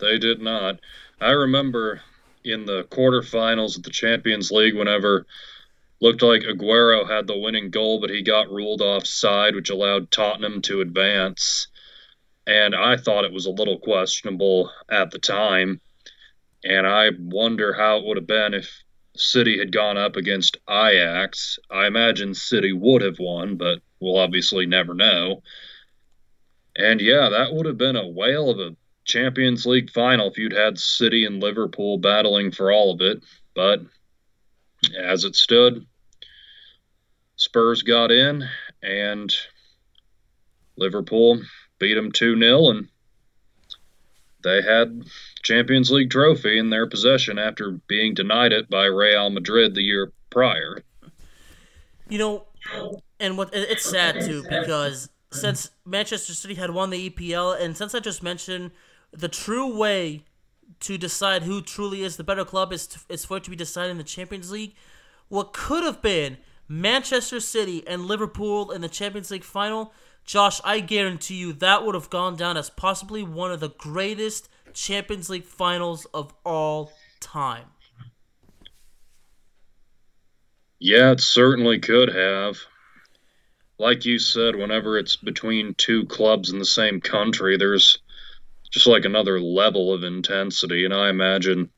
They 0.00 0.18
did 0.18 0.42
not. 0.42 0.80
I 1.20 1.30
remember 1.30 2.02
in 2.46 2.64
the 2.64 2.84
quarterfinals 2.84 3.76
of 3.76 3.82
the 3.82 3.90
Champions 3.90 4.50
League, 4.50 4.76
whenever 4.76 5.26
looked 6.00 6.22
like 6.22 6.42
Aguero 6.42 7.08
had 7.08 7.26
the 7.26 7.38
winning 7.38 7.70
goal, 7.70 8.00
but 8.00 8.10
he 8.10 8.22
got 8.22 8.50
ruled 8.50 8.82
offside, 8.82 9.54
which 9.54 9.70
allowed 9.70 10.10
Tottenham 10.10 10.62
to 10.62 10.80
advance. 10.80 11.68
And 12.46 12.74
I 12.74 12.96
thought 12.96 13.24
it 13.24 13.32
was 13.32 13.46
a 13.46 13.50
little 13.50 13.78
questionable 13.78 14.70
at 14.90 15.10
the 15.10 15.18
time. 15.18 15.80
And 16.64 16.86
I 16.86 17.10
wonder 17.18 17.72
how 17.72 17.98
it 17.98 18.04
would 18.04 18.16
have 18.16 18.26
been 18.26 18.54
if 18.54 18.82
City 19.16 19.58
had 19.58 19.72
gone 19.72 19.96
up 19.96 20.16
against 20.16 20.58
Ajax. 20.68 21.58
I 21.70 21.86
imagine 21.86 22.34
City 22.34 22.72
would 22.72 23.02
have 23.02 23.18
won, 23.18 23.56
but 23.56 23.80
we'll 24.00 24.18
obviously 24.18 24.66
never 24.66 24.94
know. 24.94 25.42
And 26.76 27.00
yeah, 27.00 27.30
that 27.30 27.54
would 27.54 27.66
have 27.66 27.78
been 27.78 27.96
a 27.96 28.06
whale 28.06 28.50
of 28.50 28.58
a 28.58 28.76
Champions 29.06 29.64
League 29.64 29.90
final 29.90 30.28
if 30.28 30.36
you'd 30.36 30.52
had 30.52 30.78
City 30.78 31.24
and 31.24 31.40
Liverpool 31.40 31.96
battling 31.96 32.50
for 32.50 32.70
all 32.70 32.92
of 32.92 33.00
it. 33.00 33.22
But 33.54 33.80
as 34.98 35.24
it 35.24 35.36
stood, 35.36 35.86
Spurs 37.36 37.82
got 37.82 38.10
in 38.10 38.46
and 38.82 39.34
Liverpool 40.76 41.40
beat 41.78 41.94
them 41.94 42.12
2 42.12 42.38
0 42.38 42.70
and 42.70 42.88
they 44.42 44.62
had 44.62 45.02
Champions 45.42 45.90
League 45.90 46.10
trophy 46.10 46.58
in 46.58 46.70
their 46.70 46.86
possession 46.86 47.38
after 47.38 47.72
being 47.88 48.14
denied 48.14 48.52
it 48.52 48.68
by 48.68 48.84
Real 48.84 49.30
Madrid 49.30 49.74
the 49.74 49.82
year 49.82 50.12
prior. 50.30 50.82
You 52.08 52.18
know, 52.18 52.46
and 53.18 53.38
what 53.38 53.50
it's 53.52 53.88
sad 53.88 54.20
too 54.20 54.44
because 54.48 55.08
since 55.32 55.70
Manchester 55.84 56.32
City 56.32 56.54
had 56.54 56.70
won 56.70 56.90
the 56.90 57.10
EPL, 57.10 57.60
and 57.60 57.76
since 57.76 57.94
I 57.94 58.00
just 58.00 58.22
mentioned 58.22 58.70
the 59.12 59.28
true 59.28 59.76
way 59.76 60.24
to 60.80 60.98
decide 60.98 61.42
who 61.42 61.62
truly 61.62 62.02
is 62.02 62.16
the 62.16 62.24
better 62.24 62.44
club 62.44 62.72
is 62.72 62.86
to, 62.86 63.00
is 63.08 63.24
for 63.24 63.38
it 63.38 63.44
to 63.44 63.50
be 63.50 63.56
decided 63.56 63.90
in 63.90 63.98
the 63.98 64.04
Champions 64.04 64.50
League. 64.50 64.74
What 65.28 65.52
could 65.52 65.84
have 65.84 66.02
been 66.02 66.36
Manchester 66.68 67.40
City 67.40 67.86
and 67.86 68.06
Liverpool 68.06 68.70
in 68.70 68.80
the 68.80 68.88
Champions 68.88 69.30
League 69.30 69.44
final, 69.44 69.92
Josh, 70.24 70.60
I 70.64 70.80
guarantee 70.80 71.36
you 71.36 71.52
that 71.54 71.84
would 71.84 71.94
have 71.94 72.10
gone 72.10 72.36
down 72.36 72.56
as 72.56 72.70
possibly 72.70 73.22
one 73.22 73.52
of 73.52 73.60
the 73.60 73.70
greatest 73.70 74.48
Champions 74.72 75.30
League 75.30 75.44
finals 75.44 76.04
of 76.12 76.34
all 76.44 76.92
time. 77.20 77.66
Yeah, 80.78 81.12
it 81.12 81.20
certainly 81.20 81.78
could 81.78 82.12
have. 82.12 82.58
Like 83.78 84.04
you 84.04 84.18
said, 84.18 84.56
whenever 84.56 84.98
it's 84.98 85.16
between 85.16 85.74
two 85.74 86.06
clubs 86.06 86.50
in 86.50 86.58
the 86.58 86.64
same 86.64 87.00
country, 87.00 87.56
there's 87.56 87.98
just 88.70 88.86
like 88.86 89.04
another 89.04 89.40
level 89.40 89.92
of 89.92 90.04
intensity. 90.04 90.84
And 90.84 90.94
I 90.94 91.08
imagine 91.08 91.70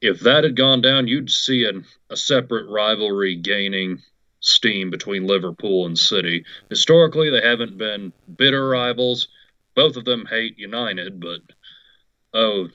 if 0.00 0.20
that 0.20 0.44
had 0.44 0.56
gone 0.56 0.80
down, 0.80 1.08
you'd 1.08 1.30
see 1.30 1.64
an, 1.64 1.84
a 2.10 2.16
separate 2.16 2.68
rivalry 2.68 3.36
gaining 3.36 4.02
steam 4.40 4.90
between 4.90 5.26
Liverpool 5.26 5.86
and 5.86 5.98
City. 5.98 6.44
Historically, 6.70 7.30
they 7.30 7.46
haven't 7.46 7.78
been 7.78 8.12
bitter 8.36 8.68
rivals. 8.68 9.28
Both 9.74 9.96
of 9.96 10.04
them 10.04 10.26
hate 10.26 10.58
United, 10.58 11.20
but 11.20 11.40
oh, 12.32 12.68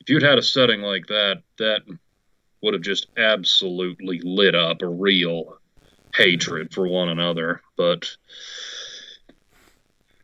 if 0.00 0.08
you'd 0.08 0.22
had 0.22 0.38
a 0.38 0.42
setting 0.42 0.80
like 0.80 1.06
that, 1.08 1.42
that 1.58 1.82
would 2.62 2.74
have 2.74 2.82
just 2.82 3.06
absolutely 3.16 4.20
lit 4.22 4.54
up 4.54 4.82
a 4.82 4.88
real 4.88 5.58
hatred 6.14 6.72
for 6.72 6.88
one 6.88 7.08
another. 7.08 7.60
But, 7.76 8.16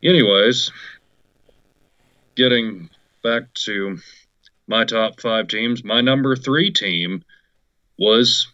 anyways, 0.02 0.72
getting 2.34 2.90
back 3.22 3.52
to 3.54 3.98
my 4.66 4.84
top 4.84 5.20
five 5.20 5.48
teams, 5.48 5.84
my 5.84 6.00
number 6.00 6.36
three 6.36 6.70
team 6.70 7.22
was 7.98 8.48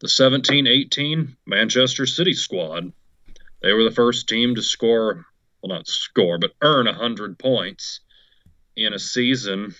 the 0.00 0.08
17 0.08 0.66
18 0.66 1.36
Manchester 1.46 2.06
City 2.06 2.32
squad. 2.32 2.92
They 3.62 3.72
were 3.72 3.84
the 3.84 3.94
first 3.94 4.28
team 4.28 4.54
to 4.54 4.62
score, 4.62 5.24
well, 5.62 5.76
not 5.76 5.88
score, 5.88 6.38
but 6.38 6.52
earn 6.62 6.86
100 6.86 7.38
points 7.38 8.00
in 8.76 8.92
a 8.92 8.98
season. 8.98 9.74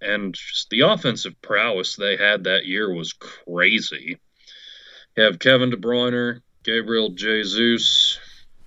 And 0.00 0.36
the 0.70 0.80
offensive 0.80 1.40
prowess 1.40 1.96
they 1.96 2.16
had 2.16 2.44
that 2.44 2.66
year 2.66 2.92
was 2.92 3.12
crazy. 3.12 4.18
You 5.16 5.22
have 5.22 5.38
Kevin 5.38 5.70
De 5.70 5.76
Bruyne, 5.76 6.40
Gabriel 6.64 7.10
Jesus, 7.10 8.18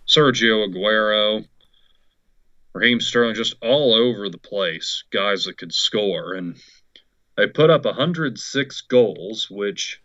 Sergio 0.08 0.68
Aguero, 0.68 1.46
Raheem 2.78 3.02
Sterling, 3.02 3.34
just 3.34 3.56
all 3.60 3.96
over 3.96 4.30
the 4.30 4.38
place, 4.38 5.04
guys 5.10 5.46
that 5.46 5.58
could 5.58 5.74
score. 5.74 6.34
And 6.36 6.62
they 7.36 7.48
put 7.48 7.72
up 7.72 7.86
106 7.86 8.82
goals, 8.82 9.50
which 9.50 10.00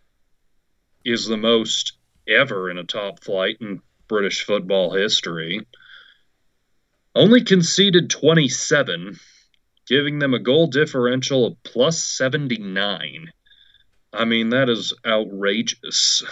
is 1.05 1.27
the 1.27 1.37
most 1.37 1.93
ever 2.27 2.71
in 2.71 2.79
a 2.79 2.85
top 2.85 3.23
flight 3.23 3.59
in 3.61 3.83
British 4.09 4.45
football 4.45 4.95
history. 4.95 5.67
Only 7.15 7.45
conceded 7.45 8.09
27, 8.09 9.21
giving 9.87 10.19
them 10.19 10.33
a 10.33 10.39
goal 10.39 10.67
differential 10.67 11.45
of 11.45 11.63
plus 11.65 12.03
79. 12.03 13.33
I 14.15 14.25
mean, 14.25 14.49
that 14.49 14.71
is 14.71 14.95
outrageous. 15.05 16.23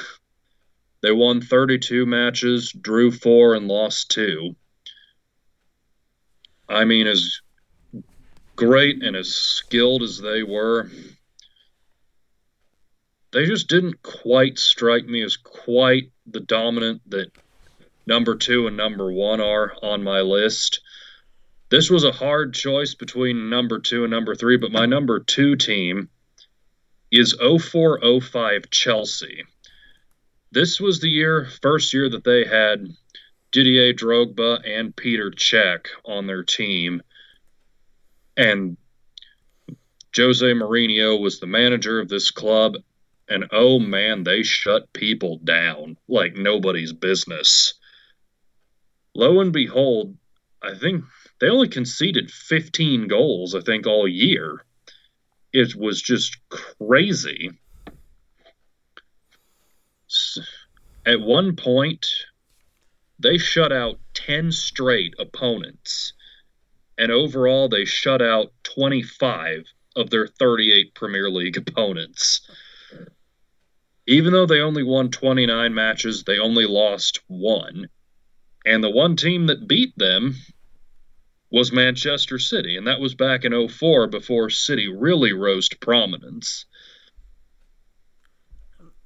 They 1.03 1.13
won 1.13 1.43
32 1.43 2.07
matches, 2.07 2.73
drew 2.73 3.11
four, 3.11 3.55
and 3.55 3.69
lost 3.69 4.11
two. 4.11 4.57
I 6.71 6.85
mean, 6.85 7.09
as 7.09 7.41
great 8.55 9.03
and 9.03 9.17
as 9.17 9.35
skilled 9.35 10.03
as 10.05 10.19
they 10.19 10.45
were, 10.45 10.89
they 13.33 13.45
just 13.47 13.69
didn't 13.69 14.03
quite 14.03 14.59
strike 14.59 15.05
me 15.05 15.23
as 15.23 15.37
quite 15.37 16.13
the 16.27 16.41
dominant 16.41 17.03
that 17.11 17.33
number 18.07 18.37
two 18.37 18.69
and 18.69 18.77
number 18.77 19.13
one 19.13 19.41
are 19.41 19.75
on 19.83 20.05
my 20.05 20.21
list. 20.21 20.81
This 21.71 21.91
was 21.91 22.05
a 22.05 22.13
hard 22.13 22.55
choice 22.55 22.95
between 22.95 23.51
number 23.51 23.81
two 23.81 24.05
and 24.05 24.11
number 24.11 24.37
three, 24.37 24.57
but 24.57 24.73
my 24.73 24.87
number 24.87 25.19
two 25.21 25.57
team 25.57 26.09
is 27.11 27.35
0405 27.35 28.71
Chelsea. 28.71 29.45
This 30.53 30.81
was 30.81 31.01
the 31.01 31.11
year, 31.11 31.49
first 31.63 31.93
year 31.95 32.09
that 32.09 32.25
they 32.25 32.45
had 32.45 32.89
Didier 33.53 33.93
Drogba 33.93 34.61
and 34.65 34.95
Peter 34.95 35.31
Cech 35.31 35.87
on 36.05 36.27
their 36.27 36.45
team. 36.45 37.03
And 38.37 38.77
Jose 40.17 40.45
Mourinho 40.45 41.21
was 41.21 41.41
the 41.41 41.47
manager 41.47 42.01
of 42.01 42.09
this 42.09 42.31
club. 42.31 42.77
And 43.29 43.47
oh 43.53 43.79
man, 43.79 44.25
they 44.25 44.43
shut 44.43 44.93
people 44.93 45.39
down 45.39 45.97
like 46.09 46.35
nobody's 46.35 46.93
business. 46.93 47.75
Lo 49.15 49.41
and 49.41 49.53
behold, 49.53 50.17
I 50.63 50.75
think 50.75 51.05
they 51.41 51.49
only 51.49 51.69
conceded 51.69 52.31
15 52.31 53.09
goals, 53.09 53.55
I 53.55 53.61
think, 53.61 53.87
all 53.87 54.07
year. 54.07 54.65
It 55.53 55.75
was 55.75 56.01
just 56.01 56.37
crazy. 56.49 57.51
At 61.07 61.21
one 61.21 61.57
point, 61.57 62.07
they 63.21 63.39
shut 63.39 63.73
out 63.73 63.99
10 64.15 64.53
straight 64.53 65.15
opponents. 65.19 66.13
And 66.99 67.11
overall, 67.11 67.69
they 67.69 67.85
shut 67.85 68.23
out 68.23 68.53
25 68.65 69.65
of 69.97 70.11
their 70.11 70.27
38 70.27 70.95
Premier 70.95 71.31
League 71.31 71.57
opponents. 71.69 72.41
Even 74.07 74.33
though 74.33 74.47
they 74.47 74.61
only 74.61 74.83
won 74.83 75.11
29 75.11 75.75
matches, 75.75 76.25
they 76.25 76.39
only 76.39 76.67
lost 76.67 77.21
one. 77.29 77.89
And 78.67 78.83
the 78.83 78.91
one 78.91 79.17
team 79.17 79.47
that 79.47 79.69
beat 79.69 79.97
them 79.97 80.35
was 81.51 81.73
Manchester 81.73 82.39
City, 82.39 82.77
and 82.77 82.87
that 82.87 83.01
was 83.01 83.15
back 83.15 83.45
in 83.45 83.69
04 83.69 84.07
before 84.07 84.51
City 84.51 84.89
really 84.89 85.33
rose 85.33 85.69
to 85.69 85.79
prominence. 85.79 86.67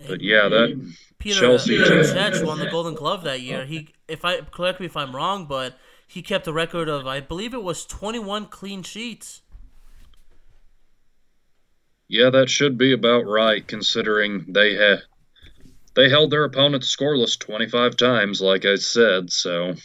But 0.07 0.21
yeah, 0.21 0.49
that 0.49 0.95
Peter, 1.25 1.41
Chelsea 1.41 2.45
won 2.45 2.59
the 2.59 2.69
Golden 2.71 2.95
Glove 2.95 3.25
that 3.25 3.41
year. 3.41 3.65
He, 3.65 3.89
if 4.07 4.27
I 4.27 4.43
correct 4.43 4.79
me 4.79 4.85
if 4.85 4.95
I'm 4.95 5.17
wrong, 5.17 5.47
but 5.47 5.79
he 6.07 6.21
kept 6.21 6.47
a 6.47 6.53
record 6.53 6.87
of 6.87 7.07
I 7.07 7.21
believe 7.21 7.55
it 7.55 7.63
was 7.63 7.87
21 7.87 8.47
clean 8.47 8.83
sheets. 8.83 9.41
Yeah, 12.09 12.29
that 12.29 12.51
should 12.51 12.77
be 12.77 12.93
about 12.93 13.23
right, 13.23 13.67
considering 13.67 14.45
they 14.53 14.75
had 14.75 15.05
they 15.95 16.11
held 16.11 16.31
their 16.31 16.45
opponents 16.45 16.95
scoreless 16.95 17.39
25 17.39 17.97
times, 17.97 18.43
like 18.43 18.67
I 18.67 18.75
said. 18.75 19.33
So, 19.33 19.77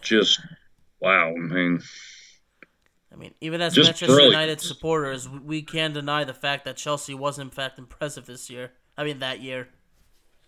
just 0.00 0.38
wow. 1.00 1.30
I 1.30 1.38
mean, 1.40 1.82
I 3.12 3.16
mean, 3.16 3.34
even 3.40 3.60
as 3.60 3.76
Manchester 3.76 4.06
brilliant. 4.06 4.30
United 4.30 4.60
supporters, 4.60 5.28
we 5.28 5.62
can't 5.62 5.92
deny 5.92 6.22
the 6.22 6.34
fact 6.34 6.64
that 6.66 6.76
Chelsea 6.76 7.14
was 7.14 7.40
in 7.40 7.50
fact 7.50 7.80
impressive 7.80 8.26
this 8.26 8.48
year. 8.48 8.70
I 8.96 9.04
mean, 9.04 9.20
that 9.20 9.40
year. 9.40 9.68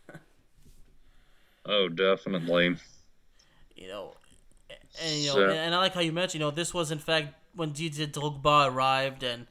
oh, 1.66 1.88
definitely. 1.88 2.76
You 3.76 3.88
know, 3.88 4.14
and 5.02 5.18
you 5.18 5.26
know, 5.28 5.34
so. 5.34 5.50
and 5.50 5.74
I 5.74 5.78
like 5.78 5.94
how 5.94 6.00
you 6.00 6.12
mentioned, 6.12 6.40
you 6.40 6.46
know, 6.46 6.50
this 6.50 6.72
was 6.72 6.90
in 6.90 6.98
fact 6.98 7.34
when 7.54 7.72
Didier 7.72 8.06
Drogba 8.06 8.70
arrived, 8.70 9.22
and 9.22 9.46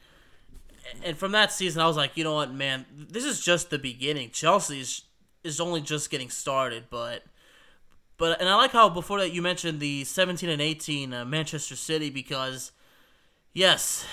and 1.03 1.17
from 1.17 1.31
that 1.33 1.51
season, 1.51 1.81
I 1.81 1.87
was 1.87 1.97
like, 1.97 2.15
you 2.15 2.23
know 2.23 2.35
what, 2.35 2.53
man, 2.53 2.85
this 2.95 3.23
is 3.23 3.41
just 3.41 3.69
the 3.69 3.79
beginning. 3.79 4.29
Chelsea 4.31 4.79
is 4.79 5.01
is 5.43 5.59
only 5.59 5.81
just 5.81 6.09
getting 6.09 6.29
started, 6.29 6.85
but 6.89 7.23
but 8.17 8.39
and 8.39 8.47
I 8.49 8.55
like 8.55 8.71
how 8.71 8.89
before 8.89 9.19
that 9.19 9.33
you 9.33 9.41
mentioned 9.41 9.79
the 9.79 10.03
17 10.03 10.49
and 10.49 10.61
18 10.61 11.13
uh, 11.13 11.25
Manchester 11.25 11.75
City 11.75 12.09
because 12.09 12.71
yes, 13.53 14.05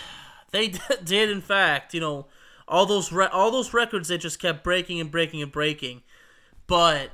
they 0.51 0.68
did 1.05 1.31
in 1.31 1.41
fact, 1.41 1.95
you 1.95 2.01
know, 2.01 2.26
all 2.71 2.87
those 2.87 3.12
re- 3.12 3.29
all 3.33 3.51
those 3.51 3.75
records 3.75 4.09
they 4.09 4.18
just 4.18 4.39
kept 4.39 4.64
breaking 4.64 5.01
and 5.01 5.11
breaking 5.11 5.43
and 5.43 5.53
breaking. 5.53 6.03
But 6.66 7.11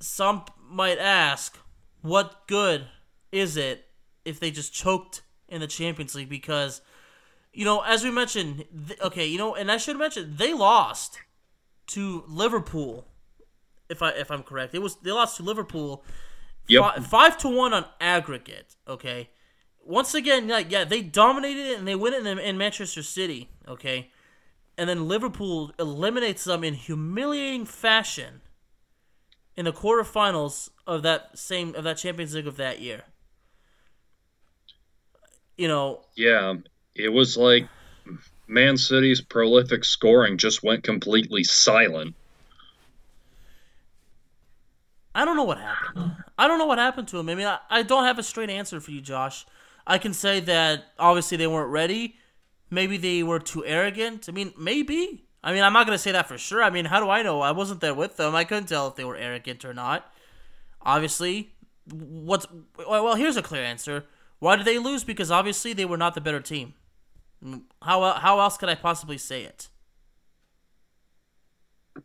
some 0.00 0.44
might 0.68 0.98
ask, 0.98 1.58
what 2.02 2.46
good 2.46 2.86
is 3.32 3.56
it 3.56 3.86
if 4.24 4.38
they 4.38 4.50
just 4.50 4.72
choked 4.72 5.22
in 5.48 5.60
the 5.60 5.66
Champions 5.66 6.14
League? 6.14 6.28
Because 6.28 6.82
you 7.52 7.64
know, 7.64 7.80
as 7.80 8.04
we 8.04 8.10
mentioned, 8.10 8.64
th- 8.88 9.00
okay, 9.00 9.26
you 9.26 9.38
know, 9.38 9.54
and 9.54 9.70
I 9.70 9.76
should 9.78 9.98
mention 9.98 10.36
they 10.36 10.54
lost 10.54 11.18
to 11.88 12.24
Liverpool. 12.28 13.06
If 13.88 14.02
I 14.02 14.10
if 14.10 14.30
I'm 14.30 14.42
correct, 14.42 14.74
it 14.74 14.80
was 14.80 14.96
they 14.96 15.10
lost 15.10 15.38
to 15.38 15.42
Liverpool 15.42 16.04
Yep. 16.68 16.82
Five, 16.82 17.06
five 17.06 17.38
to 17.38 17.48
one 17.48 17.72
on 17.72 17.84
aggregate. 18.00 18.76
Okay. 18.86 19.30
Once 19.84 20.14
again, 20.14 20.48
like 20.48 20.70
yeah, 20.70 20.84
they 20.84 21.02
dominated 21.02 21.72
it 21.72 21.78
and 21.78 21.88
they 21.88 21.96
win 21.96 22.14
it 22.14 22.26
in, 22.26 22.38
in 22.38 22.56
Manchester 22.56 23.02
City. 23.02 23.50
Okay, 23.66 24.10
and 24.78 24.88
then 24.88 25.08
Liverpool 25.08 25.72
eliminates 25.78 26.44
them 26.44 26.64
in 26.64 26.74
humiliating 26.74 27.66
fashion 27.66 28.40
in 29.56 29.64
the 29.64 29.72
quarterfinals 29.72 30.70
of 30.86 31.02
that 31.02 31.38
same 31.38 31.74
of 31.74 31.84
that 31.84 31.98
Champions 31.98 32.34
League 32.34 32.46
of 32.46 32.56
that 32.56 32.80
year. 32.80 33.02
You 35.56 35.68
know, 35.68 36.00
Yeah, 36.16 36.54
it 36.94 37.10
was 37.10 37.36
like 37.36 37.68
Man 38.48 38.76
City's 38.76 39.20
prolific 39.20 39.84
scoring 39.84 40.38
just 40.38 40.62
went 40.62 40.82
completely 40.82 41.44
silent. 41.44 42.14
I 45.14 45.24
don't 45.24 45.36
know 45.36 45.44
what 45.44 45.58
happened. 45.58 46.16
I 46.38 46.48
don't 46.48 46.58
know 46.58 46.66
what 46.66 46.78
happened 46.78 47.08
to 47.08 47.18
him. 47.18 47.28
I 47.28 47.34
mean, 47.34 47.46
I, 47.46 47.58
I 47.68 47.82
don't 47.82 48.04
have 48.04 48.18
a 48.18 48.22
straight 48.22 48.48
answer 48.48 48.80
for 48.80 48.90
you, 48.90 49.02
Josh. 49.02 49.44
I 49.86 49.98
can 49.98 50.14
say 50.14 50.40
that 50.40 50.84
obviously 50.98 51.36
they 51.36 51.46
weren't 51.46 51.70
ready. 51.70 52.16
Maybe 52.72 52.96
they 52.96 53.22
were 53.22 53.38
too 53.38 53.66
arrogant. 53.66 54.30
I 54.30 54.32
mean, 54.32 54.54
maybe. 54.56 55.26
I 55.44 55.52
mean, 55.52 55.62
I'm 55.62 55.74
not 55.74 55.84
going 55.86 55.94
to 55.94 56.02
say 56.02 56.12
that 56.12 56.26
for 56.26 56.38
sure. 56.38 56.62
I 56.62 56.70
mean, 56.70 56.86
how 56.86 57.00
do 57.00 57.10
I 57.10 57.22
know? 57.22 57.42
I 57.42 57.50
wasn't 57.50 57.82
there 57.82 57.92
with 57.92 58.16
them. 58.16 58.34
I 58.34 58.44
couldn't 58.44 58.70
tell 58.70 58.88
if 58.88 58.96
they 58.96 59.04
were 59.04 59.14
arrogant 59.16 59.62
or 59.66 59.74
not. 59.74 60.10
Obviously, 60.80 61.52
what's 61.92 62.46
well, 62.78 63.14
here's 63.16 63.36
a 63.36 63.42
clear 63.42 63.62
answer. 63.62 64.06
Why 64.38 64.56
did 64.56 64.64
they 64.64 64.78
lose? 64.78 65.04
Because 65.04 65.30
obviously 65.30 65.74
they 65.74 65.84
were 65.84 65.98
not 65.98 66.14
the 66.14 66.22
better 66.22 66.40
team. 66.40 66.72
Mm, 67.44 67.64
how 67.82 68.10
how 68.14 68.40
else 68.40 68.56
could 68.56 68.70
I 68.70 68.74
possibly 68.74 69.18
say 69.18 69.42
it? 69.42 69.68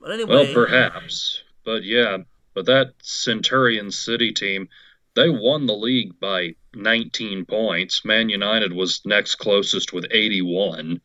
but 0.00 0.10
anyway, 0.10 0.28
Well, 0.28 0.52
perhaps. 0.52 1.44
But 1.64 1.84
yeah, 1.84 2.18
but 2.52 2.66
that 2.66 2.94
Centurion 3.00 3.92
City 3.92 4.32
team, 4.32 4.68
they 5.14 5.28
won 5.28 5.66
the 5.66 5.74
league 5.74 6.18
by 6.18 6.54
19 6.74 7.44
points. 7.44 8.04
Man 8.04 8.28
United 8.28 8.72
was 8.72 9.02
next 9.04 9.36
closest 9.36 9.92
with 9.92 10.06
81. 10.10 11.00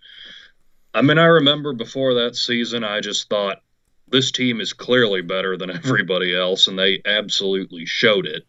I 0.94 1.02
mean, 1.02 1.18
I 1.18 1.26
remember 1.26 1.74
before 1.74 2.14
that 2.16 2.36
season, 2.36 2.84
I 2.84 3.02
just 3.02 3.30
thought 3.30 3.62
this 4.08 4.32
team 4.32 4.62
is 4.62 4.74
clearly 4.74 5.22
better 5.22 5.58
than 5.58 5.70
everybody 5.76 6.36
else, 6.36 6.68
and 6.68 6.80
they 6.80 7.02
absolutely 7.06 7.86
showed 7.86 8.26
it. 8.26 8.44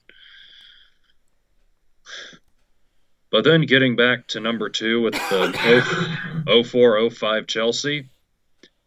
But 3.30 3.44
then 3.44 3.62
getting 3.62 3.96
back 3.96 4.28
to 4.28 4.40
number 4.40 4.70
two 4.70 5.02
with 5.02 5.14
the 5.14 6.64
04 6.64 7.10
05 7.10 7.46
Chelsea, 7.46 8.08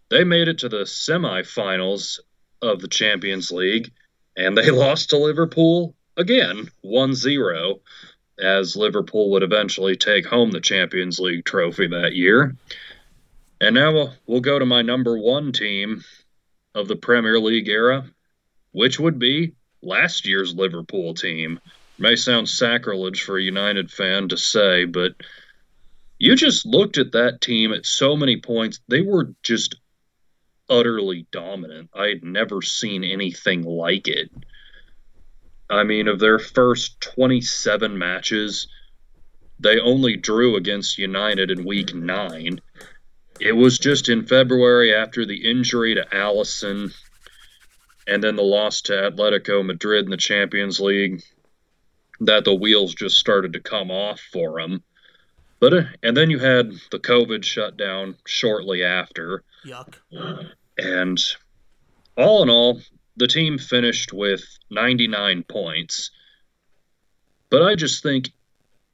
they 0.09 0.23
made 0.23 0.47
it 0.47 0.59
to 0.59 0.69
the 0.69 0.83
semifinals 0.83 2.19
of 2.61 2.81
the 2.81 2.87
Champions 2.87 3.51
League, 3.51 3.91
and 4.35 4.57
they 4.57 4.71
lost 4.71 5.11
to 5.11 5.17
Liverpool 5.17 5.95
again, 6.17 6.69
1 6.81 7.15
0, 7.15 7.79
as 8.39 8.75
Liverpool 8.75 9.31
would 9.31 9.43
eventually 9.43 9.95
take 9.95 10.25
home 10.25 10.51
the 10.51 10.61
Champions 10.61 11.19
League 11.19 11.45
trophy 11.45 11.87
that 11.87 12.13
year. 12.13 12.55
And 13.59 13.75
now 13.75 13.93
we'll, 13.93 14.13
we'll 14.25 14.41
go 14.41 14.57
to 14.57 14.65
my 14.65 14.81
number 14.81 15.17
one 15.17 15.51
team 15.51 16.03
of 16.73 16.87
the 16.87 16.95
Premier 16.95 17.39
League 17.39 17.67
era, 17.67 18.05
which 18.71 18.99
would 18.99 19.19
be 19.19 19.53
last 19.81 20.25
year's 20.25 20.55
Liverpool 20.55 21.13
team. 21.13 21.59
May 21.99 22.15
sound 22.15 22.49
sacrilege 22.49 23.21
for 23.21 23.37
a 23.37 23.43
United 23.43 23.91
fan 23.91 24.29
to 24.29 24.37
say, 24.37 24.85
but 24.85 25.13
you 26.17 26.35
just 26.35 26.65
looked 26.65 26.97
at 26.97 27.11
that 27.11 27.41
team 27.41 27.73
at 27.73 27.85
so 27.85 28.15
many 28.15 28.37
points. 28.37 28.79
They 28.87 29.01
were 29.01 29.33
just 29.43 29.75
utterly 30.69 31.27
dominant. 31.31 31.89
I 31.93 32.07
had 32.07 32.23
never 32.23 32.61
seen 32.61 33.03
anything 33.03 33.63
like 33.63 34.07
it. 34.07 34.31
I 35.71 35.83
mean, 35.83 36.07
of 36.07 36.19
their 36.19 36.37
first 36.37 36.99
27 37.01 37.97
matches, 37.97 38.67
they 39.59 39.79
only 39.79 40.17
drew 40.17 40.57
against 40.57 40.97
United 40.97 41.49
in 41.49 41.65
week 41.65 41.95
nine. 41.95 42.59
It 43.39 43.53
was 43.53 43.79
just 43.79 44.09
in 44.09 44.27
February 44.27 44.93
after 44.93 45.25
the 45.25 45.49
injury 45.49 45.95
to 45.95 46.05
Alisson 46.11 46.93
and 48.05 48.23
then 48.23 48.35
the 48.35 48.43
loss 48.43 48.81
to 48.81 48.93
Atletico 48.93 49.65
Madrid 49.65 50.05
in 50.05 50.11
the 50.11 50.17
Champions 50.17 50.79
League 50.79 51.23
that 52.19 52.43
the 52.43 52.53
wheels 52.53 52.93
just 52.93 53.17
started 53.17 53.53
to 53.53 53.59
come 53.59 53.89
off 53.89 54.19
for 54.19 54.61
them. 54.61 54.83
But 55.59 55.73
uh, 55.73 55.83
and 56.03 56.17
then 56.17 56.29
you 56.29 56.39
had 56.39 56.71
the 56.91 56.99
COVID 56.99 57.43
shutdown 57.43 58.15
shortly 58.25 58.83
after. 58.83 59.43
yuck. 59.65 59.95
And 60.77 61.21
all 62.17 62.43
in 62.43 62.49
all, 62.49 62.81
the 63.17 63.27
team 63.27 63.57
finished 63.57 64.13
with 64.13 64.43
99 64.69 65.43
points. 65.43 66.11
But 67.49 67.63
I 67.63 67.75
just 67.75 68.03
think 68.03 68.29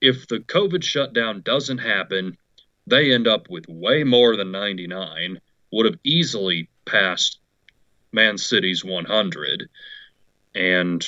if 0.01 0.27
the 0.27 0.39
COVID 0.39 0.83
shutdown 0.83 1.41
doesn't 1.41 1.79
happen, 1.79 2.37
they 2.85 3.13
end 3.13 3.27
up 3.27 3.49
with 3.49 3.67
way 3.67 4.03
more 4.03 4.35
than 4.35 4.51
99, 4.51 5.39
would 5.71 5.85
have 5.85 5.99
easily 6.03 6.69
passed 6.85 7.39
Man 8.11 8.37
City's 8.37 8.83
100. 8.83 9.69
And 10.55 11.05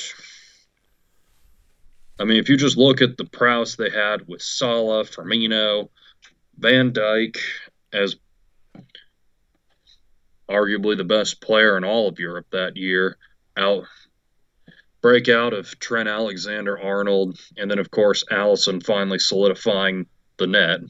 I 2.20 2.26
mean, 2.26 2.38
if 2.38 2.50
you 2.50 2.58
just 2.58 2.78
look 2.78 3.02
at 3.02 3.18
the 3.18 3.26
prowess 3.26 3.76
they 3.76 3.90
had 3.90 4.28
with 4.28 4.42
Salah, 4.42 5.06
Firmino, 5.06 5.90
Van 6.58 6.92
Dijk 6.92 7.38
as 7.94 8.18
arguably 10.50 10.98
the 10.98 11.04
best 11.04 11.42
player 11.42 11.78
in 11.78 11.84
all 11.84 12.08
of 12.08 12.20
Europe 12.20 12.48
that 12.52 12.76
year, 12.76 13.18
out 13.56 13.86
breakout 15.02 15.54
of 15.54 15.80
Trent 15.80 16.10
Alexander 16.10 16.80
Arnold, 16.80 17.40
and 17.58 17.70
then 17.70 17.80
of 17.80 17.92
course 17.92 18.24
Alisson 18.32 18.84
finally 18.84 19.20
solidifying 19.20 20.08
the 20.38 20.48
net. 20.48 20.82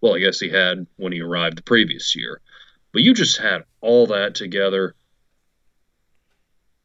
Well, 0.00 0.14
I 0.14 0.20
guess 0.20 0.40
he 0.40 0.48
had 0.48 0.86
when 0.96 1.12
he 1.12 1.20
arrived 1.20 1.58
the 1.58 1.62
previous 1.62 2.16
year. 2.16 2.40
But 2.92 3.02
you 3.02 3.14
just 3.14 3.38
had 3.38 3.64
all 3.80 4.06
that 4.08 4.34
together. 4.34 4.94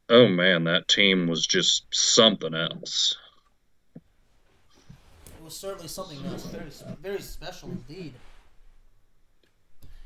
Oh 0.09 0.27
man, 0.27 0.65
that 0.65 0.87
team 0.87 1.27
was 1.27 1.47
just 1.47 1.85
something 1.91 2.53
else. 2.53 3.15
It 3.95 5.43
was 5.43 5.55
certainly 5.55 5.87
something 5.87 6.23
else. 6.25 6.45
Very, 6.45 6.69
very 7.01 7.21
special 7.21 7.69
indeed. 7.69 8.13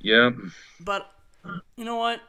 Yeah, 0.02 0.30
But 0.80 1.12
you 1.76 1.86
know 1.86 1.96
what? 1.96 2.22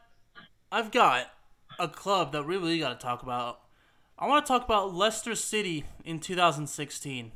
I've 0.72 0.90
got 0.90 1.30
a 1.78 1.88
club 1.88 2.32
that 2.32 2.46
we 2.46 2.56
really 2.56 2.78
got 2.78 2.98
to 2.98 3.06
talk 3.06 3.22
about. 3.22 3.60
I 4.18 4.26
want 4.26 4.44
to 4.44 4.52
talk 4.52 4.64
about 4.64 4.94
Leicester 4.94 5.34
City 5.34 5.84
in 6.04 6.20
2016. 6.20 7.32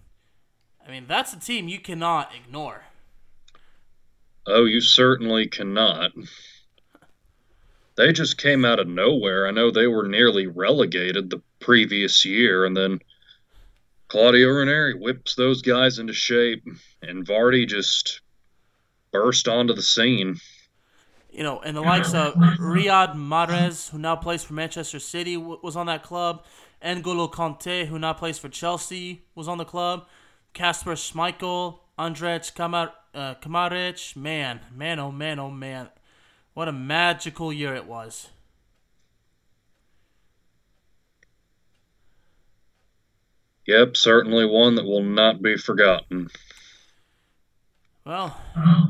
I 0.87 0.91
mean, 0.91 1.07
that's 1.09 1.33
a 1.33 1.41
team 1.41 1.69
you 1.69 1.81
cannot 1.81 2.31
ignore. 2.35 2.85
Oh, 4.47 4.67
you 4.67 4.81
certainly 4.83 5.47
cannot. 5.47 6.13
They 7.97 8.13
just 8.13 8.37
came 8.37 8.65
out 8.65 8.81
of 8.81 8.89
nowhere. 8.89 9.47
I 9.47 9.53
know 9.53 9.71
they 9.71 9.87
were 9.87 10.07
nearly 10.07 10.47
relegated 10.47 11.31
the 11.31 11.43
previous 11.61 12.25
year, 12.25 12.67
and 12.67 12.77
then 12.77 13.01
Claudio 14.09 14.51
Ranieri 14.51 14.95
whips 14.95 15.35
those 15.35 15.63
guys 15.63 15.99
into 15.99 16.13
shape, 16.13 16.65
and 17.01 17.27
Vardy 17.27 17.67
just 17.67 18.21
burst 19.13 19.49
onto 19.49 19.75
the 19.75 19.83
scene. 19.83 20.37
You 21.35 21.43
know, 21.43 21.59
and 21.59 21.77
the 21.77 21.81
likes 21.81 22.15
of 22.15 22.35
Riyad 22.35 23.17
Mahrez, 23.17 23.91
who 23.91 23.99
now 23.99 24.15
plays 24.15 24.45
for 24.45 24.53
Manchester 24.55 25.01
City, 25.01 25.35
w- 25.35 25.59
was 25.65 25.75
on 25.75 25.87
that 25.87 26.05
club. 26.05 26.45
N'Golo 26.81 27.29
Kanté, 27.29 27.87
who 27.87 27.99
now 27.99 28.13
plays 28.13 28.39
for 28.39 28.49
Chelsea, 28.49 29.25
was 29.35 29.49
on 29.49 29.59
the 29.59 29.65
club. 29.65 30.07
Kasper 30.53 30.93
Schmeichel, 30.93 31.81
Andrej 31.99 32.55
Kamar- 32.55 32.93
uh, 33.13 33.35
Kamaric. 33.43 34.15
Man, 34.15 34.61
man, 34.73 35.01
oh 35.01 35.11
man, 35.11 35.41
oh 35.41 35.51
man. 35.51 35.89
What 36.53 36.69
a 36.69 36.73
magical 36.73 37.53
year 37.53 37.75
it 37.75 37.87
was. 37.87 38.29
Yep, 43.67 43.97
certainly 43.97 44.47
one 44.47 44.77
that 44.77 44.85
will 44.85 45.03
not 45.03 45.43
be 45.43 45.57
forgotten. 45.57 46.29
Well, 48.07 48.37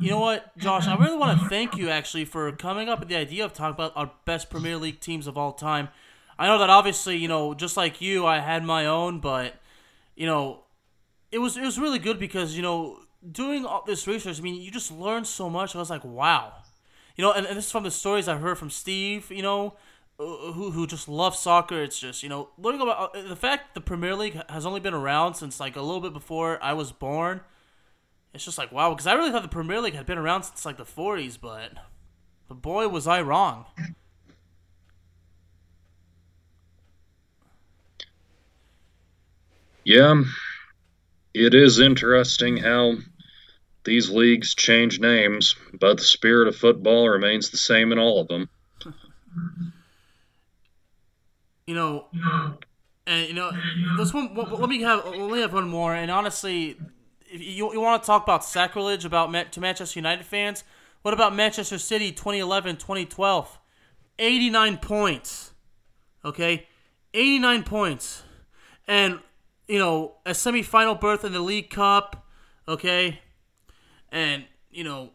you 0.01 0.11
know 0.11 0.19
what, 0.19 0.59
Josh? 0.59 0.89
I 0.89 0.97
really 0.97 1.17
want 1.17 1.39
to 1.39 1.49
thank 1.49 1.77
you 1.77 1.89
actually 1.89 2.25
for 2.25 2.51
coming 2.51 2.89
up 2.89 2.99
with 2.99 3.09
the 3.09 3.15
idea 3.15 3.45
of 3.45 3.53
talking 3.53 3.75
about 3.75 3.93
our 3.95 4.11
best 4.25 4.51
Premier 4.51 4.77
League 4.77 4.99
teams 4.99 5.29
of 5.29 5.39
all 5.39 5.53
time. 5.53 5.89
I 6.37 6.49
know 6.49 6.59
that 6.59 6.69
obviously, 6.69 7.17
you 7.17 7.29
know, 7.29 7.55
just 7.55 7.77
like 7.77 8.01
you, 8.01 8.27
I 8.27 8.41
had 8.41 8.65
my 8.65 8.87
own, 8.87 9.21
but 9.21 9.55
you 10.17 10.27
know, 10.27 10.65
it 11.31 11.39
was 11.39 11.57
it 11.57 11.63
was 11.63 11.79
really 11.79 12.01
good 12.01 12.19
because 12.19 12.57
you 12.57 12.63
know, 12.63 12.99
doing 13.31 13.65
all 13.65 13.85
this 13.87 14.09
research. 14.09 14.41
I 14.41 14.43
mean, 14.43 14.61
you 14.61 14.73
just 14.73 14.91
learn 14.91 15.25
so 15.25 15.49
much. 15.49 15.77
I 15.77 15.79
was 15.79 15.91
like, 15.91 16.05
wow, 16.05 16.53
you 17.15 17.23
know, 17.23 17.31
and, 17.31 17.47
and 17.47 17.57
this 17.57 17.67
is 17.67 17.71
from 17.71 17.85
the 17.85 17.93
stories 17.93 18.27
I 18.27 18.37
heard 18.37 18.59
from 18.59 18.71
Steve. 18.71 19.31
You 19.31 19.43
know, 19.43 19.75
who 20.19 20.73
who 20.73 20.89
just 20.89 21.09
loves 21.09 21.39
soccer. 21.39 21.85
It's 21.85 22.01
just 22.01 22.25
you 22.25 22.29
know, 22.29 22.49
learning 22.59 22.81
about 22.81 23.15
uh, 23.15 23.29
the 23.29 23.37
fact 23.37 23.75
the 23.75 23.81
Premier 23.81 24.17
League 24.17 24.41
has 24.49 24.67
only 24.67 24.81
been 24.81 24.93
around 24.95 25.35
since 25.35 25.61
like 25.61 25.77
a 25.77 25.83
little 25.83 26.01
bit 26.01 26.13
before 26.13 26.61
I 26.61 26.73
was 26.73 26.91
born 26.91 27.43
it's 28.35 28.45
just 28.45 28.59
like 28.59 28.73
wow, 28.73 28.91
because 28.91 29.07
I 29.07 29.15
really 29.15 29.31
thought 29.31 29.43
the 29.43 29.49
Premier 29.49 29.81
League 29.81 29.95
had 29.95 30.07
been 30.07 30.19
around 30.19 30.43
since 30.43 30.67
like 30.67 30.77
the 30.77 30.85
'40s, 30.85 31.39
but 31.41 31.73
the 32.49 32.55
boy 32.55 32.89
was 32.89 33.07
I 33.07 33.23
wrong. 33.23 33.67
Yeah, 39.85 40.09
um, 40.09 40.35
it 41.33 41.55
is 41.55 41.79
interesting 41.79 42.57
how 42.57 42.95
these 43.85 44.11
leagues 44.11 44.55
change 44.55 44.99
names, 44.99 45.55
but 45.79 45.99
the 45.99 46.05
spirit 46.05 46.49
of 46.49 46.57
football 46.57 47.09
remains 47.09 47.51
the 47.51 47.59
same 47.59 47.93
in 47.93 47.99
all 47.99 48.21
of 48.21 48.29
them. 48.29 48.49
You 51.67 51.75
know, 51.75 52.09
and 53.07 53.27
you 53.27 53.33
know, 53.33 53.51
this 53.97 54.13
one. 54.13 54.35
Let 54.35 54.69
me 54.69 54.83
have. 54.83 55.07
Let 55.07 55.31
me 55.31 55.41
have 55.41 55.55
one 55.55 55.67
more. 55.67 55.95
And 55.95 56.11
honestly, 56.11 56.77
you, 57.41 57.73
you 57.73 57.81
want 57.81 58.03
to 58.03 58.07
talk 58.07 58.23
about 58.23 58.45
sacrilege 58.45 59.05
about 59.05 59.53
to 59.53 59.61
Manchester 59.61 59.99
United 59.99 60.25
fans, 60.25 60.65
what 61.03 61.15
about 61.15 61.35
Manchester 61.35 61.79
City 61.79 62.13
2011 62.13 62.77
2012? 62.77 63.59
89 64.19 64.79
points. 64.79 65.53
Okay? 66.25 66.67
89 67.13 67.63
points. 67.65 68.23
And, 68.87 69.19
you 69.69 69.79
know, 69.79 70.15
a 70.25 70.31
semifinal 70.31 71.01
berth 71.01 71.25
in 71.25 71.33
the 71.33 71.41
League 71.41 71.71
Cup. 71.71 72.27
Okay? 72.69 73.21
And, 74.13 74.45
you 74.71 74.85
know, 74.85 75.11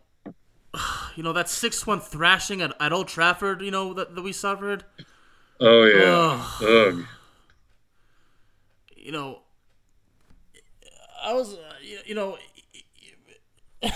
you 1.15 1.23
know, 1.23 1.33
that 1.33 1.49
6 1.49 1.87
1 1.87 1.99
thrashing 2.01 2.61
at, 2.61 2.73
at 2.79 2.93
Old 2.93 3.07
Trafford, 3.07 3.61
you 3.61 3.71
know, 3.71 3.93
that, 3.93 4.15
that 4.15 4.21
we 4.21 4.33
suffered. 4.33 4.83
Oh, 5.59 5.85
yeah. 5.85 6.67
Ugh. 6.67 7.05
You 8.95 9.11
know, 9.11 9.39
I 11.23 11.33
was, 11.33 11.53
uh, 11.53 11.73
you 12.05 12.15
know, 12.15 12.37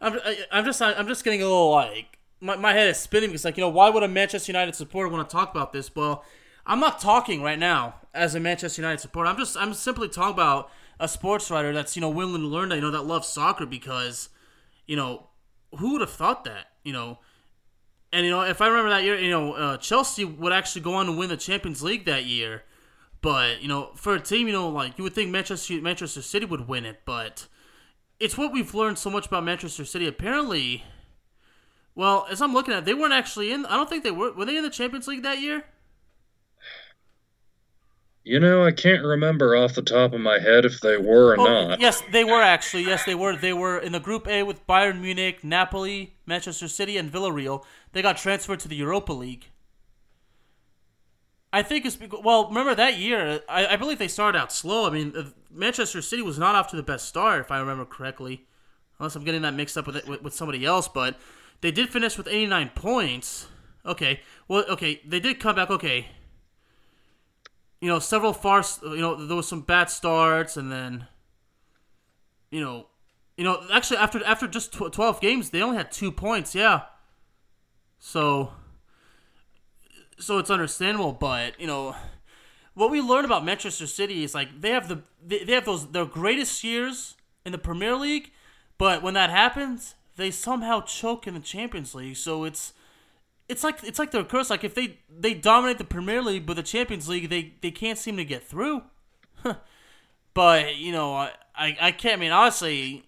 I'm, 0.00 0.18
I'm 0.50 0.64
just, 0.64 0.80
I'm 0.80 1.06
just 1.06 1.24
getting 1.24 1.42
a 1.42 1.44
little 1.44 1.70
like 1.72 2.18
my, 2.40 2.56
my 2.56 2.72
head 2.72 2.88
is 2.88 2.98
spinning 2.98 3.30
because 3.30 3.44
like 3.44 3.56
you 3.56 3.62
know 3.62 3.68
why 3.68 3.90
would 3.90 4.02
a 4.02 4.08
Manchester 4.08 4.52
United 4.52 4.74
supporter 4.74 5.08
want 5.08 5.28
to 5.28 5.32
talk 5.32 5.50
about 5.50 5.72
this? 5.72 5.94
Well, 5.94 6.24
I'm 6.66 6.80
not 6.80 7.00
talking 7.00 7.42
right 7.42 7.58
now 7.58 7.96
as 8.14 8.34
a 8.34 8.40
Manchester 8.40 8.82
United 8.82 9.00
supporter. 9.00 9.30
I'm 9.30 9.36
just, 9.36 9.56
I'm 9.56 9.74
simply 9.74 10.08
talking 10.08 10.34
about 10.34 10.70
a 11.00 11.08
sports 11.08 11.50
writer 11.50 11.72
that's 11.72 11.96
you 11.96 12.00
know 12.00 12.10
willing 12.10 12.42
to 12.42 12.46
learn 12.46 12.68
that 12.70 12.76
you 12.76 12.80
know 12.80 12.90
that 12.90 13.02
loves 13.02 13.28
soccer 13.28 13.66
because, 13.66 14.28
you 14.86 14.96
know, 14.96 15.28
who 15.78 15.92
would 15.92 16.00
have 16.00 16.10
thought 16.10 16.44
that 16.44 16.66
you 16.84 16.92
know. 16.92 17.18
And 18.12 18.24
you 18.24 18.30
know, 18.30 18.40
if 18.42 18.62
I 18.62 18.68
remember 18.68 18.88
that 18.90 19.02
year, 19.02 19.18
you 19.18 19.30
know, 19.30 19.52
uh, 19.52 19.76
Chelsea 19.76 20.24
would 20.24 20.52
actually 20.52 20.80
go 20.80 20.94
on 20.94 21.06
to 21.06 21.12
win 21.12 21.28
the 21.28 21.36
Champions 21.36 21.82
League 21.82 22.06
that 22.06 22.24
year. 22.24 22.62
But 23.20 23.62
you 23.62 23.68
know, 23.68 23.90
for 23.94 24.14
a 24.14 24.20
team, 24.20 24.46
you 24.46 24.52
know, 24.52 24.68
like 24.68 24.96
you 24.96 25.04
would 25.04 25.14
think 25.14 25.30
Manchester 25.30 25.80
Manchester 25.80 26.22
City 26.22 26.46
would 26.46 26.68
win 26.68 26.84
it, 26.84 27.00
but 27.04 27.46
it's 28.20 28.38
what 28.38 28.52
we've 28.52 28.74
learned 28.74 28.98
so 28.98 29.10
much 29.10 29.26
about 29.26 29.44
Manchester 29.44 29.84
City. 29.84 30.06
Apparently, 30.06 30.84
well, 31.94 32.26
as 32.30 32.40
I'm 32.40 32.54
looking 32.54 32.74
at, 32.74 32.80
it, 32.80 32.84
they 32.84 32.94
weren't 32.94 33.12
actually 33.12 33.52
in. 33.52 33.66
I 33.66 33.76
don't 33.76 33.88
think 33.88 34.04
they 34.04 34.10
were. 34.10 34.32
Were 34.32 34.44
they 34.44 34.56
in 34.56 34.62
the 34.62 34.70
Champions 34.70 35.08
League 35.08 35.22
that 35.22 35.40
year? 35.40 35.64
You 38.22 38.38
know, 38.38 38.62
I 38.62 38.72
can't 38.72 39.02
remember 39.02 39.56
off 39.56 39.74
the 39.74 39.82
top 39.82 40.12
of 40.12 40.20
my 40.20 40.38
head 40.38 40.66
if 40.66 40.80
they 40.80 40.98
were 40.98 41.34
or 41.34 41.40
oh, 41.40 41.44
not. 41.44 41.80
Yes, 41.80 42.02
they 42.12 42.24
were 42.24 42.42
actually. 42.42 42.84
Yes, 42.84 43.04
they 43.04 43.14
were. 43.14 43.34
They 43.34 43.54
were 43.54 43.78
in 43.78 43.92
the 43.92 44.00
Group 44.00 44.28
A 44.28 44.42
with 44.42 44.66
Bayern 44.66 45.00
Munich, 45.00 45.42
Napoli, 45.42 46.14
Manchester 46.26 46.68
City, 46.68 46.98
and 46.98 47.10
Villarreal. 47.10 47.64
They 47.92 48.02
got 48.02 48.16
transferred 48.18 48.60
to 48.60 48.68
the 48.68 48.76
Europa 48.76 49.12
League. 49.12 49.46
I 51.52 51.62
think 51.62 51.86
it's 51.86 51.96
because, 51.96 52.20
well. 52.22 52.48
Remember 52.48 52.74
that 52.74 52.98
year? 52.98 53.40
I, 53.48 53.68
I 53.68 53.76
believe 53.76 53.98
they 53.98 54.08
started 54.08 54.38
out 54.38 54.52
slow. 54.52 54.86
I 54.86 54.90
mean, 54.90 55.14
uh, 55.16 55.24
Manchester 55.50 56.02
City 56.02 56.22
was 56.22 56.38
not 56.38 56.54
off 56.54 56.68
to 56.70 56.76
the 56.76 56.82
best 56.82 57.08
start, 57.08 57.40
if 57.40 57.50
I 57.50 57.58
remember 57.58 57.84
correctly, 57.84 58.46
unless 58.98 59.16
I'm 59.16 59.24
getting 59.24 59.42
that 59.42 59.54
mixed 59.54 59.78
up 59.78 59.86
with, 59.86 59.96
it, 59.96 60.06
with, 60.06 60.22
with 60.22 60.34
somebody 60.34 60.64
else. 60.64 60.88
But 60.88 61.18
they 61.60 61.70
did 61.70 61.88
finish 61.88 62.18
with 62.18 62.28
89 62.28 62.70
points. 62.74 63.46
Okay, 63.86 64.20
well, 64.46 64.64
okay, 64.68 65.00
they 65.06 65.20
did 65.20 65.40
come 65.40 65.56
back. 65.56 65.70
Okay, 65.70 66.08
you 67.80 67.88
know, 67.88 67.98
several 67.98 68.34
far. 68.34 68.62
You 68.82 68.98
know, 68.98 69.26
there 69.26 69.36
was 69.36 69.48
some 69.48 69.62
bad 69.62 69.88
starts, 69.88 70.56
and 70.58 70.70
then, 70.70 71.06
you 72.50 72.60
know, 72.60 72.88
you 73.38 73.44
know, 73.44 73.62
actually 73.72 73.98
after 73.98 74.22
after 74.24 74.46
just 74.46 74.72
12 74.72 75.20
games, 75.20 75.50
they 75.50 75.62
only 75.62 75.78
had 75.78 75.90
two 75.90 76.12
points. 76.12 76.54
Yeah. 76.54 76.82
So 77.98 78.52
so 80.18 80.38
it's 80.38 80.50
understandable. 80.50 81.12
But 81.12 81.60
you 81.60 81.66
know, 81.66 81.96
what 82.74 82.90
we 82.90 83.00
learn 83.00 83.24
about 83.24 83.44
Manchester 83.44 83.86
City 83.86 84.24
is 84.24 84.34
like 84.34 84.60
they 84.60 84.70
have 84.70 84.88
the 84.88 85.02
they, 85.24 85.52
have 85.52 85.64
those 85.64 85.88
their 85.88 86.06
greatest 86.06 86.62
years 86.62 87.16
in 87.44 87.52
the 87.52 87.58
Premier 87.58 87.96
League, 87.96 88.32
but 88.76 89.02
when 89.02 89.14
that 89.14 89.30
happens, 89.30 89.94
they 90.16 90.30
somehow 90.30 90.80
choke 90.82 91.26
in 91.26 91.34
the 91.34 91.40
Champions 91.40 91.94
League. 91.94 92.16
So 92.16 92.44
it's 92.44 92.72
it's 93.48 93.64
like 93.64 93.82
it's 93.82 93.98
like 93.98 94.10
their 94.10 94.24
curse. 94.24 94.50
Like 94.50 94.64
if 94.64 94.74
they 94.74 94.98
they 95.10 95.34
dominate 95.34 95.78
the 95.78 95.84
Premier 95.84 96.22
League, 96.22 96.46
but 96.46 96.56
the 96.56 96.62
Champions 96.62 97.08
League 97.08 97.30
they 97.30 97.54
they 97.60 97.70
can't 97.70 97.98
seem 97.98 98.16
to 98.16 98.24
get 98.24 98.46
through. 98.46 98.82
but 100.34 100.76
you 100.76 100.92
know, 100.92 101.14
I, 101.14 101.32
I 101.56 101.76
I 101.80 101.92
can't. 101.92 102.18
I 102.18 102.20
mean, 102.20 102.32
honestly, 102.32 103.04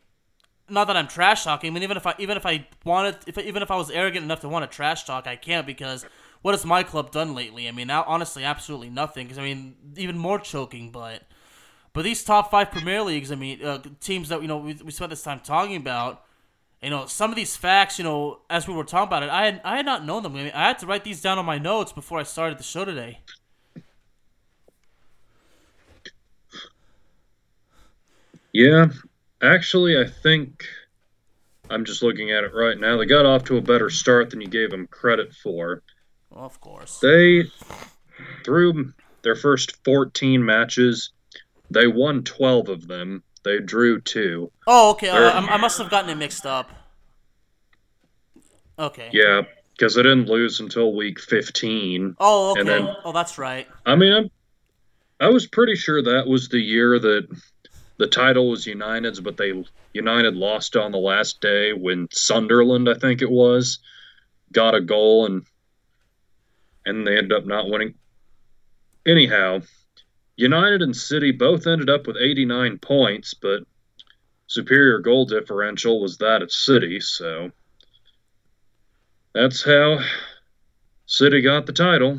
not 0.71 0.87
that 0.87 0.97
I'm 0.97 1.09
trash 1.09 1.45
talking. 1.45 1.71
I 1.71 1.75
mean, 1.75 1.83
even 1.83 1.97
if 1.97 2.07
I 2.07 2.15
even 2.19 2.37
if 2.37 2.47
I 2.47 2.67
wanted, 2.85 3.17
if 3.27 3.37
even 3.39 3.63
if 3.63 3.71
I 3.71 3.77
was 3.77 3.91
arrogant 3.91 4.25
enough 4.25 4.41
to 4.41 4.49
want 4.49 4.71
to 4.71 4.75
trash 4.75 5.05
talk, 5.05 5.27
I 5.27 5.37
can't 5.37 5.67
because 5.67 6.07
what 6.43 6.53
has 6.53 6.65
my 6.65 6.83
club 6.83 7.11
done 7.11 7.35
lately? 7.35 7.69
I 7.69 7.73
mean, 7.73 7.91
honestly, 7.91 8.45
absolutely 8.45 8.91
nothing. 8.91 9.27
Because 9.27 9.39
I 9.39 9.43
mean, 9.43 9.77
even 9.97 10.17
more 10.17 10.39
choking. 10.39 10.91
But 10.91 11.23
but 11.93 12.05
these 12.05 12.23
top 12.25 12.51
five 12.51 12.71
Premier 12.71 13.03
Leagues, 13.03 13.31
I 13.31 13.35
mean, 13.35 13.63
uh, 13.65 13.83
teams 14.01 14.29
that 14.29 14.43
you 14.43 14.49
know 14.49 14.59
we, 14.59 14.75
we 14.75 14.91
spent 14.91 15.11
this 15.11 15.23
time 15.23 15.41
talking 15.41 15.77
about. 15.77 16.25
You 16.83 16.89
know, 16.89 17.05
some 17.05 17.29
of 17.29 17.37
these 17.37 17.59
facts, 17.59 17.99
you 17.99 18.05
know, 18.05 18.41
as 18.49 18.67
we 18.67 18.73
were 18.73 18.85
talking 18.85 19.09
about 19.09 19.23
it, 19.23 19.29
I 19.29 19.45
had 19.45 19.61
I 19.65 19.77
had 19.77 19.85
not 19.85 20.07
known 20.07 20.23
them. 20.23 20.35
I, 20.35 20.45
mean, 20.45 20.53
I 20.55 20.69
had 20.69 20.79
to 20.79 20.87
write 20.87 21.05
these 21.05 21.21
down 21.21 21.39
on 21.39 21.45
my 21.45 21.59
notes 21.59 21.93
before 21.93 22.19
I 22.19 22.23
started 22.23 22.59
the 22.59 22.63
show 22.63 22.87
today. 22.87 23.19
Yeah, 28.53 28.87
actually, 29.43 29.99
I 29.99 30.07
think 30.07 30.65
I'm 31.69 31.85
just 31.85 32.03
looking 32.03 32.33
at 32.33 32.45
it 32.45 32.55
right 32.55 32.79
now. 32.79 32.97
They 32.97 33.07
got 33.07 33.27
off 33.27 33.45
to 33.45 33.59
a 33.59 33.61
better 33.61 33.91
start 33.91 34.31
than 34.31 34.41
you 34.41 34.49
gave 34.49 34.71
them 34.71 34.87
credit 34.87 35.35
for. 35.35 35.83
Of 36.33 36.61
course. 36.61 36.99
They, 37.01 37.45
through 38.45 38.93
their 39.23 39.37
first 39.37 39.83
14 39.85 40.45
matches, 40.45 41.11
they 41.71 41.87
won 41.87 42.23
12 42.25 42.69
of 42.69 42.89
them. 42.89 43.23
They 43.43 43.59
drew 43.59 44.01
two. 44.01 44.51
Oh, 44.67 44.91
okay. 44.91 45.09
Uh, 45.09 45.31
I, 45.31 45.55
I 45.55 45.57
must 45.57 45.79
have 45.79 45.91
gotten 45.91 46.11
it 46.11 46.17
mixed 46.17 46.47
up. 46.47 46.71
Okay. 48.79 49.11
Yeah, 49.13 49.43
because 49.73 49.95
they 49.95 50.03
didn't 50.03 50.27
lose 50.29 50.61
until 50.61 50.95
week 50.95 51.21
15. 51.21 52.17
Oh, 52.19 52.53
okay. 52.53 52.63
Then, 52.63 52.95
oh, 53.05 53.13
that's 53.13 53.39
right. 53.39 53.67
I 53.85 53.97
mean, 53.97 54.13
I'm, 54.13 54.31
I 55.21 55.29
was 55.29 55.47
pretty 55.47 55.77
sure 55.77 56.03
that 56.03 56.27
was 56.27 56.49
the 56.49 56.61
year 56.61 56.99
that 56.99 57.29
the 57.99 58.07
title 58.07 58.49
was 58.49 58.67
United's, 58.67 59.21
but 59.21 59.37
they 59.37 59.65
United 59.93 60.35
lost 60.35 60.77
on 60.77 60.93
the 60.93 60.99
last 60.99 61.41
day 61.41 61.73
when 61.73 62.09
Sunderland, 62.13 62.89
I 62.89 62.95
think 62.95 63.21
it 63.21 63.31
was, 63.31 63.81
got 64.53 64.75
a 64.75 64.81
goal 64.81 65.27
and 65.27 65.45
and 66.87 67.07
they 67.07 67.17
ended 67.17 67.33
up 67.33 67.47
not 67.47 67.69
winning. 67.69 67.95
Anyhow, 69.07 69.61
United 70.37 70.83
and 70.83 70.97
City 70.97 71.33
both 71.33 71.67
ended 71.67 71.91
up 71.91 72.07
with 72.07 72.17
89 72.17 72.79
points, 72.79 73.35
but 73.35 73.63
superior 74.47 74.99
goal 74.99 75.27
differential 75.27 76.01
was 76.01 76.19
that 76.19 76.43
of 76.43 76.51
City, 76.51 77.01
so 77.01 77.51
that's 79.35 79.63
how 79.63 79.99
City 81.07 81.41
got 81.41 81.67
the 81.67 81.73
title. 81.73 82.19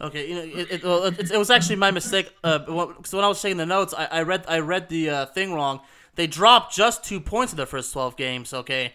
Okay, 0.00 0.28
you 0.28 0.34
know, 0.34 0.60
it, 0.60 0.70
it, 0.70 0.84
well, 0.84 1.04
it, 1.04 1.30
it 1.30 1.36
was 1.36 1.50
actually 1.50 1.76
my 1.76 1.90
mistake. 1.90 2.32
Uh, 2.44 2.60
so 3.04 3.18
when 3.18 3.24
I 3.24 3.28
was 3.28 3.42
taking 3.42 3.56
the 3.56 3.66
notes, 3.66 3.92
I, 3.96 4.04
I 4.06 4.22
read 4.22 4.44
I 4.46 4.60
read 4.60 4.88
the 4.88 5.10
uh, 5.10 5.26
thing 5.26 5.52
wrong. 5.52 5.80
They 6.14 6.28
dropped 6.28 6.74
just 6.74 7.04
two 7.04 7.20
points 7.20 7.52
in 7.52 7.56
their 7.56 7.66
first 7.66 7.92
twelve 7.92 8.16
games. 8.16 8.54
Okay, 8.54 8.94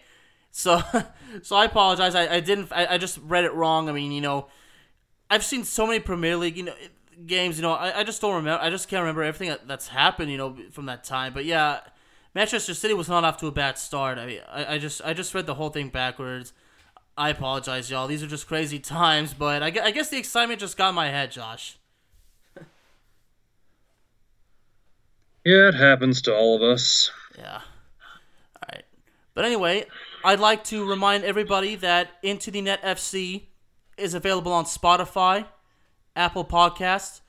so, 0.56 0.80
so 1.42 1.56
I 1.56 1.64
apologize. 1.64 2.14
I, 2.14 2.36
I 2.36 2.40
didn't. 2.40 2.70
I, 2.70 2.94
I 2.94 2.98
just 2.98 3.18
read 3.24 3.44
it 3.44 3.52
wrong. 3.52 3.88
I 3.88 3.92
mean, 3.92 4.12
you 4.12 4.20
know, 4.20 4.46
I've 5.28 5.44
seen 5.44 5.64
so 5.64 5.84
many 5.84 5.98
Premier 5.98 6.36
League, 6.36 6.56
you 6.56 6.62
know, 6.62 6.74
games. 7.26 7.58
You 7.58 7.62
know, 7.62 7.72
I, 7.72 8.00
I 8.00 8.04
just 8.04 8.20
don't 8.20 8.36
remember. 8.36 8.62
I 8.62 8.70
just 8.70 8.88
can't 8.88 9.00
remember 9.00 9.24
everything 9.24 9.48
that, 9.48 9.66
that's 9.66 9.88
happened. 9.88 10.30
You 10.30 10.38
know, 10.38 10.56
from 10.70 10.86
that 10.86 11.02
time. 11.02 11.34
But 11.34 11.44
yeah, 11.44 11.80
Manchester 12.36 12.72
City 12.72 12.94
was 12.94 13.08
not 13.08 13.24
off 13.24 13.36
to 13.38 13.48
a 13.48 13.52
bad 13.52 13.78
start. 13.78 14.16
I 14.16 14.26
mean, 14.26 14.40
I, 14.48 14.74
I 14.74 14.78
just 14.78 15.02
I 15.04 15.12
just 15.12 15.34
read 15.34 15.46
the 15.46 15.54
whole 15.54 15.70
thing 15.70 15.88
backwards. 15.88 16.52
I 17.18 17.30
apologize, 17.30 17.90
y'all. 17.90 18.06
These 18.06 18.22
are 18.22 18.28
just 18.28 18.46
crazy 18.46 18.78
times, 18.98 19.34
but 19.34 19.60
I, 19.60 19.66
I 19.66 19.90
guess 19.90 20.08
the 20.08 20.18
excitement 20.18 20.60
just 20.60 20.76
got 20.76 20.90
in 20.90 20.94
my 20.94 21.08
head, 21.08 21.32
Josh. 21.32 21.78
yeah, 25.44 25.68
it 25.68 25.74
happens 25.74 26.22
to 26.22 26.32
all 26.32 26.54
of 26.54 26.62
us. 26.62 27.10
Yeah. 27.36 27.54
All 27.54 28.68
right. 28.72 28.84
But 29.34 29.46
anyway, 29.46 29.86
I'd 30.26 30.40
like 30.40 30.64
to 30.64 30.88
remind 30.88 31.22
everybody 31.22 31.76
that 31.76 32.12
Into 32.22 32.50
the 32.50 32.62
Net 32.62 32.82
FC 32.82 33.42
is 33.98 34.14
available 34.14 34.54
on 34.54 34.64
Spotify, 34.64 35.46
Apple 36.16 36.46
Podcasts, 36.46 37.20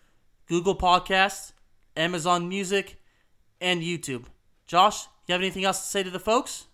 Google 0.48 0.78
Podcasts, 0.78 1.52
Amazon 1.98 2.48
Music, 2.48 2.96
and 3.60 3.82
YouTube. 3.82 4.28
Josh, 4.66 5.08
you 5.28 5.34
have 5.34 5.42
anything 5.42 5.66
else 5.66 5.82
to 5.82 5.88
say 5.88 6.04
to 6.04 6.10
the 6.10 6.22
folks? 6.22 6.68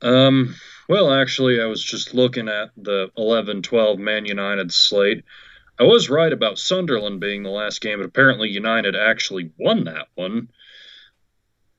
Um, 0.00 0.54
Well, 0.88 1.12
actually, 1.12 1.60
I 1.60 1.66
was 1.66 1.84
just 1.84 2.14
looking 2.14 2.48
at 2.48 2.70
the 2.78 3.10
11 3.18 3.60
12 3.60 3.98
Man 3.98 4.24
United 4.24 4.72
slate. 4.72 5.22
I 5.78 5.82
was 5.82 6.08
right 6.08 6.32
about 6.32 6.58
Sunderland 6.58 7.20
being 7.20 7.42
the 7.42 7.50
last 7.50 7.82
game, 7.82 7.98
but 7.98 8.06
apparently 8.06 8.48
United 8.48 8.96
actually 8.96 9.52
won 9.58 9.84
that 9.84 10.08
one. 10.14 10.48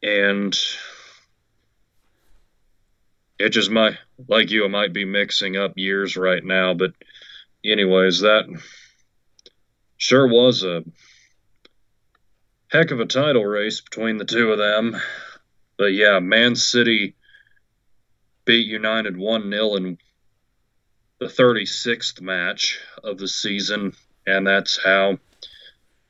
And 0.03 0.53
it 3.39 3.49
just 3.49 3.71
might, 3.71 3.97
like 4.27 4.51
you, 4.51 4.65
I 4.65 4.67
might 4.67 4.93
be 4.93 5.05
mixing 5.05 5.57
up 5.57 5.73
years 5.77 6.17
right 6.17 6.43
now. 6.43 6.73
But, 6.73 6.91
anyways, 7.63 8.19
that 8.19 8.45
sure 9.97 10.27
was 10.27 10.63
a 10.63 10.83
heck 12.69 12.91
of 12.91 12.99
a 12.99 13.05
title 13.05 13.45
race 13.45 13.81
between 13.81 14.17
the 14.17 14.25
two 14.25 14.51
of 14.51 14.57
them. 14.57 14.99
But 15.77 15.93
yeah, 15.93 16.19
Man 16.19 16.55
City 16.55 17.15
beat 18.45 18.67
United 18.67 19.15
1 19.17 19.49
0 19.49 19.75
in 19.75 19.97
the 21.19 21.27
36th 21.27 22.19
match 22.19 22.79
of 23.03 23.17
the 23.17 23.27
season, 23.27 23.93
and 24.27 24.45
that's 24.45 24.83
how 24.83 25.17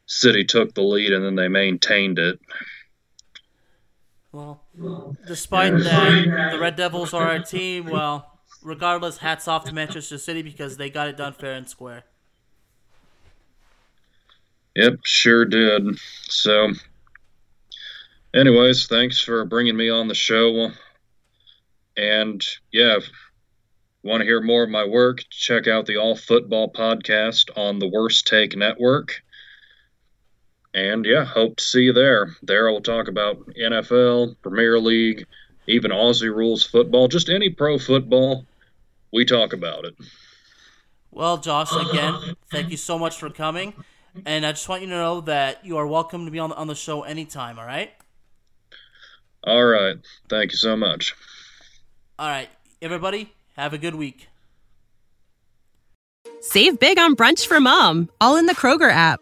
City 0.06 0.44
took 0.44 0.74
the 0.74 0.82
lead 0.82 1.12
and 1.12 1.24
then 1.24 1.36
they 1.36 1.48
maintained 1.48 2.20
it. 2.20 2.40
Well, 4.34 4.66
despite 5.28 5.78
that, 5.78 6.50
the 6.52 6.60
Red 6.60 6.76
Devils 6.76 7.14
are 7.14 7.28
our 7.28 7.40
team. 7.40 7.86
Well, 7.86 8.40
regardless, 8.64 9.20
hats 9.20 9.48
off 9.48 9.66
to 9.66 9.74
Manchester 9.74 10.18
City 10.18 10.42
because 10.42 10.76
they 10.78 10.90
got 10.90 11.08
it 11.08 11.18
done 11.18 11.34
fair 11.34 11.54
and 11.54 11.70
square. 11.70 12.04
Yep, 14.76 15.02
sure 15.04 15.46
did. 15.46 16.00
So, 16.24 16.70
anyways, 18.34 18.88
thanks 18.88 19.20
for 19.20 19.46
bringing 19.46 19.78
me 19.78 19.92
on 19.92 20.08
the 20.08 20.16
show. 20.16 20.72
And 21.96 22.44
yeah, 22.72 22.98
want 24.02 24.22
to 24.22 24.26
hear 24.26 24.42
more 24.42 24.64
of 24.64 24.70
my 24.72 24.84
work, 24.84 25.20
check 25.30 25.68
out 25.68 25.86
the 25.86 25.98
All 25.98 26.16
Football 26.16 26.72
podcast 26.72 27.56
on 27.56 27.78
the 27.78 27.88
Worst 27.88 28.26
Take 28.26 28.58
Network. 28.58 29.22
And 30.74 31.06
yeah, 31.06 31.26
hope 31.26 31.58
to 31.58 31.64
see 31.64 31.84
you 31.84 31.94
there. 31.94 32.36
There 32.42 32.72
we'll 32.72 32.82
talk 32.82 33.08
about 33.08 33.48
NFL, 33.50 34.36
Premier 34.42 34.80
League, 34.80 35.26
even 35.68 35.92
Aussie 35.92 36.34
rules 36.34 36.66
football, 36.66 37.08
just 37.08 37.30
any 37.30 37.50
pro 37.50 37.78
football. 37.78 38.46
We 39.12 39.26
talk 39.26 39.54
about 39.54 39.86
it. 39.86 39.96
Well, 41.12 41.38
Josh, 41.38 41.72
again, 41.72 42.36
thank 42.52 42.72
you 42.72 42.78
so 42.78 42.98
much 42.98 43.18
for 43.18 43.30
coming. 43.30 43.74
And 44.26 44.46
I 44.46 44.52
just 44.52 44.68
want 44.68 44.82
you 44.82 44.88
to 44.90 44.96
know 44.96 45.22
that 45.22 45.64
you 45.64 45.78
are 45.78 45.86
welcome 45.86 46.26
to 46.26 46.32
be 46.32 46.40
on 46.40 46.50
the, 46.50 46.56
on 46.56 46.68
the 46.68 46.76
show 46.76 47.04
anytime, 47.04 47.60
all 47.60 47.66
right? 47.66 47.92
All 49.44 49.64
right. 49.64 49.98
Thank 50.30 50.52
you 50.52 50.58
so 50.58 50.76
much. 50.76 51.16
All 52.18 52.28
right. 52.28 52.50
Everybody, 52.82 53.32
have 53.56 53.74
a 53.74 53.78
good 53.78 53.96
week. 53.96 54.28
Save 56.42 56.80
big 56.80 56.98
on 56.98 57.16
brunch 57.16 57.46
for 57.46 57.60
mom, 57.60 58.10
all 58.20 58.38
in 58.38 58.48
the 58.48 58.56
Kroger 58.56 58.92
app. 58.92 59.22